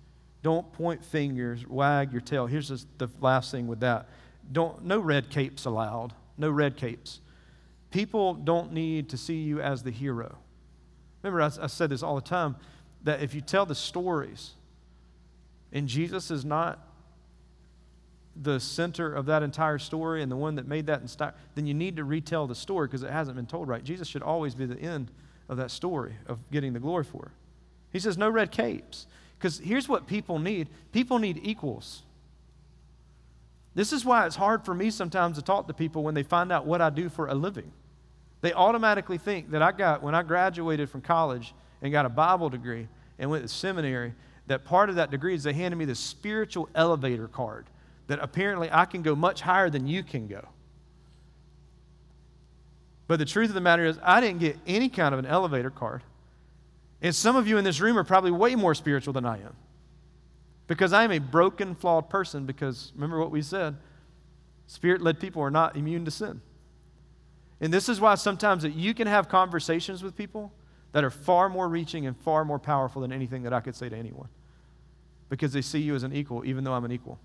Don't 0.43 0.73
point 0.73 1.05
fingers, 1.05 1.67
wag 1.67 2.13
your 2.13 2.21
tail. 2.21 2.47
Here's 2.47 2.69
the 2.99 3.09
last 3.21 3.51
thing 3.51 3.67
with 3.67 3.81
that. 3.81 4.09
Don't, 4.51 4.85
no 4.85 4.99
red 4.99 5.31
capes 5.31 5.65
allowed. 5.65 6.13
No 6.37 6.51
red 6.51 6.77
capes. 6.77 7.21
People 7.91 8.35
don't 8.35 8.73
need 8.73 9.11
to 9.11 9.17
see 9.17 9.37
you 9.37 9.61
as 9.61 9.83
the 9.83 9.91
hero. 9.91 10.39
Remember, 11.23 11.43
I, 11.43 11.65
I 11.65 11.67
said 11.69 11.91
this 11.91 12.03
all 12.03 12.17
the 12.17 12.23
time 12.23 12.57
that 13.05 13.23
if 13.23 13.35
you 13.35 13.41
tell 13.41 13.67
the 13.67 13.75
stories 13.75 14.53
and 15.73 15.89
Jesus 15.89 16.31
is 16.31 16.45
not 16.45 16.87
the 18.35 18.59
center 18.59 19.13
of 19.13 19.27
that 19.27 19.43
entire 19.43 19.79
story 19.79 20.23
and 20.23 20.33
the 20.33 20.37
one 20.37 20.55
that 20.55 20.67
made 20.67 20.87
that 20.87 21.03
inspire, 21.03 21.35
then 21.55 21.67
you 21.67 21.75
need 21.75 21.97
to 21.97 22.05
retell 22.05 22.47
the 22.47 22.55
story 22.55 22.87
because 22.87 23.03
it 23.03 23.11
hasn't 23.11 23.37
been 23.37 23.47
told 23.47 23.69
right. 23.69 23.85
Jesus 23.85 24.09
should 24.09 24.23
always 24.23 24.55
be 24.55 24.65
the 24.65 24.79
end 24.79 25.11
of 25.49 25.57
that 25.59 25.71
story 25.71 26.15
of 26.27 26.39
getting 26.51 26.73
the 26.73 26.81
glory 26.81 27.05
for 27.05 27.27
it. 27.27 27.33
He 27.93 27.99
says, 27.99 28.17
no 28.17 28.31
red 28.31 28.51
capes. 28.51 29.07
Because 29.39 29.59
here's 29.59 29.89
what 29.89 30.07
people 30.07 30.39
need 30.39 30.69
people 30.93 31.19
need 31.19 31.41
equals. 31.43 32.03
This 33.75 33.93
is 33.93 34.05
why 34.05 34.27
it's 34.27 34.37
hard 34.37 34.65
for 34.65 34.75
me 34.75 34.91
sometimes 34.91 35.37
to 35.37 35.43
talk 35.43 35.67
to 35.67 35.75
people 35.75 36.03
when 36.03 36.15
they 36.15 36.23
find 36.23 36.53
out 36.53 36.67
what 36.67 36.81
I 36.81 36.91
do 36.91 37.09
for 37.09 37.27
a 37.27 37.35
living. 37.35 37.73
They 38.43 38.53
automatically 38.53 39.19
think 39.19 39.51
that 39.51 39.63
I 39.63 39.73
got, 39.73 40.03
when 40.03 40.15
I 40.15 40.23
graduated 40.23 40.91
from 40.91 41.01
college, 41.01 41.55
and 41.83 41.93
got 41.93 42.07
a 42.07 42.09
Bible 42.09 42.49
degree 42.49 42.89
and 43.19 43.29
went 43.29 43.43
to 43.43 43.49
seminary, 43.49 44.15
that 44.47 44.65
part 44.65 44.89
of 44.89 44.97
that 44.97 45.11
degree 45.11 45.35
is 45.35 45.43
they 45.43 45.53
handed 45.53 45.77
me 45.77 45.85
the 45.85 45.95
spiritual 45.95 46.69
elevator 46.75 47.29
card 47.29 47.67
that 48.07 48.19
apparently 48.21 48.69
I 48.73 48.85
can 48.85 49.03
go 49.03 49.15
much 49.15 49.41
higher 49.41 49.69
than 49.69 49.87
you 49.87 50.03
can 50.03 50.27
go. 50.27 50.49
But 53.07 53.19
the 53.19 53.25
truth 53.25 53.49
of 53.49 53.55
the 53.55 53.61
matter 53.61 53.85
is, 53.85 53.99
I 54.03 54.21
didn't 54.21 54.41
get 54.41 54.57
any 54.67 54.89
kind 54.89 55.13
of 55.13 55.19
an 55.19 55.27
elevator 55.27 55.71
card. 55.71 56.03
And 57.03 57.15
some 57.15 57.37
of 57.37 57.47
you 57.49 57.59
in 57.59 57.65
this 57.65 57.81
room 57.81 57.99
are 57.99 58.05
probably 58.05 58.31
way 58.31 58.55
more 58.55 58.75
spiritual 58.75 59.13
than 59.13 59.27
I 59.27 59.37
am. 59.39 59.55
Because 60.67 60.93
I 60.93 61.05
am 61.05 61.13
a 61.13 61.19
broken, 61.19 61.75
flawed 61.75 62.09
person, 62.09 62.47
because 62.47 62.93
remember 62.95 63.19
what 63.19 63.31
we 63.31 63.43
said 63.43 63.77
spirit 64.69 65.03
led 65.03 65.21
people 65.21 65.43
are 65.43 65.51
not 65.51 65.77
immune 65.77 66.05
to 66.05 66.11
sin. 66.11 66.41
And 67.61 67.73
this 67.73 67.89
is 67.89 68.01
why 68.01 68.15
sometimes 68.15 68.63
that 68.63 68.75
you 68.75 68.95
can 68.95 69.07
have 69.07 69.29
conversations 69.29 70.03
with 70.03 70.17
people 70.17 70.51
that 70.93 71.05
are 71.05 71.11
far 71.11 71.49
more 71.49 71.69
reaching 71.69 72.07
and 72.07 72.17
far 72.19 72.45
more 72.45 72.59
powerful 72.59 73.03
than 73.03 73.13
anything 73.13 73.43
that 73.43 73.53
I 73.53 73.61
could 73.61 73.75
say 73.75 73.89
to 73.89 73.97
anyone 73.97 74.29
because 75.29 75.53
they 75.53 75.63
see 75.63 75.81
you 75.81 75.95
as 75.95 76.03
an 76.03 76.13
equal, 76.13 76.45
even 76.45 76.63
though 76.63 76.75
I'm 76.75 76.85
an 76.85 76.93
equal. 76.93 77.19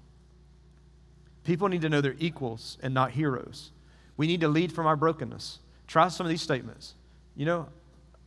People 1.43 1.67
need 1.67 1.81
to 1.81 1.89
know 1.89 2.01
they're 2.01 2.15
equals 2.19 2.77
and 2.81 2.93
not 2.93 3.11
heroes. 3.11 3.71
We 4.15 4.27
need 4.27 4.41
to 4.41 4.47
lead 4.47 4.71
from 4.71 4.87
our 4.87 4.95
brokenness. 4.95 5.59
Try 5.87 6.07
some 6.07 6.25
of 6.25 6.29
these 6.29 6.41
statements. 6.41 6.95
You 7.35 7.45
know, 7.45 7.67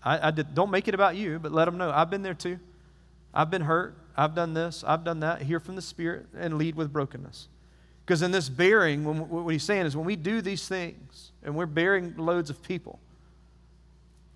I, 0.02 0.28
I 0.28 0.30
did, 0.30 0.54
don't 0.54 0.70
make 0.70 0.88
it 0.88 0.94
about 0.94 1.16
you, 1.16 1.38
but 1.38 1.52
let 1.52 1.64
them 1.64 1.78
know 1.78 1.90
I've 1.90 2.10
been 2.10 2.22
there 2.22 2.34
too. 2.34 2.58
I've 3.32 3.50
been 3.50 3.62
hurt. 3.62 3.96
I've 4.16 4.34
done 4.34 4.54
this. 4.54 4.84
I've 4.86 5.04
done 5.04 5.20
that. 5.20 5.42
Hear 5.42 5.60
from 5.60 5.76
the 5.76 5.82
Spirit 5.82 6.26
and 6.36 6.58
lead 6.58 6.74
with 6.74 6.92
brokenness. 6.92 7.48
Because 8.04 8.22
in 8.22 8.32
this 8.32 8.48
bearing, 8.48 9.04
when, 9.04 9.28
what 9.28 9.48
he's 9.50 9.62
saying 9.62 9.86
is 9.86 9.96
when 9.96 10.04
we 10.04 10.16
do 10.16 10.40
these 10.40 10.66
things 10.66 11.32
and 11.42 11.54
we're 11.54 11.66
bearing 11.66 12.14
loads 12.16 12.50
of 12.50 12.62
people, 12.62 12.98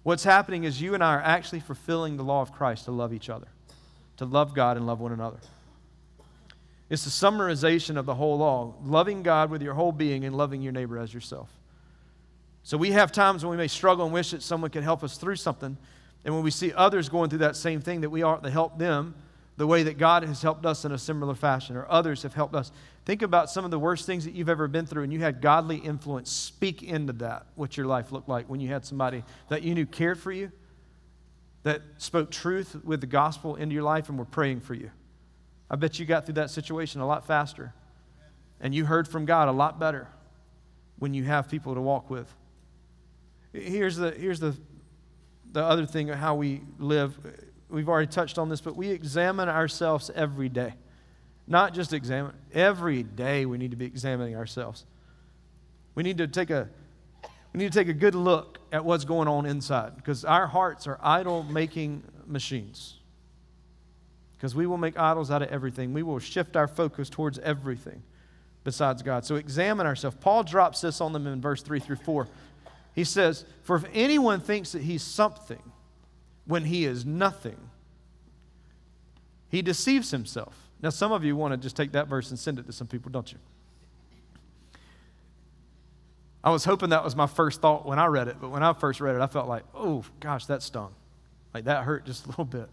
What's 0.04 0.22
happening 0.22 0.64
is 0.64 0.80
you 0.80 0.94
and 0.94 1.02
I 1.02 1.14
are 1.14 1.22
actually 1.22 1.60
fulfilling 1.60 2.16
the 2.16 2.22
law 2.22 2.42
of 2.42 2.52
Christ 2.52 2.84
to 2.84 2.92
love 2.92 3.12
each 3.12 3.28
other, 3.28 3.48
to 4.18 4.26
love 4.26 4.54
God 4.54 4.76
and 4.76 4.86
love 4.86 5.00
one 5.00 5.12
another. 5.12 5.38
It's 6.90 7.04
the 7.04 7.10
summarization 7.10 7.96
of 7.96 8.04
the 8.04 8.14
whole 8.14 8.38
law 8.38 8.74
loving 8.84 9.22
God 9.22 9.50
with 9.50 9.62
your 9.62 9.74
whole 9.74 9.92
being 9.92 10.24
and 10.24 10.36
loving 10.36 10.60
your 10.60 10.72
neighbor 10.72 10.98
as 10.98 11.12
yourself. 11.12 11.48
So 12.62 12.76
we 12.76 12.92
have 12.92 13.12
times 13.12 13.44
when 13.44 13.50
we 13.50 13.56
may 13.56 13.66
struggle 13.66 14.04
and 14.04 14.14
wish 14.14 14.30
that 14.30 14.42
someone 14.42 14.70
could 14.70 14.82
help 14.82 15.02
us 15.02 15.16
through 15.16 15.36
something. 15.36 15.76
And 16.24 16.34
when 16.34 16.44
we 16.44 16.50
see 16.50 16.72
others 16.72 17.08
going 17.08 17.30
through 17.30 17.40
that 17.40 17.56
same 17.56 17.80
thing, 17.80 18.02
that 18.02 18.10
we 18.10 18.22
ought 18.22 18.42
to 18.42 18.50
help 18.50 18.78
them 18.78 19.14
the 19.56 19.66
way 19.66 19.84
that 19.84 19.98
God 19.98 20.24
has 20.24 20.42
helped 20.42 20.66
us 20.66 20.84
in 20.84 20.92
a 20.92 20.98
similar 20.98 21.34
fashion, 21.34 21.76
or 21.76 21.86
others 21.88 22.22
have 22.24 22.34
helped 22.34 22.54
us. 22.54 22.72
Think 23.04 23.22
about 23.22 23.50
some 23.50 23.64
of 23.64 23.70
the 23.70 23.78
worst 23.78 24.06
things 24.06 24.24
that 24.24 24.34
you've 24.34 24.48
ever 24.48 24.66
been 24.66 24.86
through, 24.86 25.04
and 25.04 25.12
you 25.12 25.20
had 25.20 25.40
godly 25.40 25.76
influence 25.76 26.30
speak 26.30 26.82
into 26.82 27.12
that, 27.14 27.46
what 27.54 27.76
your 27.76 27.86
life 27.86 28.10
looked 28.10 28.28
like 28.28 28.48
when 28.48 28.60
you 28.60 28.68
had 28.68 28.84
somebody 28.84 29.22
that 29.48 29.62
you 29.62 29.74
knew 29.74 29.86
cared 29.86 30.18
for 30.18 30.32
you, 30.32 30.50
that 31.62 31.82
spoke 31.98 32.30
truth 32.30 32.76
with 32.84 33.00
the 33.00 33.06
gospel 33.06 33.54
into 33.56 33.74
your 33.74 33.84
life, 33.84 34.08
and 34.08 34.18
were 34.18 34.24
praying 34.24 34.60
for 34.60 34.74
you. 34.74 34.90
I 35.70 35.76
bet 35.76 35.98
you 35.98 36.06
got 36.06 36.26
through 36.26 36.34
that 36.34 36.50
situation 36.50 37.00
a 37.00 37.06
lot 37.06 37.26
faster 37.26 37.72
And 38.60 38.74
you 38.74 38.84
heard 38.84 39.06
from 39.06 39.24
God 39.24 39.48
a 39.48 39.52
lot 39.52 39.78
better 39.78 40.08
when 40.98 41.14
you 41.14 41.24
have 41.24 41.48
people 41.48 41.74
to 41.74 41.80
walk 41.80 42.10
with. 42.10 42.32
Here's 43.52 43.96
the, 43.96 44.10
here's 44.12 44.40
the, 44.40 44.56
the 45.52 45.62
other 45.62 45.86
thing 45.86 46.10
of 46.10 46.18
how 46.18 46.34
we 46.34 46.62
live. 46.78 47.16
We've 47.74 47.88
already 47.88 48.06
touched 48.06 48.38
on 48.38 48.48
this, 48.48 48.60
but 48.60 48.76
we 48.76 48.90
examine 48.90 49.48
ourselves 49.48 50.10
every 50.14 50.48
day. 50.48 50.74
Not 51.48 51.74
just 51.74 51.92
examine, 51.92 52.32
every 52.52 53.02
day 53.02 53.46
we 53.46 53.58
need 53.58 53.72
to 53.72 53.76
be 53.76 53.84
examining 53.84 54.36
ourselves. 54.36 54.86
We 55.96 56.04
need 56.04 56.18
to 56.18 56.28
take 56.28 56.50
a 56.50 56.68
we 57.52 57.58
need 57.58 57.72
to 57.72 57.78
take 57.78 57.88
a 57.88 57.94
good 57.94 58.14
look 58.14 58.58
at 58.72 58.84
what's 58.84 59.04
going 59.04 59.28
on 59.28 59.46
inside 59.46 59.96
because 59.96 60.24
our 60.24 60.46
hearts 60.46 60.86
are 60.86 60.98
idol 61.02 61.44
making 61.44 62.02
machines. 62.26 62.98
Because 64.32 64.54
we 64.56 64.66
will 64.66 64.78
make 64.78 64.98
idols 64.98 65.30
out 65.30 65.42
of 65.42 65.48
everything. 65.48 65.92
We 65.92 66.02
will 66.02 66.18
shift 66.18 66.56
our 66.56 66.66
focus 66.66 67.08
towards 67.08 67.38
everything 67.38 68.02
besides 68.64 69.02
God. 69.02 69.24
So 69.24 69.36
examine 69.36 69.86
ourselves. 69.86 70.16
Paul 70.20 70.42
drops 70.42 70.80
this 70.80 71.00
on 71.00 71.12
them 71.12 71.28
in 71.28 71.40
verse 71.40 71.62
3 71.62 71.78
through 71.78 71.96
4. 71.96 72.26
He 72.92 73.04
says, 73.04 73.44
For 73.62 73.76
if 73.76 73.84
anyone 73.92 74.40
thinks 74.40 74.72
that 74.72 74.82
he's 74.82 75.02
something 75.02 75.62
when 76.46 76.64
he 76.64 76.84
is 76.84 77.04
nothing, 77.04 77.58
he 79.48 79.62
deceives 79.62 80.10
himself. 80.10 80.54
Now, 80.82 80.90
some 80.90 81.12
of 81.12 81.24
you 81.24 81.36
want 81.36 81.52
to 81.52 81.56
just 81.56 81.76
take 81.76 81.92
that 81.92 82.08
verse 82.08 82.30
and 82.30 82.38
send 82.38 82.58
it 82.58 82.66
to 82.66 82.72
some 82.72 82.86
people, 82.86 83.10
don't 83.10 83.30
you? 83.32 83.38
I 86.42 86.50
was 86.50 86.64
hoping 86.64 86.90
that 86.90 87.02
was 87.02 87.16
my 87.16 87.26
first 87.26 87.62
thought 87.62 87.86
when 87.86 87.98
I 87.98 88.06
read 88.06 88.28
it, 88.28 88.36
but 88.38 88.50
when 88.50 88.62
I 88.62 88.74
first 88.74 89.00
read 89.00 89.16
it, 89.16 89.22
I 89.22 89.26
felt 89.26 89.48
like, 89.48 89.64
oh, 89.74 90.04
gosh, 90.20 90.44
that 90.46 90.62
stung. 90.62 90.94
Like 91.54 91.64
that 91.64 91.84
hurt 91.84 92.04
just 92.04 92.26
a 92.26 92.28
little 92.28 92.44
bit. 92.44 92.68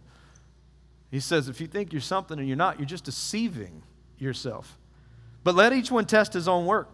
He 1.09 1.21
says, 1.21 1.47
if 1.47 1.61
you 1.61 1.67
think 1.67 1.93
you're 1.93 2.01
something 2.01 2.37
and 2.37 2.47
you're 2.47 2.57
not, 2.57 2.79
you're 2.79 2.85
just 2.85 3.05
deceiving 3.05 3.83
yourself. 4.17 4.77
But 5.43 5.55
let 5.55 5.71
each 5.71 5.89
one 5.91 6.05
test 6.05 6.33
his 6.33 6.47
own 6.47 6.65
work. 6.65 6.89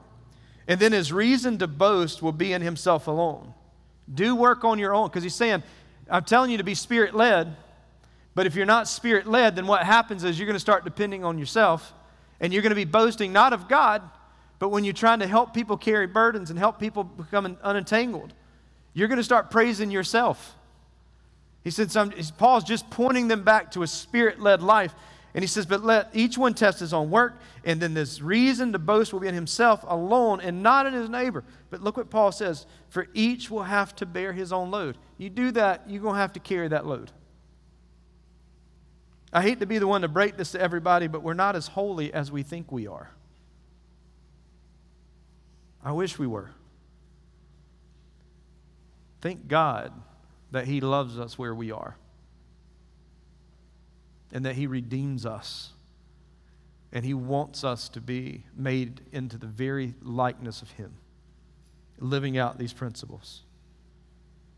And 0.67 0.79
then 0.79 0.91
his 0.91 1.11
reason 1.13 1.57
to 1.59 1.67
boast 1.67 2.21
will 2.21 2.31
be 2.31 2.53
in 2.53 2.61
himself 2.61 3.07
alone. 3.07 3.53
Do 4.13 4.35
work 4.35 4.63
on 4.63 4.79
your 4.79 4.93
own. 4.93 5.07
Because 5.07 5.23
he's 5.23 5.35
saying, 5.35 5.63
I'm 6.09 6.23
telling 6.23 6.51
you 6.51 6.57
to 6.57 6.63
be 6.63 6.75
spirit 6.75 7.13
led, 7.13 7.55
but 8.35 8.45
if 8.45 8.55
you're 8.55 8.65
not 8.65 8.87
spirit 8.87 9.27
led, 9.27 9.55
then 9.55 9.67
what 9.67 9.83
happens 9.83 10.23
is 10.23 10.37
you're 10.37 10.45
going 10.45 10.55
to 10.55 10.59
start 10.59 10.83
depending 10.83 11.25
on 11.25 11.37
yourself 11.37 11.93
and 12.39 12.53
you're 12.53 12.61
going 12.61 12.71
to 12.71 12.75
be 12.75 12.85
boasting 12.85 13.33
not 13.33 13.53
of 13.53 13.67
God, 13.67 14.01
but 14.59 14.69
when 14.69 14.83
you're 14.83 14.93
trying 14.93 15.19
to 15.19 15.27
help 15.27 15.53
people 15.53 15.77
carry 15.77 16.07
burdens 16.07 16.49
and 16.49 16.57
help 16.59 16.79
people 16.79 17.03
become 17.03 17.57
unentangled, 17.63 18.31
you're 18.93 19.07
going 19.07 19.17
to 19.17 19.23
start 19.23 19.51
praising 19.51 19.91
yourself. 19.91 20.55
He 21.63 21.71
said, 21.71 21.91
some, 21.91 22.13
Paul's 22.37 22.63
just 22.63 22.89
pointing 22.89 23.27
them 23.27 23.43
back 23.43 23.71
to 23.71 23.83
a 23.83 23.87
spirit 23.87 24.39
led 24.39 24.61
life. 24.61 24.93
And 25.33 25.43
he 25.43 25.47
says, 25.47 25.67
But 25.67 25.83
let 25.83 26.09
each 26.13 26.35
one 26.35 26.55
test 26.55 26.79
his 26.79 26.93
own 26.93 27.11
work, 27.11 27.39
and 27.63 27.79
then 27.79 27.93
this 27.93 28.21
reason 28.21 28.71
to 28.71 28.79
boast 28.79 29.13
will 29.13 29.19
be 29.19 29.27
in 29.27 29.35
himself 29.35 29.83
alone 29.87 30.41
and 30.41 30.63
not 30.63 30.87
in 30.87 30.93
his 30.93 31.09
neighbor. 31.09 31.43
But 31.69 31.81
look 31.83 31.95
what 31.97 32.09
Paul 32.09 32.31
says 32.31 32.65
for 32.89 33.07
each 33.13 33.51
will 33.51 33.63
have 33.63 33.95
to 33.97 34.05
bear 34.07 34.33
his 34.33 34.51
own 34.51 34.71
load. 34.71 34.97
You 35.17 35.29
do 35.29 35.51
that, 35.51 35.89
you're 35.89 36.01
going 36.01 36.15
to 36.15 36.21
have 36.21 36.33
to 36.33 36.39
carry 36.39 36.67
that 36.67 36.85
load. 36.85 37.11
I 39.33 39.41
hate 39.41 39.59
to 39.59 39.65
be 39.65 39.77
the 39.77 39.87
one 39.87 40.01
to 40.01 40.07
break 40.07 40.37
this 40.37 40.51
to 40.51 40.61
everybody, 40.61 41.07
but 41.07 41.21
we're 41.21 41.33
not 41.33 41.55
as 41.55 41.67
holy 41.67 42.13
as 42.13 42.31
we 42.31 42.43
think 42.43 42.71
we 42.71 42.87
are. 42.87 43.11
I 45.83 45.91
wish 45.91 46.17
we 46.17 46.27
were. 46.27 46.51
Thank 49.21 49.47
God 49.47 49.91
that 50.51 50.65
He 50.65 50.81
loves 50.81 51.19
us 51.19 51.37
where 51.37 51.53
we 51.53 51.71
are 51.71 51.97
and 54.31 54.45
that 54.45 54.55
He 54.55 54.67
redeems 54.67 55.25
us. 55.25 55.71
And 56.91 57.03
He 57.03 57.13
wants 57.13 57.63
us 57.63 57.89
to 57.89 58.01
be 58.01 58.43
made 58.55 59.01
into 59.11 59.37
the 59.37 59.47
very 59.47 59.93
likeness 60.01 60.61
of 60.61 60.71
Him, 60.71 60.93
living 61.99 62.37
out 62.37 62.57
these 62.57 62.73
principles. 62.73 63.43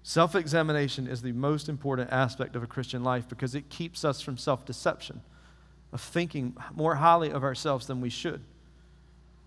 Self 0.09 0.33
examination 0.33 1.05
is 1.05 1.21
the 1.21 1.33
most 1.33 1.69
important 1.69 2.11
aspect 2.11 2.55
of 2.55 2.63
a 2.63 2.65
Christian 2.65 3.03
life 3.03 3.29
because 3.29 3.53
it 3.53 3.69
keeps 3.69 4.03
us 4.03 4.21
from 4.21 4.37
self 4.37 4.65
deception, 4.65 5.21
of 5.93 6.01
thinking 6.01 6.57
more 6.73 6.95
highly 6.95 7.29
of 7.29 7.43
ourselves 7.43 7.85
than 7.85 8.01
we 8.01 8.09
should 8.09 8.41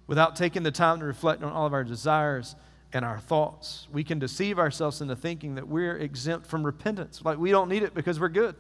without 0.06 0.36
taking 0.36 0.62
the 0.62 0.70
time 0.70 1.00
to 1.00 1.04
reflect 1.04 1.42
on 1.42 1.50
all 1.50 1.66
of 1.66 1.72
our 1.72 1.82
desires 1.82 2.54
and 2.92 3.04
our 3.04 3.18
thoughts. 3.18 3.88
We 3.92 4.04
can 4.04 4.20
deceive 4.20 4.60
ourselves 4.60 5.00
into 5.00 5.16
thinking 5.16 5.56
that 5.56 5.66
we're 5.66 5.96
exempt 5.96 6.46
from 6.46 6.64
repentance, 6.64 7.22
like 7.24 7.38
we 7.38 7.50
don't 7.50 7.68
need 7.68 7.82
it 7.82 7.92
because 7.92 8.20
we're 8.20 8.28
good. 8.28 8.54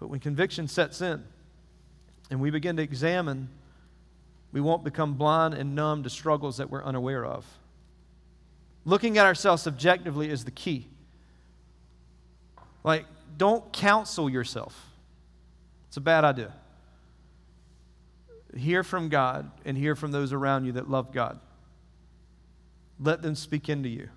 But 0.00 0.08
when 0.08 0.18
conviction 0.18 0.66
sets 0.66 1.00
in 1.02 1.22
and 2.32 2.40
we 2.40 2.50
begin 2.50 2.76
to 2.78 2.82
examine, 2.82 3.48
we 4.50 4.60
won't 4.60 4.82
become 4.82 5.14
blind 5.14 5.54
and 5.54 5.76
numb 5.76 6.02
to 6.02 6.10
struggles 6.10 6.56
that 6.56 6.68
we're 6.68 6.82
unaware 6.82 7.24
of. 7.24 7.46
Looking 8.84 9.18
at 9.18 9.26
ourselves 9.26 9.62
subjectively 9.62 10.28
is 10.28 10.44
the 10.44 10.50
key. 10.50 10.88
Like, 12.84 13.06
don't 13.36 13.72
counsel 13.72 14.28
yourself, 14.28 14.90
it's 15.88 15.96
a 15.96 16.00
bad 16.00 16.24
idea 16.24 16.52
hear 18.56 18.82
from 18.82 19.08
God 19.08 19.50
and 19.64 19.76
hear 19.76 19.96
from 19.96 20.12
those 20.12 20.32
around 20.32 20.64
you 20.64 20.72
that 20.72 20.90
love 20.90 21.12
God. 21.12 21.38
Let 23.00 23.22
them 23.22 23.34
speak 23.34 23.68
into 23.68 23.88
you. 23.88 24.08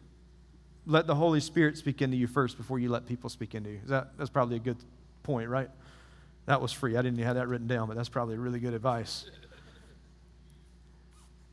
Let 0.86 1.08
the 1.08 1.16
Holy 1.16 1.40
Spirit 1.40 1.78
speak 1.78 2.02
into 2.02 2.18
you 2.18 2.28
first 2.28 2.58
before 2.58 2.78
you 2.80 2.90
let 2.90 3.08
people 3.08 3.30
speak 3.30 3.56
into 3.56 3.72
you. 3.72 3.80
That, 3.88 4.18
that's 4.18 4.30
probably 4.30 4.58
a 4.58 4.60
good 4.60 4.78
point, 5.24 5.50
right? 5.50 5.70
That 6.46 6.62
was 6.62 6.72
free. 6.72 6.96
I 6.96 7.02
didn't 7.02 7.20
have 7.20 7.36
that 7.36 7.48
written 7.48 7.68
down, 7.68 7.88
but 7.88 7.96
that's 7.96 8.10
probably 8.10 8.38
really 8.38 8.60
good 8.60 8.74
advice. 8.74 9.26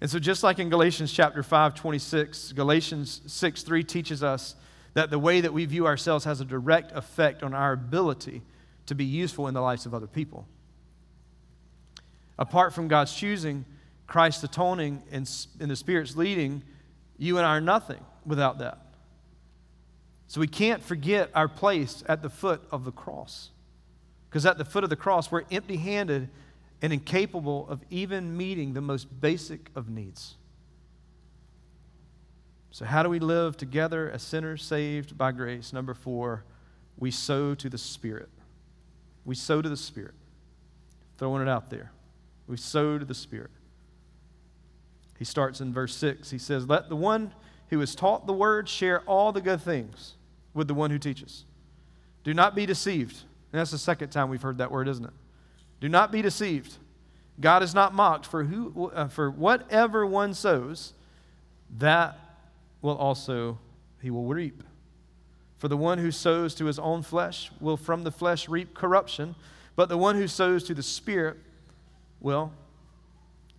And 0.02 0.10
so, 0.10 0.18
just 0.18 0.42
like 0.42 0.58
in 0.58 0.68
Galatians 0.68 1.12
chapter 1.12 1.44
5, 1.44 1.76
26, 1.76 2.54
Galatians 2.54 3.20
6, 3.24 3.62
3 3.62 3.84
teaches 3.84 4.20
us 4.24 4.56
that 4.94 5.10
the 5.10 5.18
way 5.18 5.40
that 5.40 5.52
we 5.52 5.64
view 5.64 5.86
ourselves 5.86 6.24
has 6.24 6.40
a 6.40 6.44
direct 6.44 6.90
effect 6.90 7.44
on 7.44 7.54
our 7.54 7.70
ability 7.70 8.42
to 8.86 8.96
be 8.96 9.04
useful 9.04 9.46
in 9.46 9.54
the 9.54 9.60
lives 9.60 9.86
of 9.86 9.94
other 9.94 10.08
people. 10.08 10.48
Apart 12.36 12.74
from 12.74 12.88
God's 12.88 13.14
choosing, 13.14 13.64
Christ's 14.08 14.42
atoning, 14.42 15.04
and, 15.12 15.30
and 15.60 15.70
the 15.70 15.76
Spirit's 15.76 16.16
leading, 16.16 16.64
you 17.16 17.38
and 17.38 17.46
I 17.46 17.50
are 17.50 17.60
nothing 17.60 18.04
without 18.26 18.58
that. 18.58 18.84
So 20.26 20.40
we 20.40 20.48
can't 20.48 20.82
forget 20.82 21.30
our 21.32 21.46
place 21.46 22.02
at 22.08 22.22
the 22.22 22.28
foot 22.28 22.60
of 22.72 22.84
the 22.84 22.90
cross. 22.90 23.50
Because 24.28 24.46
at 24.46 24.58
the 24.58 24.64
foot 24.64 24.82
of 24.82 24.90
the 24.90 24.96
cross, 24.96 25.30
we're 25.30 25.44
empty 25.52 25.76
handed 25.76 26.28
and 26.82 26.92
incapable 26.92 27.66
of 27.68 27.82
even 27.88 28.36
meeting 28.36 28.74
the 28.74 28.80
most 28.80 29.20
basic 29.20 29.70
of 29.76 29.88
needs. 29.88 30.34
So, 32.72 32.84
how 32.84 33.02
do 33.02 33.08
we 33.08 33.20
live 33.20 33.56
together 33.56 34.10
as 34.10 34.22
sinners 34.22 34.64
saved 34.64 35.16
by 35.16 35.30
grace? 35.30 35.72
Number 35.72 35.94
four, 35.94 36.44
we 36.98 37.10
sow 37.10 37.54
to 37.54 37.70
the 37.70 37.78
Spirit. 37.78 38.28
We 39.24 39.36
sow 39.36 39.62
to 39.62 39.68
the 39.68 39.76
Spirit. 39.76 40.14
Throwing 41.18 41.42
it 41.42 41.48
out 41.48 41.70
there. 41.70 41.92
We 42.48 42.56
sow 42.56 42.98
to 42.98 43.04
the 43.04 43.14
Spirit. 43.14 43.50
He 45.18 45.24
starts 45.24 45.60
in 45.60 45.72
verse 45.72 45.94
6. 45.94 46.30
He 46.30 46.38
says, 46.38 46.68
Let 46.68 46.88
the 46.88 46.96
one 46.96 47.32
who 47.68 47.80
is 47.80 47.94
taught 47.94 48.26
the 48.26 48.32
word 48.32 48.68
share 48.68 49.02
all 49.02 49.30
the 49.32 49.40
good 49.40 49.60
things 49.60 50.14
with 50.52 50.66
the 50.66 50.74
one 50.74 50.90
who 50.90 50.98
teaches. 50.98 51.44
Do 52.24 52.34
not 52.34 52.56
be 52.56 52.66
deceived. 52.66 53.16
And 53.52 53.60
that's 53.60 53.70
the 53.70 53.78
second 53.78 54.08
time 54.10 54.30
we've 54.30 54.42
heard 54.42 54.58
that 54.58 54.70
word, 54.70 54.88
isn't 54.88 55.04
it? 55.04 55.12
Do 55.82 55.88
not 55.88 56.12
be 56.12 56.22
deceived. 56.22 56.76
God 57.40 57.64
is 57.64 57.74
not 57.74 57.92
mocked, 57.92 58.24
for, 58.24 58.44
who, 58.44 58.92
uh, 58.94 59.08
for 59.08 59.28
whatever 59.28 60.06
one 60.06 60.32
sows, 60.32 60.92
that 61.78 62.16
will 62.82 62.96
also 62.96 63.58
he 64.00 64.08
will 64.08 64.26
reap. 64.26 64.62
For 65.58 65.66
the 65.66 65.76
one 65.76 65.98
who 65.98 66.12
sows 66.12 66.54
to 66.54 66.66
his 66.66 66.78
own 66.78 67.02
flesh 67.02 67.50
will 67.60 67.76
from 67.76 68.04
the 68.04 68.12
flesh 68.12 68.48
reap 68.48 68.74
corruption, 68.74 69.34
but 69.74 69.88
the 69.88 69.98
one 69.98 70.14
who 70.14 70.28
sows 70.28 70.62
to 70.64 70.74
the 70.74 70.84
Spirit 70.84 71.36
well, 72.20 72.52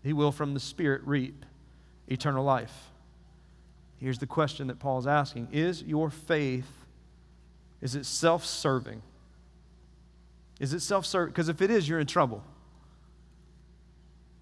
he 0.02 0.14
will 0.14 0.32
from 0.32 0.54
the 0.54 0.62
Spirit 0.62 1.02
reap 1.04 1.46
eternal 2.08 2.46
life. 2.46 2.90
Here's 3.98 4.20
the 4.20 4.28
question 4.28 4.68
that 4.68 4.80
Paul's 4.80 5.08
asking 5.08 5.50
Is 5.52 5.84
your 5.84 6.10
faith, 6.10 6.86
is 7.82 7.96
it 7.96 8.06
self 8.06 8.46
serving? 8.46 9.02
Is 10.60 10.74
it 10.74 10.82
self 10.82 11.06
serving? 11.06 11.32
Because 11.32 11.50
if 11.50 11.62
it 11.62 11.72
is, 11.72 11.88
you're 11.88 12.00
in 12.00 12.08
trouble. 12.08 12.44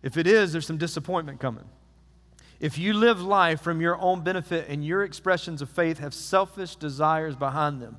If 0.03 0.18
it 0.18 0.28
is, 0.28 0.51
there's 0.51 0.66
some 0.66 0.78
disappointment 0.78 1.39
coming. 1.39 1.66
If 2.59 2.78
you 2.78 2.93
live 2.93 3.22
life 3.22 3.62
from 3.62 3.82
your 3.82 3.99
own 3.99 4.22
benefit 4.22 4.68
and 4.70 4.86
your 4.86 5.03
expressions 5.03 5.62
of 5.62 5.70
faith 5.70 5.99
have 5.99 6.14
selfish 6.14 6.76
desires 6.76 7.36
behind 7.36 7.82
them, 7.82 7.97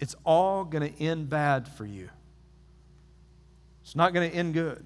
it's 0.00 0.14
all 0.24 0.64
going 0.64 0.92
to 0.92 1.02
end 1.02 1.30
bad 1.30 1.66
for 1.68 1.86
you. 1.86 2.10
It's 3.82 3.96
not 3.96 4.12
going 4.12 4.30
to 4.30 4.36
end 4.36 4.54
good 4.54 4.84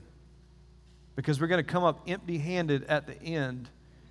because 1.16 1.40
we're 1.40 1.48
going 1.48 1.64
to 1.64 1.68
come 1.68 1.82
up 1.82 2.02
empty 2.06 2.38
handed 2.38 2.84
at 2.84 3.06
the 3.06 3.20
end 3.20 3.68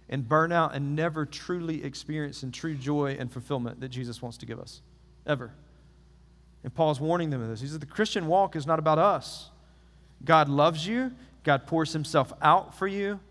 and 0.10 0.28
burn 0.28 0.52
out 0.52 0.76
and 0.76 0.96
never 0.96 1.26
truly 1.26 1.84
experience 1.84 2.44
in 2.44 2.52
true 2.52 2.76
joy 2.76 3.16
and 3.20 3.32
fulfillment 3.32 3.80
that 3.82 3.90
Jesus 3.90 4.22
wants 4.22 4.38
to 4.40 4.46
give 4.46 4.60
us. 4.60 4.82
Ever. 5.26 5.54
And 6.68 6.76
Paul's 6.76 7.00
warning 7.00 7.30
them 7.30 7.42
of 7.42 7.48
this. 7.48 7.62
He 7.62 7.68
said, 7.68 7.80
The 7.80 7.86
Christian 7.86 8.28
walk 8.28 8.58
is 8.58 8.68
not 8.68 8.78
about 8.78 9.00
us. 9.00 9.52
God 10.26 10.50
loves 10.50 10.86
you, 10.86 11.14
God 11.46 11.66
pours 11.66 11.94
himself 11.94 12.34
out 12.42 12.78
for 12.78 12.88
you. 12.88 13.22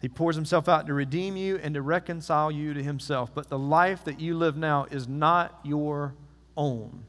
He 0.00 0.08
pours 0.08 0.36
himself 0.36 0.68
out 0.68 0.86
to 0.86 0.94
redeem 0.94 1.36
you 1.36 1.56
and 1.56 1.74
to 1.74 1.82
reconcile 1.82 2.52
you 2.52 2.72
to 2.72 2.80
himself. 2.80 3.34
But 3.34 3.48
the 3.48 3.58
life 3.58 4.04
that 4.04 4.20
you 4.20 4.36
live 4.38 4.56
now 4.56 4.86
is 4.88 5.08
not 5.08 5.58
your 5.64 6.14
own. 6.56 7.06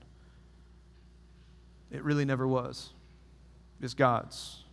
It 1.91 2.03
really 2.03 2.25
never 2.25 2.47
was. 2.47 2.89
It's 3.83 3.93
God's. 3.93 4.63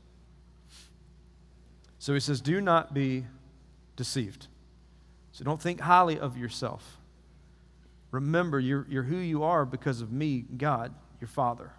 So 1.98 2.14
he 2.14 2.20
says, 2.20 2.40
Do 2.40 2.62
not 2.62 2.94
be 2.94 3.26
deceived. 3.94 4.46
So 5.32 5.44
don't 5.44 5.60
think 5.60 5.80
highly 5.80 6.18
of 6.18 6.38
yourself. 6.38 6.96
Remember, 8.12 8.60
you're, 8.60 8.86
you're 8.88 9.02
who 9.02 9.16
you 9.16 9.42
are 9.42 9.64
because 9.64 10.00
of 10.00 10.12
me, 10.12 10.44
God, 10.56 10.94
your 11.20 11.28
Father. 11.28 11.72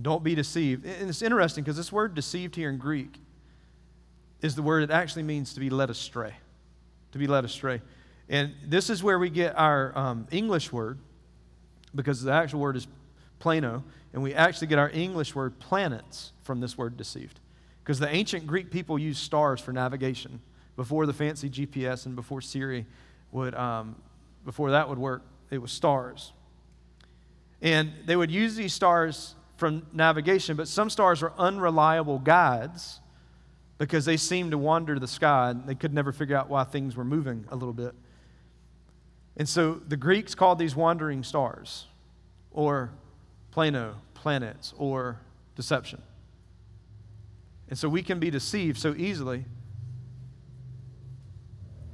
Don't 0.00 0.22
be 0.22 0.34
deceived. 0.34 0.84
And 0.84 1.08
it's 1.08 1.22
interesting 1.22 1.64
because 1.64 1.76
this 1.76 1.90
word 1.90 2.14
deceived 2.14 2.54
here 2.54 2.68
in 2.68 2.76
Greek 2.76 3.18
is 4.42 4.54
the 4.54 4.62
word 4.62 4.88
that 4.88 4.94
actually 4.94 5.22
means 5.22 5.54
to 5.54 5.60
be 5.60 5.70
led 5.70 5.90
astray. 5.90 6.34
To 7.12 7.18
be 7.18 7.26
led 7.26 7.44
astray. 7.44 7.80
And 8.28 8.52
this 8.66 8.90
is 8.90 9.02
where 9.02 9.18
we 9.18 9.30
get 9.30 9.56
our 9.56 9.96
um, 9.96 10.26
English 10.30 10.72
word, 10.72 10.98
because 11.94 12.22
the 12.22 12.32
actual 12.32 12.60
word 12.60 12.76
is 12.76 12.86
plano, 13.38 13.84
and 14.12 14.22
we 14.22 14.34
actually 14.34 14.66
get 14.66 14.78
our 14.78 14.90
English 14.90 15.34
word 15.34 15.58
planets 15.58 16.32
from 16.42 16.60
this 16.60 16.76
word 16.76 16.96
deceived. 16.96 17.40
Because 17.82 17.98
the 17.98 18.08
ancient 18.08 18.46
Greek 18.46 18.70
people 18.70 18.98
used 18.98 19.20
stars 19.22 19.60
for 19.60 19.72
navigation 19.72 20.40
before 20.76 21.06
the 21.06 21.12
fancy 21.12 21.48
GPS 21.48 22.06
and 22.06 22.14
before 22.14 22.40
Siri 22.40 22.86
would, 23.32 23.54
um, 23.54 23.96
before 24.44 24.70
that 24.72 24.88
would 24.88 24.98
work, 24.98 25.22
it 25.50 25.58
was 25.58 25.72
stars. 25.72 26.32
And 27.60 27.92
they 28.06 28.16
would 28.16 28.30
use 28.30 28.54
these 28.54 28.72
stars 28.72 29.34
from 29.56 29.86
navigation, 29.92 30.56
but 30.56 30.68
some 30.68 30.88
stars 30.88 31.22
are 31.22 31.32
unreliable 31.36 32.18
guides 32.18 33.00
because 33.78 34.04
they 34.04 34.16
seemed 34.16 34.52
to 34.52 34.58
wander 34.58 34.98
the 34.98 35.08
sky 35.08 35.50
and 35.50 35.66
they 35.66 35.74
could 35.74 35.92
never 35.92 36.12
figure 36.12 36.36
out 36.36 36.48
why 36.48 36.64
things 36.64 36.96
were 36.96 37.04
moving 37.04 37.44
a 37.50 37.56
little 37.56 37.72
bit. 37.72 37.94
And 39.36 39.48
so 39.48 39.74
the 39.86 39.96
Greeks 39.96 40.34
called 40.34 40.58
these 40.58 40.74
wandering 40.74 41.22
stars 41.22 41.86
or 42.50 42.90
plano, 43.50 43.96
planets, 44.14 44.74
or 44.76 45.20
deception. 45.54 46.02
And 47.68 47.78
so 47.78 47.88
we 47.88 48.02
can 48.02 48.18
be 48.18 48.30
deceived 48.30 48.78
so 48.78 48.94
easily. 48.96 49.44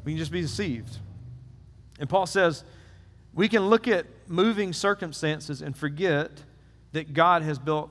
We 0.05 0.13
can 0.13 0.19
just 0.19 0.33
be 0.33 0.41
deceived. 0.41 0.99
And 1.99 2.09
Paul 2.09 2.27
says 2.27 2.65
we 3.33 3.49
can 3.49 3.67
look 3.67 3.89
at 3.89 4.07
moving 4.29 4.73
circumstances 4.73 5.61
and 5.63 5.77
forget 5.77 6.31
that 6.93 7.13
God 7.13 7.43
has 7.43 7.59
built 7.59 7.91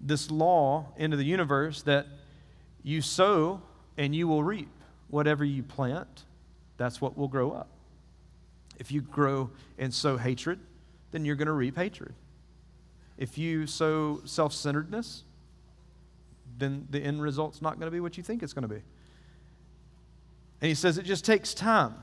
this 0.00 0.30
law 0.30 0.86
into 0.96 1.16
the 1.16 1.24
universe 1.24 1.82
that 1.82 2.06
you 2.82 3.00
sow 3.00 3.62
and 3.96 4.14
you 4.14 4.26
will 4.26 4.42
reap. 4.42 4.68
Whatever 5.08 5.44
you 5.44 5.62
plant, 5.62 6.24
that's 6.76 7.00
what 7.00 7.16
will 7.16 7.28
grow 7.28 7.52
up. 7.52 7.68
If 8.78 8.90
you 8.90 9.02
grow 9.02 9.50
and 9.78 9.92
sow 9.92 10.16
hatred, 10.16 10.58
then 11.12 11.24
you're 11.24 11.36
going 11.36 11.46
to 11.46 11.52
reap 11.52 11.76
hatred. 11.76 12.14
If 13.18 13.38
you 13.38 13.66
sow 13.66 14.22
self 14.24 14.52
centeredness, 14.52 15.22
then 16.58 16.88
the 16.90 16.98
end 16.98 17.22
result's 17.22 17.62
not 17.62 17.78
going 17.78 17.86
to 17.86 17.92
be 17.92 18.00
what 18.00 18.16
you 18.16 18.22
think 18.22 18.42
it's 18.42 18.52
going 18.52 18.62
to 18.62 18.74
be. 18.74 18.82
And 20.60 20.68
he 20.68 20.74
says 20.74 20.98
it 20.98 21.04
just 21.04 21.24
takes 21.24 21.54
time. 21.54 21.94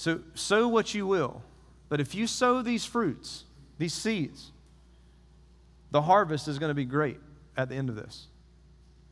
So, 0.00 0.20
sow 0.32 0.66
what 0.66 0.94
you 0.94 1.06
will. 1.06 1.42
But 1.90 2.00
if 2.00 2.14
you 2.14 2.26
sow 2.26 2.62
these 2.62 2.86
fruits, 2.86 3.44
these 3.76 3.92
seeds, 3.92 4.50
the 5.90 6.00
harvest 6.00 6.48
is 6.48 6.58
going 6.58 6.70
to 6.70 6.74
be 6.74 6.86
great 6.86 7.18
at 7.54 7.68
the 7.68 7.74
end 7.74 7.90
of 7.90 7.96
this 7.96 8.28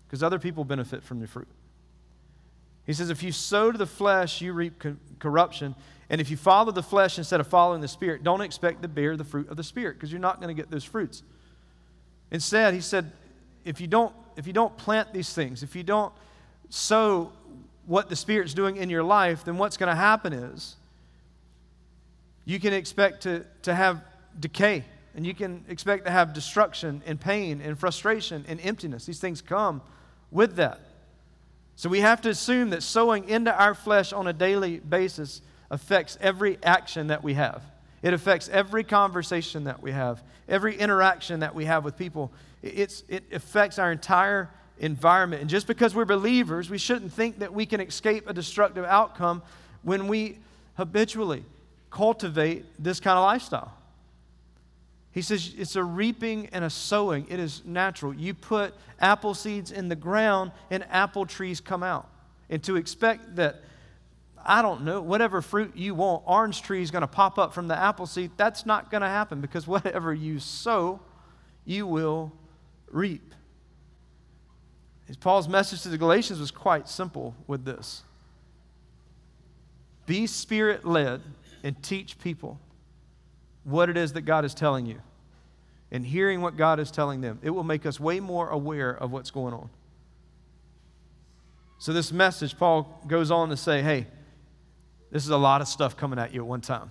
because 0.07 0.23
other 0.23 0.39
people 0.39 0.65
benefit 0.65 1.05
from 1.05 1.21
the 1.21 1.27
fruit. 1.27 1.49
He 2.87 2.95
says, 2.95 3.11
if 3.11 3.23
you 3.23 3.33
sow 3.33 3.71
to 3.71 3.77
the 3.77 3.85
flesh, 3.85 4.41
you 4.41 4.55
reap 4.55 4.79
co- 4.79 4.97
corruption. 5.19 5.75
And 6.09 6.23
if 6.23 6.31
you 6.31 6.39
follow 6.39 6.73
the 6.73 6.83
flesh 6.83 7.19
instead 7.19 7.41
of 7.41 7.49
following 7.49 7.83
the 7.83 7.89
Spirit, 7.89 8.23
don't 8.23 8.41
expect 8.41 8.81
to 8.81 8.89
bear 8.89 9.15
the 9.19 9.25
fruit 9.25 9.51
of 9.51 9.59
the 9.59 9.65
Spirit 9.65 9.97
because 9.97 10.11
you're 10.11 10.23
not 10.23 10.41
going 10.41 10.49
to 10.49 10.59
get 10.59 10.71
those 10.71 10.85
fruits. 10.85 11.23
Instead, 12.31 12.73
he 12.73 12.81
said, 12.81 13.13
if 13.63 13.79
you 13.79 13.89
don't, 13.89 14.15
if 14.39 14.47
you 14.47 14.55
don't 14.55 14.75
plant 14.79 15.13
these 15.13 15.35
things, 15.35 15.63
if 15.63 15.77
you 15.77 15.83
don't 15.83 16.15
sow 16.71 17.31
what 17.85 18.09
the 18.09 18.17
Spirit's 18.17 18.55
doing 18.55 18.79
in 18.79 18.89
your 18.89 19.03
life, 19.03 19.45
then 19.45 19.59
what's 19.59 19.77
going 19.77 19.91
to 19.91 19.95
happen 19.95 20.33
is 20.33 20.77
you 22.49 22.59
can 22.59 22.73
expect 22.73 23.25
to, 23.25 23.45
to 23.61 23.75
have 23.75 24.03
decay 24.41 24.83
and 25.15 25.27
you 25.27 25.35
can 25.35 25.67
expect 25.69 26.07
to 26.07 26.11
have 26.11 26.33
destruction 26.33 27.03
and 27.05 27.21
pain 27.21 27.61
and 27.61 27.79
frustration 27.79 28.43
and 28.49 28.59
emptiness. 28.63 29.05
These 29.05 29.21
things 29.21 29.43
come 29.43 29.83
with 30.31 30.57
that. 30.57 30.81
So 31.77 31.91
we 31.91 32.01
have 32.01 32.23
to 32.23 32.31
assume 32.31 32.71
that 32.71 32.83
sowing 32.83 33.29
into 33.29 33.55
our 33.55 33.75
flesh 33.75 34.15
on 34.15 34.27
a 34.27 34.33
daily 34.33 34.79
basis 34.79 35.43
affects 35.71 36.17
every 36.23 36.57
action 36.63 37.09
that 37.09 37.23
we 37.23 37.35
have. 37.35 37.63
It 38.01 38.15
affects 38.15 38.49
every 38.49 38.83
conversation 38.83 39.65
that 39.65 39.83
we 39.83 39.93
have, 39.93 40.23
every 40.49 40.75
interaction 40.75 41.41
that 41.41 41.55
we 41.55 41.67
have 41.67 41.85
with 41.85 41.99
people. 41.99 42.33
It's, 42.63 43.05
it 43.11 43.25
affects 43.31 43.79
our 43.79 43.93
entire 43.93 44.49
environment. 44.79 45.43
And 45.43 45.51
just 45.51 45.67
because 45.67 45.95
we're 45.95 46.07
believers, 46.07 46.71
we 46.71 46.79
shouldn't 46.79 47.13
think 47.13 47.41
that 47.41 47.53
we 47.53 47.67
can 47.67 47.83
escape 47.83 48.27
a 48.27 48.33
destructive 48.33 48.87
outcome 48.87 49.43
when 49.83 50.09
we 50.09 50.39
habitually 50.79 51.45
cultivate 51.91 52.65
this 52.79 53.01
kind 53.01 53.19
of 53.19 53.25
lifestyle. 53.25 53.73
He 55.13 55.23
says 55.23 55.53
it's 55.57 55.77
a 55.77 55.83
reaping 55.83 56.47
and 56.53 56.65
a 56.65 56.71
sowing. 56.71 57.27
It 57.29 57.41
is 57.41 57.63
natural. 57.65 58.15
You 58.15 58.35
put 58.35 58.75
apple 59.01 59.35
seeds 59.35 59.73
in 59.73 59.89
the 59.89 59.97
ground 59.97 60.53
and 60.71 60.85
apple 60.91 61.27
trees 61.27 61.61
come 61.61 61.83
out. 61.83 62.09
And 62.51 62.63
to 62.65 62.77
expect 62.77 63.37
that 63.37 63.63
I 64.45 64.63
don't 64.63 64.85
know, 64.85 65.03
whatever 65.03 65.43
fruit 65.43 65.77
you 65.77 65.95
want, 65.95 66.23
orange 66.25 66.63
tree 66.63 66.83
is 66.83 66.91
going 66.91 67.03
to 67.03 67.09
pop 67.09 67.39
up 67.39 67.53
from 67.53 67.69
the 67.69 67.77
apple 67.77 68.07
seed. 68.07 68.31
That's 68.37 68.65
not 68.65 68.91
going 68.91 69.03
to 69.03 69.09
happen 69.09 69.41
because 69.41 69.67
whatever 69.67 70.15
you 70.15 70.39
sow, 70.39 71.01
you 71.65 71.87
will 71.87 72.33
reap. 72.91 73.35
Paul's 75.21 75.49
message 75.49 75.83
to 75.83 75.89
the 75.89 75.99
Galatians 75.99 76.39
was 76.39 76.51
quite 76.51 76.89
simple 76.89 77.35
with 77.47 77.65
this 77.65 78.03
Be 80.07 80.27
spirit 80.27 80.85
led 80.85 81.23
and 81.63 81.81
teach 81.83 82.19
people 82.19 82.61
what 83.65 83.89
it 83.89 83.97
is 83.97 84.15
that 84.15 84.23
God 84.23 84.45
is 84.45 84.55
telling 84.55 84.87
you 84.87 85.01
and 85.91 86.05
hearing 86.05 86.41
what 86.41 86.57
God 86.57 86.81
is 86.81 86.91
telling 86.91 87.21
them. 87.21 87.39
It 87.43 87.51
will 87.51 87.65
make 87.65 87.87
us 87.87 87.99
way 87.99 88.21
more 88.21 88.49
aware 88.49 88.91
of 88.91 89.11
what's 89.11 89.31
going 89.31 89.55
on. 89.55 89.71
So, 91.79 91.93
this 91.93 92.13
message, 92.13 92.59
Paul 92.59 93.01
goes 93.07 93.31
on 93.31 93.51
to 93.51 93.57
say, 93.57 93.83
hey, 93.83 94.07
this 95.11 95.23
is 95.23 95.31
a 95.31 95.37
lot 95.37 95.61
of 95.61 95.69
stuff 95.69 95.97
coming 95.97 96.19
at 96.19 96.35
you 96.35 96.41
at 96.41 96.47
one 96.47 96.61
time. 96.61 96.91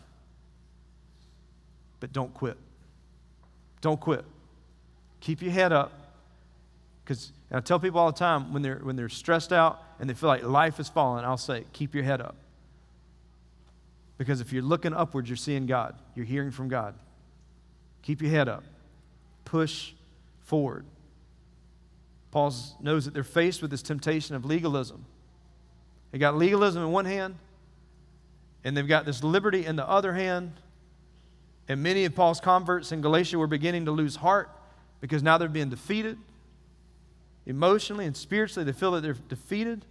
But 1.99 2.13
don't 2.13 2.33
quit. 2.33 2.57
Don't 3.81 3.99
quit. 3.99 4.23
Keep 5.19 5.41
your 5.41 5.51
head 5.51 5.73
up. 5.73 5.91
Because 7.03 7.31
I 7.51 7.59
tell 7.59 7.79
people 7.79 7.99
all 7.99 8.11
the 8.11 8.17
time 8.17 8.53
when 8.53 8.61
they're, 8.61 8.79
when 8.79 8.95
they're 8.95 9.09
stressed 9.09 9.53
out 9.53 9.81
and 9.99 10.09
they 10.09 10.13
feel 10.13 10.29
like 10.29 10.43
life 10.43 10.79
is 10.79 10.89
falling, 10.89 11.25
I'll 11.25 11.37
say, 11.37 11.65
keep 11.73 11.93
your 11.93 12.03
head 12.03 12.21
up. 12.21 12.35
Because 14.17 14.41
if 14.41 14.51
you're 14.51 14.63
looking 14.63 14.93
upwards, 14.93 15.29
you're 15.29 15.37
seeing 15.37 15.65
God, 15.65 15.95
you're 16.15 16.25
hearing 16.25 16.51
from 16.51 16.69
God. 16.69 16.95
Keep 18.01 18.21
your 18.21 18.31
head 18.31 18.47
up. 18.47 18.63
Push 19.45 19.93
forward. 20.43 20.85
Paul 22.31 22.53
knows 22.81 23.05
that 23.05 23.13
they're 23.13 23.23
faced 23.23 23.61
with 23.61 23.71
this 23.71 23.81
temptation 23.81 24.35
of 24.35 24.45
legalism. 24.45 25.05
They 26.11 26.17
got 26.17 26.37
legalism 26.37 26.83
in 26.83 26.91
one 26.91 27.05
hand, 27.05 27.35
and 28.63 28.75
they've 28.75 28.87
got 28.87 29.05
this 29.05 29.23
liberty 29.23 29.65
in 29.65 29.75
the 29.75 29.87
other 29.87 30.13
hand. 30.13 30.53
And 31.67 31.83
many 31.83 32.05
of 32.05 32.15
Paul's 32.15 32.39
converts 32.39 32.91
in 32.91 33.01
Galatia 33.01 33.37
were 33.37 33.47
beginning 33.47 33.85
to 33.85 33.91
lose 33.91 34.15
heart 34.15 34.49
because 35.01 35.21
now 35.21 35.37
they're 35.37 35.49
being 35.49 35.69
defeated. 35.69 36.17
Emotionally 37.45 38.05
and 38.05 38.15
spiritually, 38.15 38.65
they 38.65 38.77
feel 38.77 38.91
that 38.91 39.01
they're 39.01 39.15
defeated. 39.29 39.85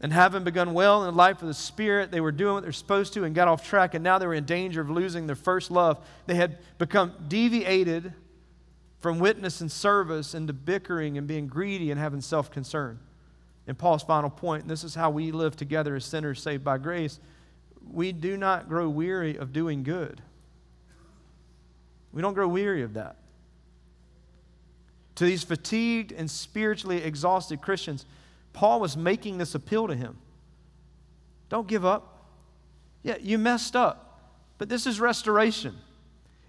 And 0.00 0.12
having 0.12 0.44
begun 0.44 0.74
well 0.74 1.04
in 1.04 1.12
the 1.12 1.16
life 1.16 1.40
of 1.40 1.48
the 1.48 1.54
Spirit, 1.54 2.10
they 2.10 2.20
were 2.20 2.32
doing 2.32 2.54
what 2.54 2.62
they're 2.62 2.72
supposed 2.72 3.14
to 3.14 3.24
and 3.24 3.34
got 3.34 3.48
off 3.48 3.66
track, 3.66 3.94
and 3.94 4.04
now 4.04 4.18
they 4.18 4.26
were 4.26 4.34
in 4.34 4.44
danger 4.44 4.80
of 4.80 4.90
losing 4.90 5.26
their 5.26 5.36
first 5.36 5.70
love. 5.70 6.04
They 6.26 6.34
had 6.34 6.58
become 6.78 7.14
deviated 7.28 8.12
from 9.00 9.18
witness 9.18 9.60
and 9.60 9.72
service 9.72 10.34
into 10.34 10.52
bickering 10.52 11.16
and 11.16 11.26
being 11.26 11.46
greedy 11.46 11.90
and 11.90 11.98
having 11.98 12.20
self 12.20 12.50
concern. 12.50 12.98
And 13.66 13.76
Paul's 13.76 14.02
final 14.02 14.30
point, 14.30 14.62
and 14.62 14.70
this 14.70 14.84
is 14.84 14.94
how 14.94 15.10
we 15.10 15.32
live 15.32 15.56
together 15.56 15.96
as 15.96 16.04
sinners 16.04 16.42
saved 16.42 16.62
by 16.62 16.78
grace 16.78 17.18
we 17.92 18.12
do 18.12 18.36
not 18.36 18.68
grow 18.68 18.88
weary 18.88 19.36
of 19.36 19.52
doing 19.52 19.82
good. 19.82 20.22
We 22.12 22.22
don't 22.22 22.34
grow 22.34 22.48
weary 22.48 22.82
of 22.82 22.94
that. 22.94 23.16
To 25.16 25.24
these 25.24 25.44
fatigued 25.44 26.12
and 26.12 26.30
spiritually 26.30 27.02
exhausted 27.02 27.62
Christians, 27.62 28.04
Paul 28.56 28.80
was 28.80 28.96
making 28.96 29.36
this 29.36 29.54
appeal 29.54 29.86
to 29.86 29.94
him. 29.94 30.16
Don't 31.50 31.68
give 31.68 31.84
up. 31.84 32.24
Yeah, 33.02 33.18
you 33.20 33.36
messed 33.36 33.76
up, 33.76 34.32
but 34.56 34.70
this 34.70 34.86
is 34.86 34.98
restoration. 34.98 35.76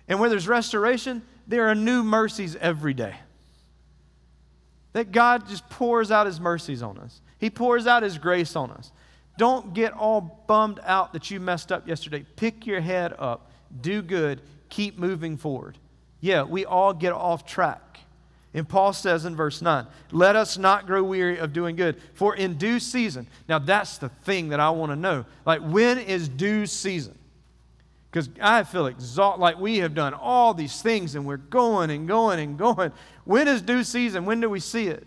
And 0.08 0.18
where 0.18 0.30
there's 0.30 0.48
restoration, 0.48 1.22
there 1.48 1.68
are 1.68 1.76
new 1.76 2.04
mercies 2.04 2.56
every 2.56 2.94
day. 2.94 3.16
that 4.94 5.12
God 5.12 5.48
just 5.48 5.70
pours 5.70 6.10
out 6.10 6.26
His 6.26 6.40
mercies 6.40 6.82
on 6.82 6.98
us, 6.98 7.22
He 7.38 7.50
pours 7.50 7.86
out 7.86 8.04
His 8.04 8.18
grace 8.18 8.56
on 8.56 8.72
us. 8.72 8.92
Don't 9.38 9.74
get 9.74 9.92
all 9.94 10.44
bummed 10.48 10.80
out 10.84 11.12
that 11.14 11.30
you 11.30 11.42
messed 11.42 11.72
up 11.74 11.88
yesterday. 11.88 12.26
Pick 12.38 12.66
your 12.66 12.82
head 12.82 13.14
up, 13.20 13.52
do 13.82 14.02
good, 14.02 14.42
keep 14.70 14.98
moving 14.98 15.38
forward. 15.38 15.78
Yeah, 16.22 16.44
we 16.44 16.66
all 16.66 16.94
get 16.94 17.12
off 17.12 17.46
track. 17.46 18.00
And 18.54 18.68
Paul 18.68 18.94
says 18.94 19.26
in 19.26 19.36
verse 19.36 19.62
9, 19.62 19.86
let 20.12 20.36
us 20.36 20.58
not 20.58 20.88
grow 20.88 21.04
weary 21.04 21.38
of 21.38 21.54
doing 21.54 21.76
good, 21.76 22.02
for 22.14 22.36
in 22.36 22.56
due 22.56 22.80
season. 22.80 23.28
Now, 23.48 23.60
that's 23.60 23.98
the 23.98 24.10
thing 24.10 24.50
that 24.50 24.60
I 24.60 24.70
want 24.70 24.92
to 24.92 24.96
know. 24.96 25.26
Like, 25.46 25.62
when 25.62 26.00
is 26.00 26.28
due 26.28 26.66
season? 26.66 27.18
Because 28.10 28.30
I 28.42 28.64
feel 28.64 28.88
exhausted, 28.88 29.42
like 29.42 29.60
we 29.60 29.78
have 29.80 29.94
done 29.94 30.14
all 30.14 30.54
these 30.54 30.82
things 30.82 31.14
and 31.14 31.26
we're 31.26 31.38
going 31.38 31.92
and 31.92 32.08
going 32.08 32.40
and 32.40 32.58
going. 32.58 32.92
When 33.26 33.48
is 33.48 33.62
due 33.62 33.84
season? 33.84 34.26
When 34.26 34.40
do 34.40 34.50
we 34.50 34.60
see 34.60 34.88
it? 34.88 35.06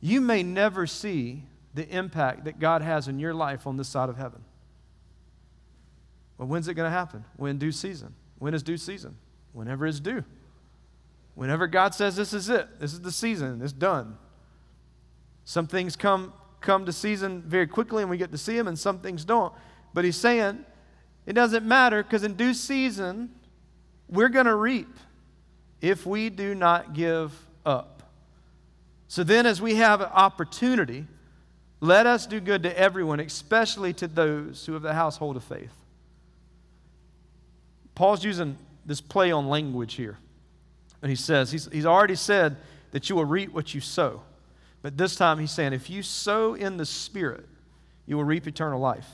You 0.00 0.20
may 0.20 0.42
never 0.42 0.86
see 0.86 1.42
the 1.74 1.88
impact 1.88 2.44
that 2.44 2.60
God 2.60 2.82
has 2.82 3.08
in 3.08 3.18
your 3.18 3.34
life 3.34 3.66
on 3.66 3.76
this 3.76 3.88
side 3.88 4.08
of 4.08 4.16
heaven. 4.16 4.44
Well, 6.38 6.48
when's 6.48 6.68
it 6.68 6.74
going 6.74 6.86
to 6.86 6.96
happen? 6.96 7.24
When 7.36 7.58
due 7.58 7.72
season. 7.72 8.14
When 8.38 8.54
is 8.54 8.62
due 8.62 8.76
season? 8.76 9.16
Whenever 9.52 9.86
it's 9.86 10.00
due. 10.00 10.24
Whenever 11.34 11.66
God 11.66 11.94
says 11.94 12.16
this 12.16 12.32
is 12.32 12.48
it, 12.48 12.80
this 12.80 12.92
is 12.92 13.00
the 13.00 13.12
season, 13.12 13.60
it's 13.62 13.72
done. 13.72 14.16
Some 15.44 15.66
things 15.66 15.96
come 15.96 16.32
come 16.60 16.86
to 16.86 16.92
season 16.92 17.42
very 17.42 17.66
quickly 17.66 18.02
and 18.02 18.10
we 18.10 18.16
get 18.16 18.32
to 18.32 18.38
see 18.38 18.56
them, 18.56 18.66
and 18.66 18.78
some 18.78 18.98
things 19.00 19.24
don't. 19.24 19.52
But 19.92 20.04
he's 20.04 20.16
saying 20.16 20.64
it 21.26 21.34
doesn't 21.34 21.66
matter 21.66 22.02
because 22.02 22.24
in 22.24 22.34
due 22.34 22.54
season, 22.54 23.30
we're 24.08 24.28
going 24.28 24.46
to 24.46 24.54
reap 24.54 24.96
if 25.80 26.06
we 26.06 26.30
do 26.30 26.54
not 26.54 26.94
give 26.94 27.32
up. 27.64 28.02
So 29.08 29.22
then, 29.22 29.46
as 29.46 29.60
we 29.60 29.76
have 29.76 30.00
an 30.00 30.08
opportunity, 30.12 31.06
let 31.80 32.06
us 32.06 32.26
do 32.26 32.40
good 32.40 32.62
to 32.62 32.78
everyone, 32.78 33.20
especially 33.20 33.92
to 33.94 34.08
those 34.08 34.64
who 34.64 34.72
have 34.72 34.82
the 34.82 34.94
household 34.94 35.36
of 35.36 35.44
faith. 35.44 35.72
Paul's 37.94 38.24
using 38.24 38.58
this 38.84 39.00
play 39.00 39.30
on 39.30 39.48
language 39.48 39.94
here. 39.94 40.18
And 41.04 41.10
he 41.10 41.16
says, 41.16 41.52
he's, 41.52 41.68
he's 41.70 41.84
already 41.84 42.14
said 42.14 42.56
that 42.92 43.10
you 43.10 43.16
will 43.16 43.26
reap 43.26 43.52
what 43.52 43.74
you 43.74 43.82
sow. 43.82 44.22
But 44.80 44.96
this 44.96 45.16
time 45.16 45.38
he's 45.38 45.50
saying, 45.50 45.74
if 45.74 45.90
you 45.90 46.02
sow 46.02 46.54
in 46.54 46.78
the 46.78 46.86
Spirit, 46.86 47.44
you 48.06 48.16
will 48.16 48.24
reap 48.24 48.46
eternal 48.46 48.80
life. 48.80 49.06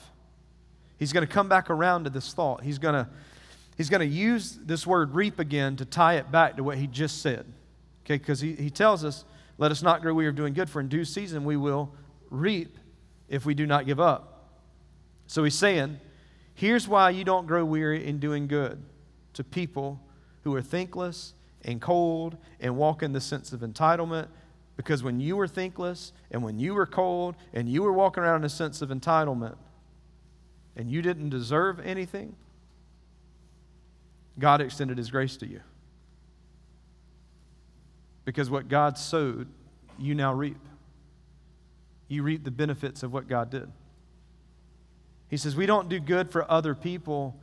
He's 1.01 1.13
going 1.13 1.27
to 1.27 1.33
come 1.33 1.49
back 1.49 1.69
around 1.69 2.05
to 2.05 2.11
this 2.11 2.33
thought. 2.33 2.63
He's 2.63 2.79
going 2.79 2.95
to, 2.95 3.09
he's 3.77 3.89
going 3.89 4.03
to 4.03 4.07
use 4.07 4.57
this 4.63 4.87
word 4.87 5.17
reap 5.17 5.41
again 5.41 5.75
to 5.79 5.85
tie 5.85 6.15
it 6.15 6.31
back 6.31 6.59
to 6.59 6.63
what 6.63 6.79
he 6.79 6.87
just 6.87 7.23
said. 7.23 7.45
Okay, 8.05 8.19
because 8.19 8.39
he, 8.39 8.53
he 8.53 8.71
tells 8.71 9.05
us, 9.05 9.25
let 9.59 9.73
us 9.73 9.83
not 9.83 10.01
grow 10.01 10.15
weary 10.15 10.29
of 10.29 10.37
doing 10.37 10.55
good, 10.55 10.71
for 10.71 10.79
in 10.79 10.87
due 10.87 11.05
season 11.05 11.43
we 11.43 11.57
will 11.57 11.93
reap 12.31 12.79
if 13.29 13.45
we 13.45 13.53
do 13.53 13.67
not 13.67 13.85
give 13.85 13.99
up. 13.99 14.45
So 15.27 15.43
he's 15.43 15.57
saying, 15.57 15.99
here's 16.55 16.87
why 16.87 17.11
you 17.11 17.25
don't 17.25 17.49
grow 17.49 17.65
weary 17.65 18.07
in 18.07 18.21
doing 18.21 18.47
good 18.47 18.81
to 19.33 19.43
people 19.43 20.01
who 20.45 20.55
are 20.55 20.63
thinkless 20.63 21.35
and 21.65 21.81
cold 21.81 22.37
and 22.61 22.77
walk 22.77 23.03
in 23.03 23.13
the 23.13 23.21
sense 23.21 23.53
of 23.53 23.61
entitlement. 23.61 24.29
Because 24.77 25.03
when 25.03 25.21
you 25.21 25.37
were 25.37 25.47
thinkless 25.47 26.13
and 26.31 26.43
when 26.43 26.59
you 26.59 26.75
were 26.75 26.87
cold 26.87 27.37
and 27.53 27.69
you 27.69 27.83
were 27.83 27.93
walking 27.93 28.23
around 28.23 28.37
in 28.37 28.45
a 28.45 28.49
sense 28.49 28.81
of 28.81 28.89
entitlement 28.89 29.57
and 30.77 30.91
you 30.91 31.03
didn't 31.03 31.29
deserve 31.29 31.81
anything, 31.81 32.35
God 34.39 34.61
extended 34.61 34.97
His 34.97 35.11
grace 35.11 35.37
to 35.39 35.47
you. 35.47 35.61
Because 38.25 38.49
what 38.49 38.69
God 38.69 38.97
sowed, 38.97 39.49
you 39.99 40.15
now 40.15 40.33
reap. 40.33 40.59
You 42.09 42.23
reap 42.23 42.45
the 42.45 42.51
benefits 42.51 43.03
of 43.03 43.13
what 43.13 43.29
God 43.29 43.51
did. 43.51 43.71
He 45.29 45.37
says, 45.37 45.55
We 45.57 45.67
don't 45.67 45.89
do 45.89 46.01
good 46.01 46.31
for 46.31 46.51
other 46.51 46.75
people 46.75 47.39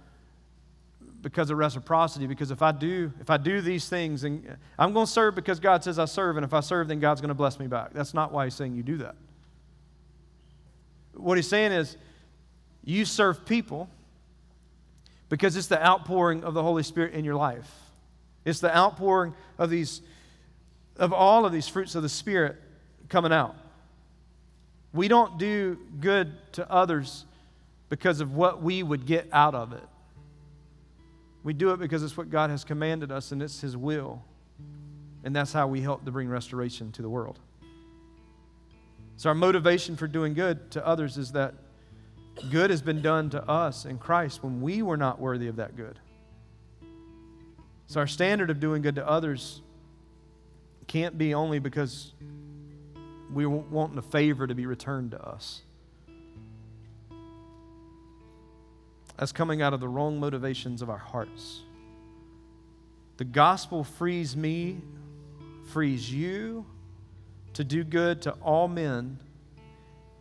because 1.21 1.49
of 1.49 1.57
reciprocity 1.57 2.27
because 2.27 2.51
if 2.51 2.61
i 2.61 2.71
do 2.71 3.11
if 3.19 3.29
i 3.29 3.37
do 3.37 3.59
these 3.59 3.89
things 3.89 4.23
and 4.23 4.55
i'm 4.77 4.93
going 4.93 5.05
to 5.05 5.11
serve 5.11 5.33
because 5.33 5.59
god 5.59 5.83
says 5.83 5.97
i 5.97 6.05
serve 6.05 6.37
and 6.37 6.45
if 6.45 6.53
i 6.53 6.59
serve 6.59 6.87
then 6.87 6.99
god's 6.99 7.21
going 7.21 7.29
to 7.29 7.35
bless 7.35 7.59
me 7.59 7.67
back. 7.67 7.93
That's 7.93 8.13
not 8.13 8.31
why 8.31 8.45
he's 8.45 8.53
saying 8.55 8.75
you 8.75 8.83
do 8.83 8.97
that. 8.97 9.15
What 11.13 11.37
he's 11.37 11.47
saying 11.47 11.71
is 11.71 11.97
you 12.83 13.05
serve 13.05 13.45
people 13.45 13.89
because 15.29 15.55
it's 15.55 15.67
the 15.67 15.83
outpouring 15.83 16.43
of 16.43 16.53
the 16.53 16.63
holy 16.63 16.83
spirit 16.83 17.13
in 17.13 17.25
your 17.25 17.35
life. 17.35 17.69
It's 18.45 18.59
the 18.59 18.75
outpouring 18.75 19.33
of 19.57 19.69
these 19.69 20.01
of 20.95 21.13
all 21.13 21.45
of 21.45 21.51
these 21.51 21.67
fruits 21.67 21.95
of 21.95 22.01
the 22.01 22.09
spirit 22.09 22.55
coming 23.09 23.31
out. 23.31 23.55
We 24.93 25.07
don't 25.07 25.37
do 25.37 25.77
good 25.99 26.33
to 26.53 26.71
others 26.71 27.25
because 27.89 28.19
of 28.19 28.33
what 28.33 28.63
we 28.63 28.81
would 28.81 29.05
get 29.05 29.27
out 29.31 29.53
of 29.53 29.73
it 29.73 29.83
we 31.43 31.53
do 31.53 31.71
it 31.71 31.79
because 31.79 32.03
it's 32.03 32.17
what 32.17 32.29
God 32.29 32.49
has 32.49 32.63
commanded 32.63 33.11
us 33.11 33.31
and 33.31 33.41
it's 33.41 33.61
His 33.61 33.77
will. 33.77 34.23
And 35.23 35.35
that's 35.35 35.53
how 35.53 35.67
we 35.67 35.81
help 35.81 36.05
to 36.05 36.11
bring 36.11 36.29
restoration 36.29 36.91
to 36.93 37.01
the 37.01 37.09
world. 37.09 37.39
So, 39.17 39.29
our 39.29 39.35
motivation 39.35 39.95
for 39.95 40.07
doing 40.07 40.33
good 40.33 40.69
to 40.71 40.85
others 40.85 41.17
is 41.17 41.31
that 41.31 41.55
good 42.51 42.69
has 42.69 42.81
been 42.81 43.01
done 43.01 43.29
to 43.31 43.43
us 43.49 43.85
in 43.85 43.97
Christ 43.97 44.43
when 44.43 44.61
we 44.61 44.81
were 44.81 44.97
not 44.97 45.19
worthy 45.19 45.47
of 45.47 45.55
that 45.55 45.75
good. 45.75 45.99
So, 47.87 47.99
our 47.99 48.07
standard 48.07 48.49
of 48.49 48.59
doing 48.59 48.81
good 48.81 48.95
to 48.95 49.07
others 49.07 49.61
can't 50.85 51.17
be 51.17 51.33
only 51.33 51.59
because 51.59 52.13
we 53.33 53.45
want 53.45 53.97
a 53.97 54.01
favor 54.01 54.47
to 54.47 54.55
be 54.55 54.65
returned 54.65 55.11
to 55.11 55.21
us. 55.21 55.61
That's 59.17 59.31
coming 59.31 59.61
out 59.61 59.73
of 59.73 59.79
the 59.79 59.87
wrong 59.87 60.19
motivations 60.19 60.81
of 60.81 60.89
our 60.89 60.97
hearts. 60.97 61.61
The 63.17 63.25
gospel 63.25 63.83
frees 63.83 64.35
me, 64.35 64.79
frees 65.69 66.11
you 66.11 66.65
to 67.53 67.63
do 67.63 67.83
good 67.83 68.21
to 68.23 68.31
all 68.33 68.67
men, 68.67 69.19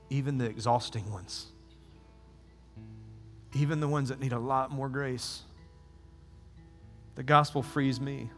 even 0.09 0.39
the 0.39 0.47
exhausting 0.47 1.11
ones, 1.13 1.47
even 3.55 3.81
the 3.81 3.89
ones 3.89 4.09
that 4.09 4.19
need 4.19 4.33
a 4.33 4.39
lot 4.39 4.71
more 4.71 4.89
grace. 4.89 5.43
The 7.17 7.23
gospel 7.23 7.63
frees 7.63 8.01
me 8.01 8.31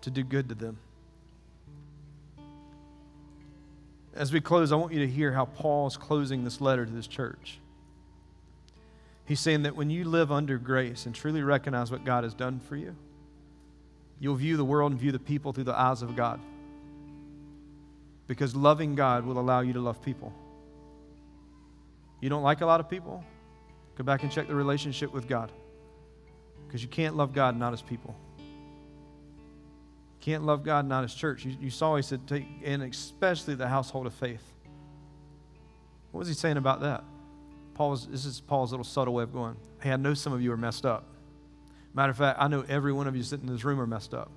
to 0.00 0.10
do 0.10 0.24
good 0.24 0.48
to 0.48 0.56
them. 0.56 0.78
As 4.14 4.32
we 4.32 4.40
close, 4.40 4.72
I 4.72 4.76
want 4.76 4.92
you 4.92 5.00
to 5.00 5.08
hear 5.08 5.32
how 5.32 5.44
Paul 5.44 5.86
is 5.86 5.96
closing 5.96 6.42
this 6.42 6.60
letter 6.60 6.84
to 6.84 6.92
this 6.92 7.06
church. 7.06 7.60
He's 9.32 9.40
saying 9.40 9.62
that 9.62 9.74
when 9.74 9.88
you 9.88 10.04
live 10.04 10.30
under 10.30 10.58
grace 10.58 11.06
and 11.06 11.14
truly 11.14 11.40
recognize 11.40 11.90
what 11.90 12.04
God 12.04 12.22
has 12.24 12.34
done 12.34 12.60
for 12.60 12.76
you, 12.76 12.94
you'll 14.20 14.34
view 14.34 14.58
the 14.58 14.64
world 14.66 14.92
and 14.92 15.00
view 15.00 15.10
the 15.10 15.18
people 15.18 15.54
through 15.54 15.64
the 15.64 15.74
eyes 15.74 16.02
of 16.02 16.14
God. 16.14 16.38
Because 18.26 18.54
loving 18.54 18.94
God 18.94 19.24
will 19.24 19.38
allow 19.38 19.62
you 19.62 19.72
to 19.72 19.80
love 19.80 20.02
people. 20.02 20.34
You 22.20 22.28
don't 22.28 22.42
like 22.42 22.60
a 22.60 22.66
lot 22.66 22.78
of 22.78 22.90
people? 22.90 23.24
Go 23.96 24.04
back 24.04 24.22
and 24.22 24.30
check 24.30 24.48
the 24.48 24.54
relationship 24.54 25.14
with 25.14 25.26
God. 25.26 25.50
Because 26.66 26.82
you 26.82 26.88
can't 26.90 27.16
love 27.16 27.32
God 27.32 27.56
not 27.56 27.72
as 27.72 27.80
people. 27.80 28.14
You 28.36 28.44
can't 30.20 30.44
love 30.44 30.62
God 30.62 30.86
not 30.86 31.04
as 31.04 31.14
church. 31.14 31.46
You, 31.46 31.56
you 31.58 31.70
saw 31.70 31.96
he 31.96 32.02
said, 32.02 32.26
take, 32.26 32.44
and 32.66 32.82
especially 32.82 33.54
the 33.54 33.66
household 33.66 34.06
of 34.06 34.12
faith. 34.12 34.44
What 36.10 36.18
was 36.18 36.28
he 36.28 36.34
saying 36.34 36.58
about 36.58 36.82
that? 36.82 37.02
Paul's, 37.74 38.06
this 38.06 38.24
is 38.24 38.40
Paul's 38.40 38.70
little 38.70 38.84
subtle 38.84 39.14
way 39.14 39.22
of 39.22 39.32
going, 39.32 39.56
hey, 39.80 39.92
I 39.92 39.96
know 39.96 40.14
some 40.14 40.32
of 40.32 40.42
you 40.42 40.52
are 40.52 40.56
messed 40.56 40.84
up. 40.84 41.04
Matter 41.94 42.10
of 42.10 42.16
fact, 42.16 42.38
I 42.40 42.48
know 42.48 42.64
every 42.68 42.92
one 42.92 43.06
of 43.06 43.16
you 43.16 43.22
sitting 43.22 43.46
in 43.46 43.52
this 43.52 43.64
room 43.64 43.80
are 43.80 43.86
messed 43.86 44.14
up. 44.14 44.30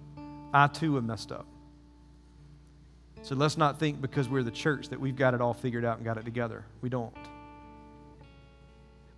I 0.53 0.67
too 0.67 0.97
am 0.97 1.07
messed 1.07 1.31
up. 1.31 1.45
So 3.21 3.35
let's 3.35 3.57
not 3.57 3.79
think 3.79 4.01
because 4.01 4.29
we're 4.29 4.43
the 4.43 4.51
church 4.51 4.89
that 4.89 4.99
we've 4.99 5.15
got 5.15 5.33
it 5.33 5.41
all 5.41 5.53
figured 5.53 5.83
out 5.83 5.97
and 5.97 6.05
got 6.05 6.17
it 6.17 6.25
together. 6.25 6.63
We 6.81 6.89
don't. 6.89 7.13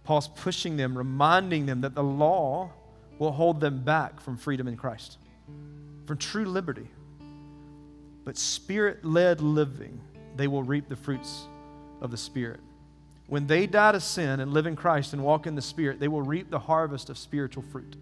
Paul's 0.04 0.30
pushing 0.30 0.78
them, 0.78 0.98
reminding 0.98 1.66
them 1.66 1.82
that 1.82 1.94
the 1.94 2.04
law 2.04 2.72
will 3.20 3.32
hold 3.32 3.60
them 3.60 3.84
back 3.84 4.22
from 4.22 4.38
freedom 4.38 4.68
in 4.68 4.78
Christ, 4.78 5.18
from 6.06 6.18
true 6.18 6.46
liberty. 6.46 6.88
But 8.24 8.38
spirit 8.38 9.04
led 9.04 9.42
living, 9.42 10.00
they 10.36 10.48
will 10.48 10.64
reap 10.64 10.88
the 10.88 10.96
fruits 10.96 11.48
of 12.02 12.12
the 12.12 12.18
Spirit. 12.18 12.60
When 13.28 13.46
they 13.46 13.68
die 13.68 13.92
to 13.92 14.00
sin 14.00 14.40
and 14.40 14.54
live 14.54 14.66
in 14.66 14.76
Christ 14.76 15.14
and 15.14 15.24
walk 15.24 15.48
in 15.48 15.56
the 15.56 15.62
Spirit, 15.62 16.00
they 16.00 16.08
will 16.08 16.22
reap 16.22 16.50
the 16.50 16.60
harvest 16.60 17.10
of 17.10 17.18
spiritual 17.18 17.64
fruit. 17.64 17.96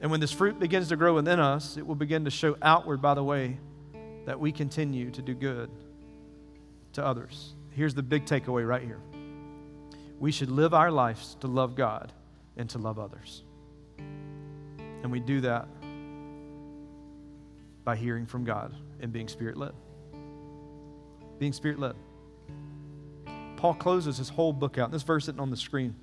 And 0.00 0.10
when 0.10 0.20
this 0.20 0.32
fruit 0.32 0.58
begins 0.58 0.88
to 0.88 0.96
grow 0.96 1.14
within 1.14 1.40
us, 1.40 1.76
it 1.76 1.86
will 1.86 1.94
begin 1.94 2.24
to 2.24 2.30
show 2.30 2.56
outward 2.62 3.00
by 3.00 3.14
the 3.14 3.24
way 3.24 3.58
that 4.26 4.38
we 4.38 4.52
continue 4.52 5.10
to 5.10 5.22
do 5.22 5.34
good 5.34 5.70
to 6.92 7.04
others. 7.04 7.54
Here's 7.70 7.94
the 7.94 8.02
big 8.02 8.26
takeaway 8.26 8.66
right 8.66 8.82
here 8.82 9.00
we 10.18 10.30
should 10.30 10.50
live 10.50 10.74
our 10.74 10.90
lives 10.90 11.36
to 11.40 11.46
love 11.46 11.74
God 11.74 12.12
and 12.58 12.68
to 12.70 12.78
love 12.78 12.98
others. 12.98 13.42
And 15.02 15.10
we 15.10 15.18
do 15.18 15.40
that 15.40 15.66
by 17.84 17.96
hearing 17.96 18.26
from 18.26 18.44
God 18.44 18.74
and 19.00 19.12
being 19.12 19.28
spirit 19.28 19.56
led. 19.56 19.72
Being 21.38 21.54
spirit 21.54 21.78
led. 21.78 21.96
Paul 23.60 23.74
closes 23.74 24.16
his 24.16 24.30
whole 24.30 24.54
book 24.54 24.78
out. 24.78 24.90
This 24.90 25.02
verse 25.02 25.24
isn't 25.24 25.38
on 25.38 25.50
the 25.50 25.56
screen. 25.56 25.94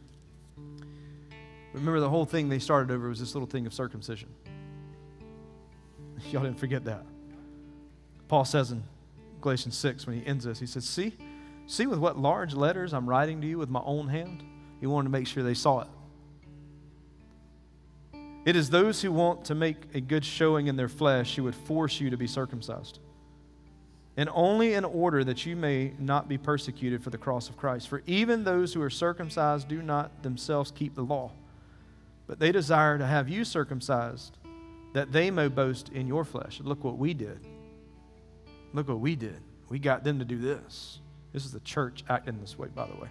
Remember, 1.74 2.00
the 2.00 2.10
whole 2.10 2.26
thing 2.26 2.50
they 2.50 2.60
started 2.60 2.94
over 2.94 3.10
was 3.10 3.20
this 3.20 3.34
little 3.34 3.48
thing 3.48 3.66
of 3.66 3.74
circumcision. 3.74 4.30
Y'all 6.32 6.44
didn't 6.44 6.60
forget 6.60 6.86
that. 6.86 7.04
Paul 8.28 8.46
says 8.46 8.70
in 8.70 8.84
Galatians 9.42 9.76
6, 9.76 10.06
when 10.06 10.20
he 10.20 10.28
ends 10.28 10.46
this, 10.46 10.60
he 10.60 10.68
says, 10.68 10.86
See, 10.86 11.14
see 11.66 11.88
with 11.88 11.98
what 11.98 12.20
large 12.20 12.54
letters 12.54 12.94
I'm 12.94 13.10
writing 13.10 13.42
to 13.42 13.48
you 13.48 13.58
with 13.58 13.70
my 13.70 13.82
own 13.84 14.08
hand? 14.08 14.44
He 14.80 14.86
wanted 14.86 15.06
to 15.06 15.12
make 15.12 15.26
sure 15.26 15.42
they 15.42 15.56
saw 15.56 15.82
it. 15.82 15.88
It 18.46 18.56
is 18.56 18.70
those 18.70 19.02
who 19.02 19.12
want 19.12 19.46
to 19.46 19.56
make 19.56 19.78
a 19.96 20.00
good 20.00 20.24
showing 20.24 20.68
in 20.68 20.76
their 20.76 20.88
flesh 20.88 21.36
who 21.36 21.44
would 21.46 21.56
force 21.56 22.00
you 22.00 22.12
to 22.12 22.18
be 22.18 22.28
circumcised. 22.28 23.00
And 24.18 24.30
only 24.34 24.74
in 24.74 24.84
order 24.84 25.24
that 25.24 25.46
you 25.46 25.56
may 25.56 25.94
not 26.00 26.28
be 26.28 26.40
persecuted 26.40 27.04
for 27.04 27.12
the 27.12 27.20
cross 27.20 27.50
of 27.50 27.58
Christ. 27.58 27.88
For 27.88 28.02
even 28.08 28.44
those 28.44 28.74
who 28.74 28.82
are 28.82 28.90
circumcised 28.90 29.68
do 29.68 29.84
not 29.84 30.24
themselves 30.24 30.72
keep 30.72 30.96
the 30.96 31.04
law, 31.04 31.32
but 32.26 32.40
they 32.40 32.52
desire 32.52 32.98
to 32.98 33.06
have 33.06 33.30
you 33.30 33.46
circumcised, 33.46 34.38
that 34.94 35.12
they 35.12 35.30
may 35.30 35.48
boast 35.48 35.90
in 35.90 36.08
your 36.08 36.26
flesh. 36.26 36.60
Look 36.64 36.84
what 36.84 36.98
we 36.98 37.14
did. 37.14 37.40
Look 38.74 38.88
what 38.88 39.00
we 39.00 39.16
did. 39.16 39.40
We 39.70 39.78
got 39.78 40.04
them 40.04 40.18
to 40.18 40.26
do 40.26 40.40
this. 40.40 41.00
This 41.32 41.46
is 41.46 41.52
the 41.52 41.60
church 41.60 42.04
acting 42.10 42.40
this 42.42 42.58
way, 42.58 42.70
by 42.74 42.88
the 42.88 42.96
way. 42.96 43.10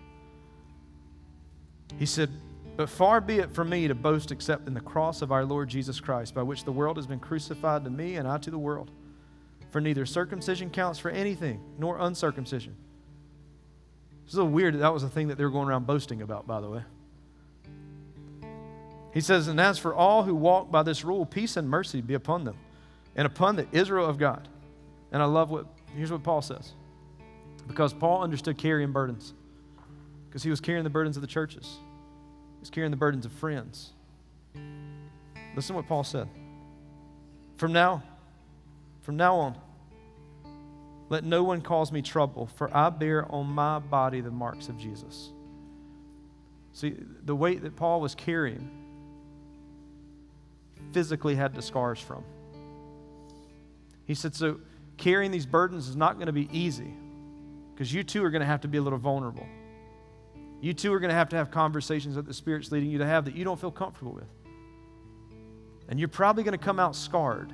He 1.99 2.07
said, 2.07 2.31
but 2.77 2.91
far 2.91 3.21
be 3.21 3.39
it 3.39 3.53
from 3.53 3.71
me 3.71 3.87
to 3.87 3.95
boast 3.95 4.33
except 4.33 4.67
in 4.67 4.75
the 4.75 4.81
cross 4.81 5.23
of 5.23 5.31
our 5.31 5.45
Lord 5.45 5.69
Jesus 5.69 6.01
Christ, 6.01 6.35
by 6.35 6.43
which 6.43 6.65
the 6.65 6.73
world 6.73 6.97
has 6.97 7.07
been 7.07 7.21
crucified 7.21 7.85
to 7.85 7.91
me 7.91 8.17
and 8.17 8.27
I 8.27 8.39
to 8.39 8.51
the 8.51 8.59
world. 8.59 8.91
For 9.77 9.81
neither 9.83 10.07
circumcision 10.07 10.71
counts 10.71 10.99
for 10.99 11.11
anything, 11.11 11.61
nor 11.77 11.99
uncircumcision. 11.99 12.75
It's 14.25 14.33
a 14.33 14.39
little 14.39 14.51
weird 14.51 14.73
that 14.73 14.79
that 14.79 14.95
was 14.95 15.03
a 15.03 15.09
thing 15.11 15.29
that 15.29 15.37
they 15.37 15.45
were 15.45 15.51
going 15.51 15.69
around 15.69 15.87
boasting 15.87 16.23
about, 16.23 16.47
by 16.47 16.63
the 16.63 16.71
way. 16.71 16.83
He 19.13 19.21
says, 19.21 19.49
And 19.49 19.61
as 19.61 19.79
for 19.79 19.95
all 19.95 20.23
who 20.23 20.35
walk 20.35 20.71
by 20.71 20.83
this 20.83 21.05
rule, 21.05 21.27
peace 21.27 21.59
and 21.59 21.69
mercy 21.69 22.01
be 22.01 22.15
upon 22.15 22.45
them, 22.45 22.57
and 23.17 23.27
upon 23.27 23.57
the 23.57 23.67
Israel 23.71 24.07
of 24.07 24.17
God. 24.17 24.49
And 25.13 25.23
I 25.23 25.27
love 25.27 25.51
what, 25.51 25.67
here's 25.95 26.11
what 26.11 26.23
Paul 26.23 26.41
says. 26.41 26.73
Because 27.67 27.93
Paul 27.93 28.23
understood 28.23 28.57
carrying 28.57 28.93
burdens, 28.93 29.35
because 30.27 30.43
he 30.43 30.49
was 30.49 30.59
carrying 30.59 30.85
the 30.85 30.89
burdens 30.89 31.19
of 31.19 31.21
the 31.21 31.27
churches. 31.27 31.81
he 32.55 32.61
was 32.61 32.71
carrying 32.71 32.93
the 32.93 32.97
burdens 32.97 33.27
of 33.27 33.33
friends. 33.33 33.93
Listen 35.55 35.75
to 35.75 35.81
what 35.83 35.87
Paul 35.87 36.03
said. 36.03 36.31
From 37.59 37.75
now, 37.75 38.03
from 39.03 39.19
now 39.19 39.37
on, 39.37 39.59
let 41.09 41.25
no 41.25 41.45
one 41.45 41.61
cause 41.61 41.93
me 41.93 42.03
trouble, 42.03 42.47
for 42.47 42.75
I 42.77 42.91
bear 42.91 43.31
on 43.31 43.47
my 43.47 43.79
body 43.79 44.21
the 44.21 44.31
marks 44.31 44.69
of 44.69 44.77
Jesus. 44.77 45.31
See, 46.73 46.95
the 47.25 47.35
weight 47.35 47.63
that 47.63 47.77
Paul 47.77 48.01
was 48.01 48.15
carrying 48.15 48.71
physically 50.93 51.35
had 51.35 51.55
the 51.55 51.63
scars 51.63 52.01
from. 52.01 52.25
He 54.05 54.15
said, 54.15 54.35
So 54.35 54.61
carrying 54.97 55.31
these 55.31 55.47
burdens 55.47 55.89
is 55.89 55.97
not 55.97 56.15
going 56.15 56.27
to 56.27 56.33
be 56.33 56.49
easy 56.53 56.93
because 57.75 57.93
you 57.93 58.03
too 58.03 58.25
are 58.25 58.31
going 58.31 58.41
to 58.41 58.47
have 58.47 58.63
to 58.63 58.69
be 58.69 58.79
a 58.79 58.83
little 58.83 58.99
vulnerable. 58.99 59.47
You 60.61 60.73
too 60.73 60.93
are 60.93 60.99
going 61.01 61.11
to 61.11 61.15
have 61.15 61.29
to 61.31 61.37
have 61.37 61.51
conversations 61.51 62.15
that 62.15 62.27
the 62.27 62.35
Spirit's 62.35 62.73
leading 62.73 62.91
you 62.91 62.99
to 62.99 63.07
have 63.07 63.27
that 63.27 63.37
you 63.37 63.45
don't 63.45 63.61
feel 63.61 63.71
comfortable 63.71 64.13
with. 64.13 64.29
And 65.89 65.99
you're 65.99 66.09
probably 66.09 66.43
going 66.43 66.59
to 66.59 66.65
come 66.65 66.81
out 66.81 66.97
scarred. 66.97 67.53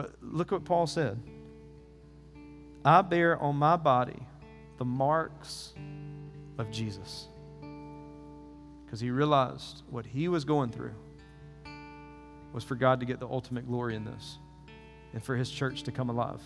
But 0.00 0.14
look 0.22 0.50
what 0.50 0.64
Paul 0.64 0.86
said 0.86 1.20
I 2.82 3.02
bear 3.02 3.38
on 3.38 3.56
my 3.56 3.76
body 3.76 4.18
the 4.78 4.86
marks 4.86 5.74
of 6.56 6.70
Jesus. 6.70 7.28
Because 8.86 8.98
he 8.98 9.10
realized 9.10 9.82
what 9.90 10.06
he 10.06 10.28
was 10.28 10.46
going 10.46 10.70
through 10.70 10.94
was 12.54 12.64
for 12.64 12.76
God 12.76 13.00
to 13.00 13.06
get 13.06 13.20
the 13.20 13.28
ultimate 13.28 13.66
glory 13.66 13.94
in 13.94 14.06
this 14.06 14.38
and 15.12 15.22
for 15.22 15.36
his 15.36 15.50
church 15.50 15.82
to 15.82 15.92
come 15.92 16.08
alive 16.08 16.40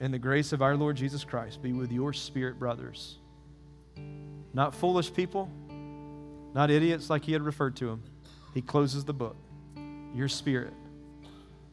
and 0.00 0.12
the 0.12 0.18
grace 0.18 0.52
of 0.52 0.62
our 0.62 0.76
Lord 0.76 0.96
Jesus 0.96 1.22
Christ 1.22 1.62
be 1.62 1.72
with 1.72 1.92
your 1.92 2.12
spirit, 2.12 2.58
brothers. 2.58 3.18
Not 4.52 4.74
foolish 4.74 5.14
people, 5.14 5.48
not 6.54 6.72
idiots 6.72 7.08
like 7.08 7.24
he 7.24 7.32
had 7.32 7.42
referred 7.42 7.76
to 7.76 7.86
them. 7.86 8.02
He 8.52 8.62
closes 8.62 9.04
the 9.04 9.14
book. 9.14 9.36
Your 10.12 10.28
spirit, 10.28 10.74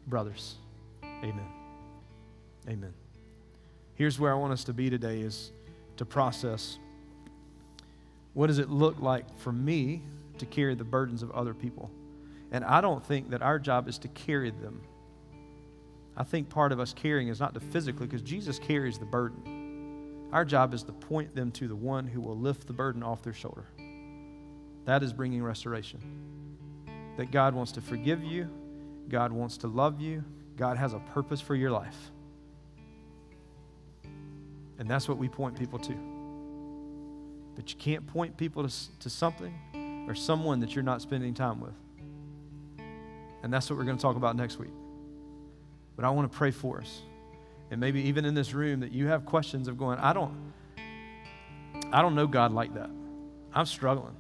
brothers. 0.07 0.55
Amen. 1.03 1.47
Amen. 2.67 2.93
Here's 3.95 4.19
where 4.19 4.31
I 4.31 4.35
want 4.35 4.53
us 4.53 4.63
to 4.65 4.73
be 4.73 4.89
today 4.89 5.21
is 5.21 5.51
to 5.97 6.05
process 6.05 6.77
what 8.33 8.47
does 8.47 8.59
it 8.59 8.69
look 8.69 8.99
like 9.01 9.25
for 9.39 9.51
me 9.51 10.01
to 10.37 10.45
carry 10.45 10.73
the 10.73 10.83
burdens 10.83 11.21
of 11.21 11.31
other 11.31 11.53
people? 11.53 11.91
And 12.51 12.63
I 12.63 12.81
don't 12.81 13.03
think 13.03 13.29
that 13.31 13.41
our 13.41 13.59
job 13.59 13.87
is 13.87 13.97
to 13.99 14.07
carry 14.09 14.51
them. 14.51 14.81
I 16.15 16.23
think 16.23 16.49
part 16.49 16.71
of 16.71 16.79
us 16.79 16.93
carrying 16.93 17.29
is 17.29 17.39
not 17.39 17.53
to 17.53 17.59
physically, 17.59 18.07
because 18.07 18.21
Jesus 18.21 18.59
carries 18.59 18.97
the 18.97 19.05
burden. 19.05 20.29
Our 20.31 20.45
job 20.45 20.73
is 20.73 20.83
to 20.83 20.91
point 20.93 21.35
them 21.35 21.51
to 21.51 21.67
the 21.67 21.75
one 21.75 22.07
who 22.07 22.21
will 22.21 22.37
lift 22.37 22.67
the 22.67 22.73
burden 22.73 23.03
off 23.03 23.21
their 23.21 23.33
shoulder. 23.33 23.65
That 24.85 25.03
is 25.03 25.13
bringing 25.13 25.43
restoration. 25.43 25.99
That 27.17 27.31
God 27.31 27.53
wants 27.53 27.73
to 27.73 27.81
forgive 27.81 28.23
you, 28.23 28.49
God 29.09 29.31
wants 29.31 29.57
to 29.57 29.67
love 29.67 29.99
you, 29.99 30.23
God 30.57 30.77
has 30.77 30.93
a 30.93 30.99
purpose 30.99 31.41
for 31.41 31.55
your 31.55 31.71
life. 31.71 32.11
And 34.79 34.89
that's 34.89 35.07
what 35.07 35.17
we 35.17 35.29
point 35.29 35.57
people 35.57 35.79
to. 35.79 35.93
But 37.55 37.71
you 37.71 37.77
can't 37.77 38.07
point 38.07 38.37
people 38.37 38.67
to, 38.67 38.99
to 38.99 39.09
something 39.09 40.05
or 40.07 40.15
someone 40.15 40.59
that 40.61 40.73
you're 40.73 40.83
not 40.83 41.01
spending 41.01 41.33
time 41.33 41.59
with. 41.59 41.73
And 43.43 43.53
that's 43.53 43.69
what 43.69 43.77
we're 43.77 43.85
going 43.85 43.97
to 43.97 44.01
talk 44.01 44.15
about 44.15 44.35
next 44.35 44.57
week. 44.57 44.71
But 45.95 46.05
I 46.05 46.09
want 46.09 46.31
to 46.31 46.37
pray 46.37 46.51
for 46.51 46.79
us. 46.79 47.01
And 47.69 47.79
maybe 47.79 48.01
even 48.01 48.25
in 48.25 48.33
this 48.33 48.53
room 48.53 48.79
that 48.81 48.91
you 48.91 49.07
have 49.07 49.25
questions 49.25 49.67
of 49.67 49.77
going, 49.77 49.99
I 49.99 50.13
don't 50.13 50.51
I 51.91 52.01
don't 52.01 52.15
know 52.15 52.27
God 52.27 52.51
like 52.51 52.73
that. 52.75 52.89
I'm 53.53 53.65
struggling. 53.65 54.15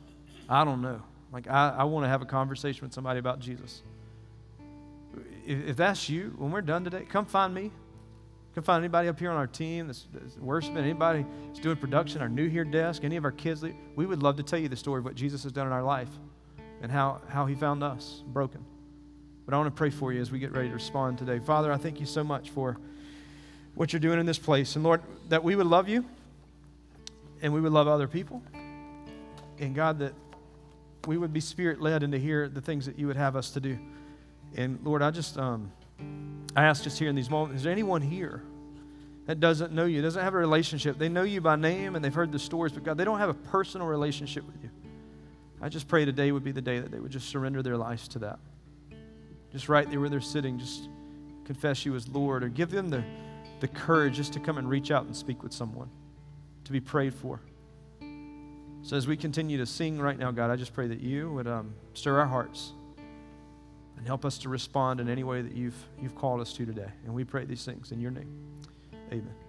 I 0.49 0.65
don't 0.65 0.81
know. 0.81 1.01
Like 1.31 1.47
I, 1.47 1.75
I 1.79 1.83
want 1.85 2.03
to 2.03 2.09
have 2.09 2.21
a 2.21 2.25
conversation 2.25 2.85
with 2.85 2.93
somebody 2.93 3.19
about 3.19 3.39
Jesus. 3.39 3.81
If, 5.45 5.77
that's 5.77 6.09
you, 6.09 6.33
when 6.37 6.51
we're 6.51 6.61
done 6.61 6.83
today, 6.83 7.05
come 7.07 7.25
find 7.25 7.53
me. 7.53 7.71
Come 8.53 8.63
find 8.63 8.83
anybody 8.83 9.07
up 9.07 9.17
here 9.17 9.31
on 9.31 9.37
our 9.37 9.47
team 9.47 9.87
that's, 9.87 10.07
that's 10.13 10.37
worshiping, 10.37 10.77
anybody 10.77 11.25
that's 11.47 11.59
doing 11.59 11.77
production, 11.77 12.21
our 12.21 12.27
new 12.27 12.49
here 12.49 12.65
desk, 12.65 13.03
any 13.03 13.15
of 13.15 13.23
our 13.23 13.31
kids. 13.31 13.63
We 13.95 14.05
would 14.05 14.21
love 14.21 14.35
to 14.37 14.43
tell 14.43 14.59
you 14.59 14.67
the 14.67 14.75
story 14.75 14.99
of 14.99 15.05
what 15.05 15.15
Jesus 15.15 15.43
has 15.43 15.53
done 15.53 15.67
in 15.67 15.73
our 15.73 15.83
life 15.83 16.09
and 16.81 16.91
how, 16.91 17.21
how 17.29 17.45
he 17.45 17.55
found 17.55 17.81
us 17.81 18.23
broken. 18.27 18.65
But 19.45 19.53
I 19.53 19.57
want 19.57 19.73
to 19.73 19.77
pray 19.77 19.89
for 19.89 20.11
you 20.11 20.21
as 20.21 20.31
we 20.31 20.39
get 20.39 20.51
ready 20.51 20.67
to 20.67 20.73
respond 20.73 21.17
today. 21.17 21.39
Father, 21.39 21.71
I 21.71 21.77
thank 21.77 21.99
you 21.99 22.05
so 22.05 22.23
much 22.23 22.49
for 22.49 22.77
what 23.75 23.93
you're 23.93 23.99
doing 23.99 24.19
in 24.19 24.25
this 24.25 24.37
place. 24.37 24.75
And 24.75 24.83
Lord, 24.83 25.01
that 25.29 25.43
we 25.43 25.55
would 25.55 25.67
love 25.67 25.87
you 25.87 26.05
and 27.41 27.53
we 27.53 27.61
would 27.61 27.71
love 27.71 27.87
other 27.87 28.07
people. 28.07 28.43
And 29.59 29.73
God, 29.73 29.99
that 29.99 30.13
we 31.07 31.17
would 31.17 31.33
be 31.33 31.39
spirit 31.39 31.81
led 31.81 32.03
and 32.03 32.11
to 32.13 32.19
hear 32.19 32.49
the 32.49 32.61
things 32.61 32.85
that 32.85 32.99
you 32.99 33.07
would 33.07 33.15
have 33.15 33.35
us 33.35 33.51
to 33.51 33.59
do. 33.59 33.77
And 34.55 34.79
Lord, 34.83 35.01
I 35.01 35.11
just 35.11 35.37
um, 35.37 35.71
I 36.55 36.65
ask 36.65 36.83
just 36.83 36.99
here 36.99 37.09
in 37.09 37.15
these 37.15 37.29
moments, 37.29 37.59
is 37.59 37.63
there 37.63 37.71
anyone 37.71 38.01
here 38.01 38.43
that 39.25 39.39
doesn't 39.39 39.71
know 39.71 39.85
you, 39.85 40.01
doesn't 40.01 40.23
have 40.23 40.33
a 40.33 40.37
relationship? 40.37 40.97
They 40.97 41.09
know 41.09 41.23
you 41.23 41.41
by 41.41 41.55
name 41.55 41.95
and 41.95 42.03
they've 42.03 42.13
heard 42.13 42.31
the 42.31 42.39
stories, 42.39 42.71
but 42.73 42.83
God, 42.83 42.97
they 42.97 43.05
don't 43.05 43.19
have 43.19 43.29
a 43.29 43.33
personal 43.33 43.87
relationship 43.87 44.45
with 44.45 44.61
you. 44.63 44.69
I 45.61 45.69
just 45.69 45.87
pray 45.87 46.05
today 46.05 46.31
would 46.31 46.43
be 46.43 46.51
the 46.51 46.61
day 46.61 46.79
that 46.79 46.91
they 46.91 46.99
would 46.99 47.11
just 47.11 47.29
surrender 47.29 47.61
their 47.61 47.77
lives 47.77 48.07
to 48.09 48.19
that 48.19 48.39
just 49.51 49.69
right 49.69 49.89
there 49.89 49.99
where 49.99 50.09
they're 50.09 50.21
sitting, 50.21 50.57
just 50.57 50.89
confess 51.45 51.85
you 51.85 51.95
as 51.95 52.07
Lord, 52.07 52.43
or 52.43 52.49
give 52.49 52.71
them 52.71 52.89
the, 52.89 53.03
the 53.59 53.67
courage 53.67 54.15
just 54.15 54.33
to 54.33 54.39
come 54.39 54.57
and 54.57 54.69
reach 54.69 54.91
out 54.91 55.05
and 55.05 55.15
speak 55.15 55.43
with 55.43 55.53
someone, 55.53 55.89
to 56.63 56.71
be 56.71 56.79
prayed 56.79 57.13
for. 57.13 57.41
So 58.83 58.95
as 58.95 59.07
we 59.07 59.17
continue 59.17 59.57
to 59.57 59.65
sing 59.65 59.99
right 59.99 60.17
now, 60.17 60.31
God, 60.31 60.49
I 60.49 60.55
just 60.55 60.73
pray 60.73 60.87
that 60.87 61.01
you 61.01 61.31
would 61.33 61.47
um, 61.47 61.73
stir 61.93 62.19
our 62.19 62.25
hearts 62.25 62.71
and 64.01 64.07
help 64.07 64.25
us 64.25 64.39
to 64.39 64.49
respond 64.49 64.99
in 64.99 65.07
any 65.07 65.23
way 65.23 65.43
that 65.43 65.55
you've, 65.55 65.77
you've 66.01 66.15
called 66.15 66.41
us 66.41 66.53
to 66.53 66.65
today. 66.65 66.89
And 67.05 67.13
we 67.13 67.23
pray 67.23 67.45
these 67.45 67.63
things 67.63 67.91
in 67.91 68.01
your 68.01 68.09
name. 68.09 68.33
Amen. 69.11 69.40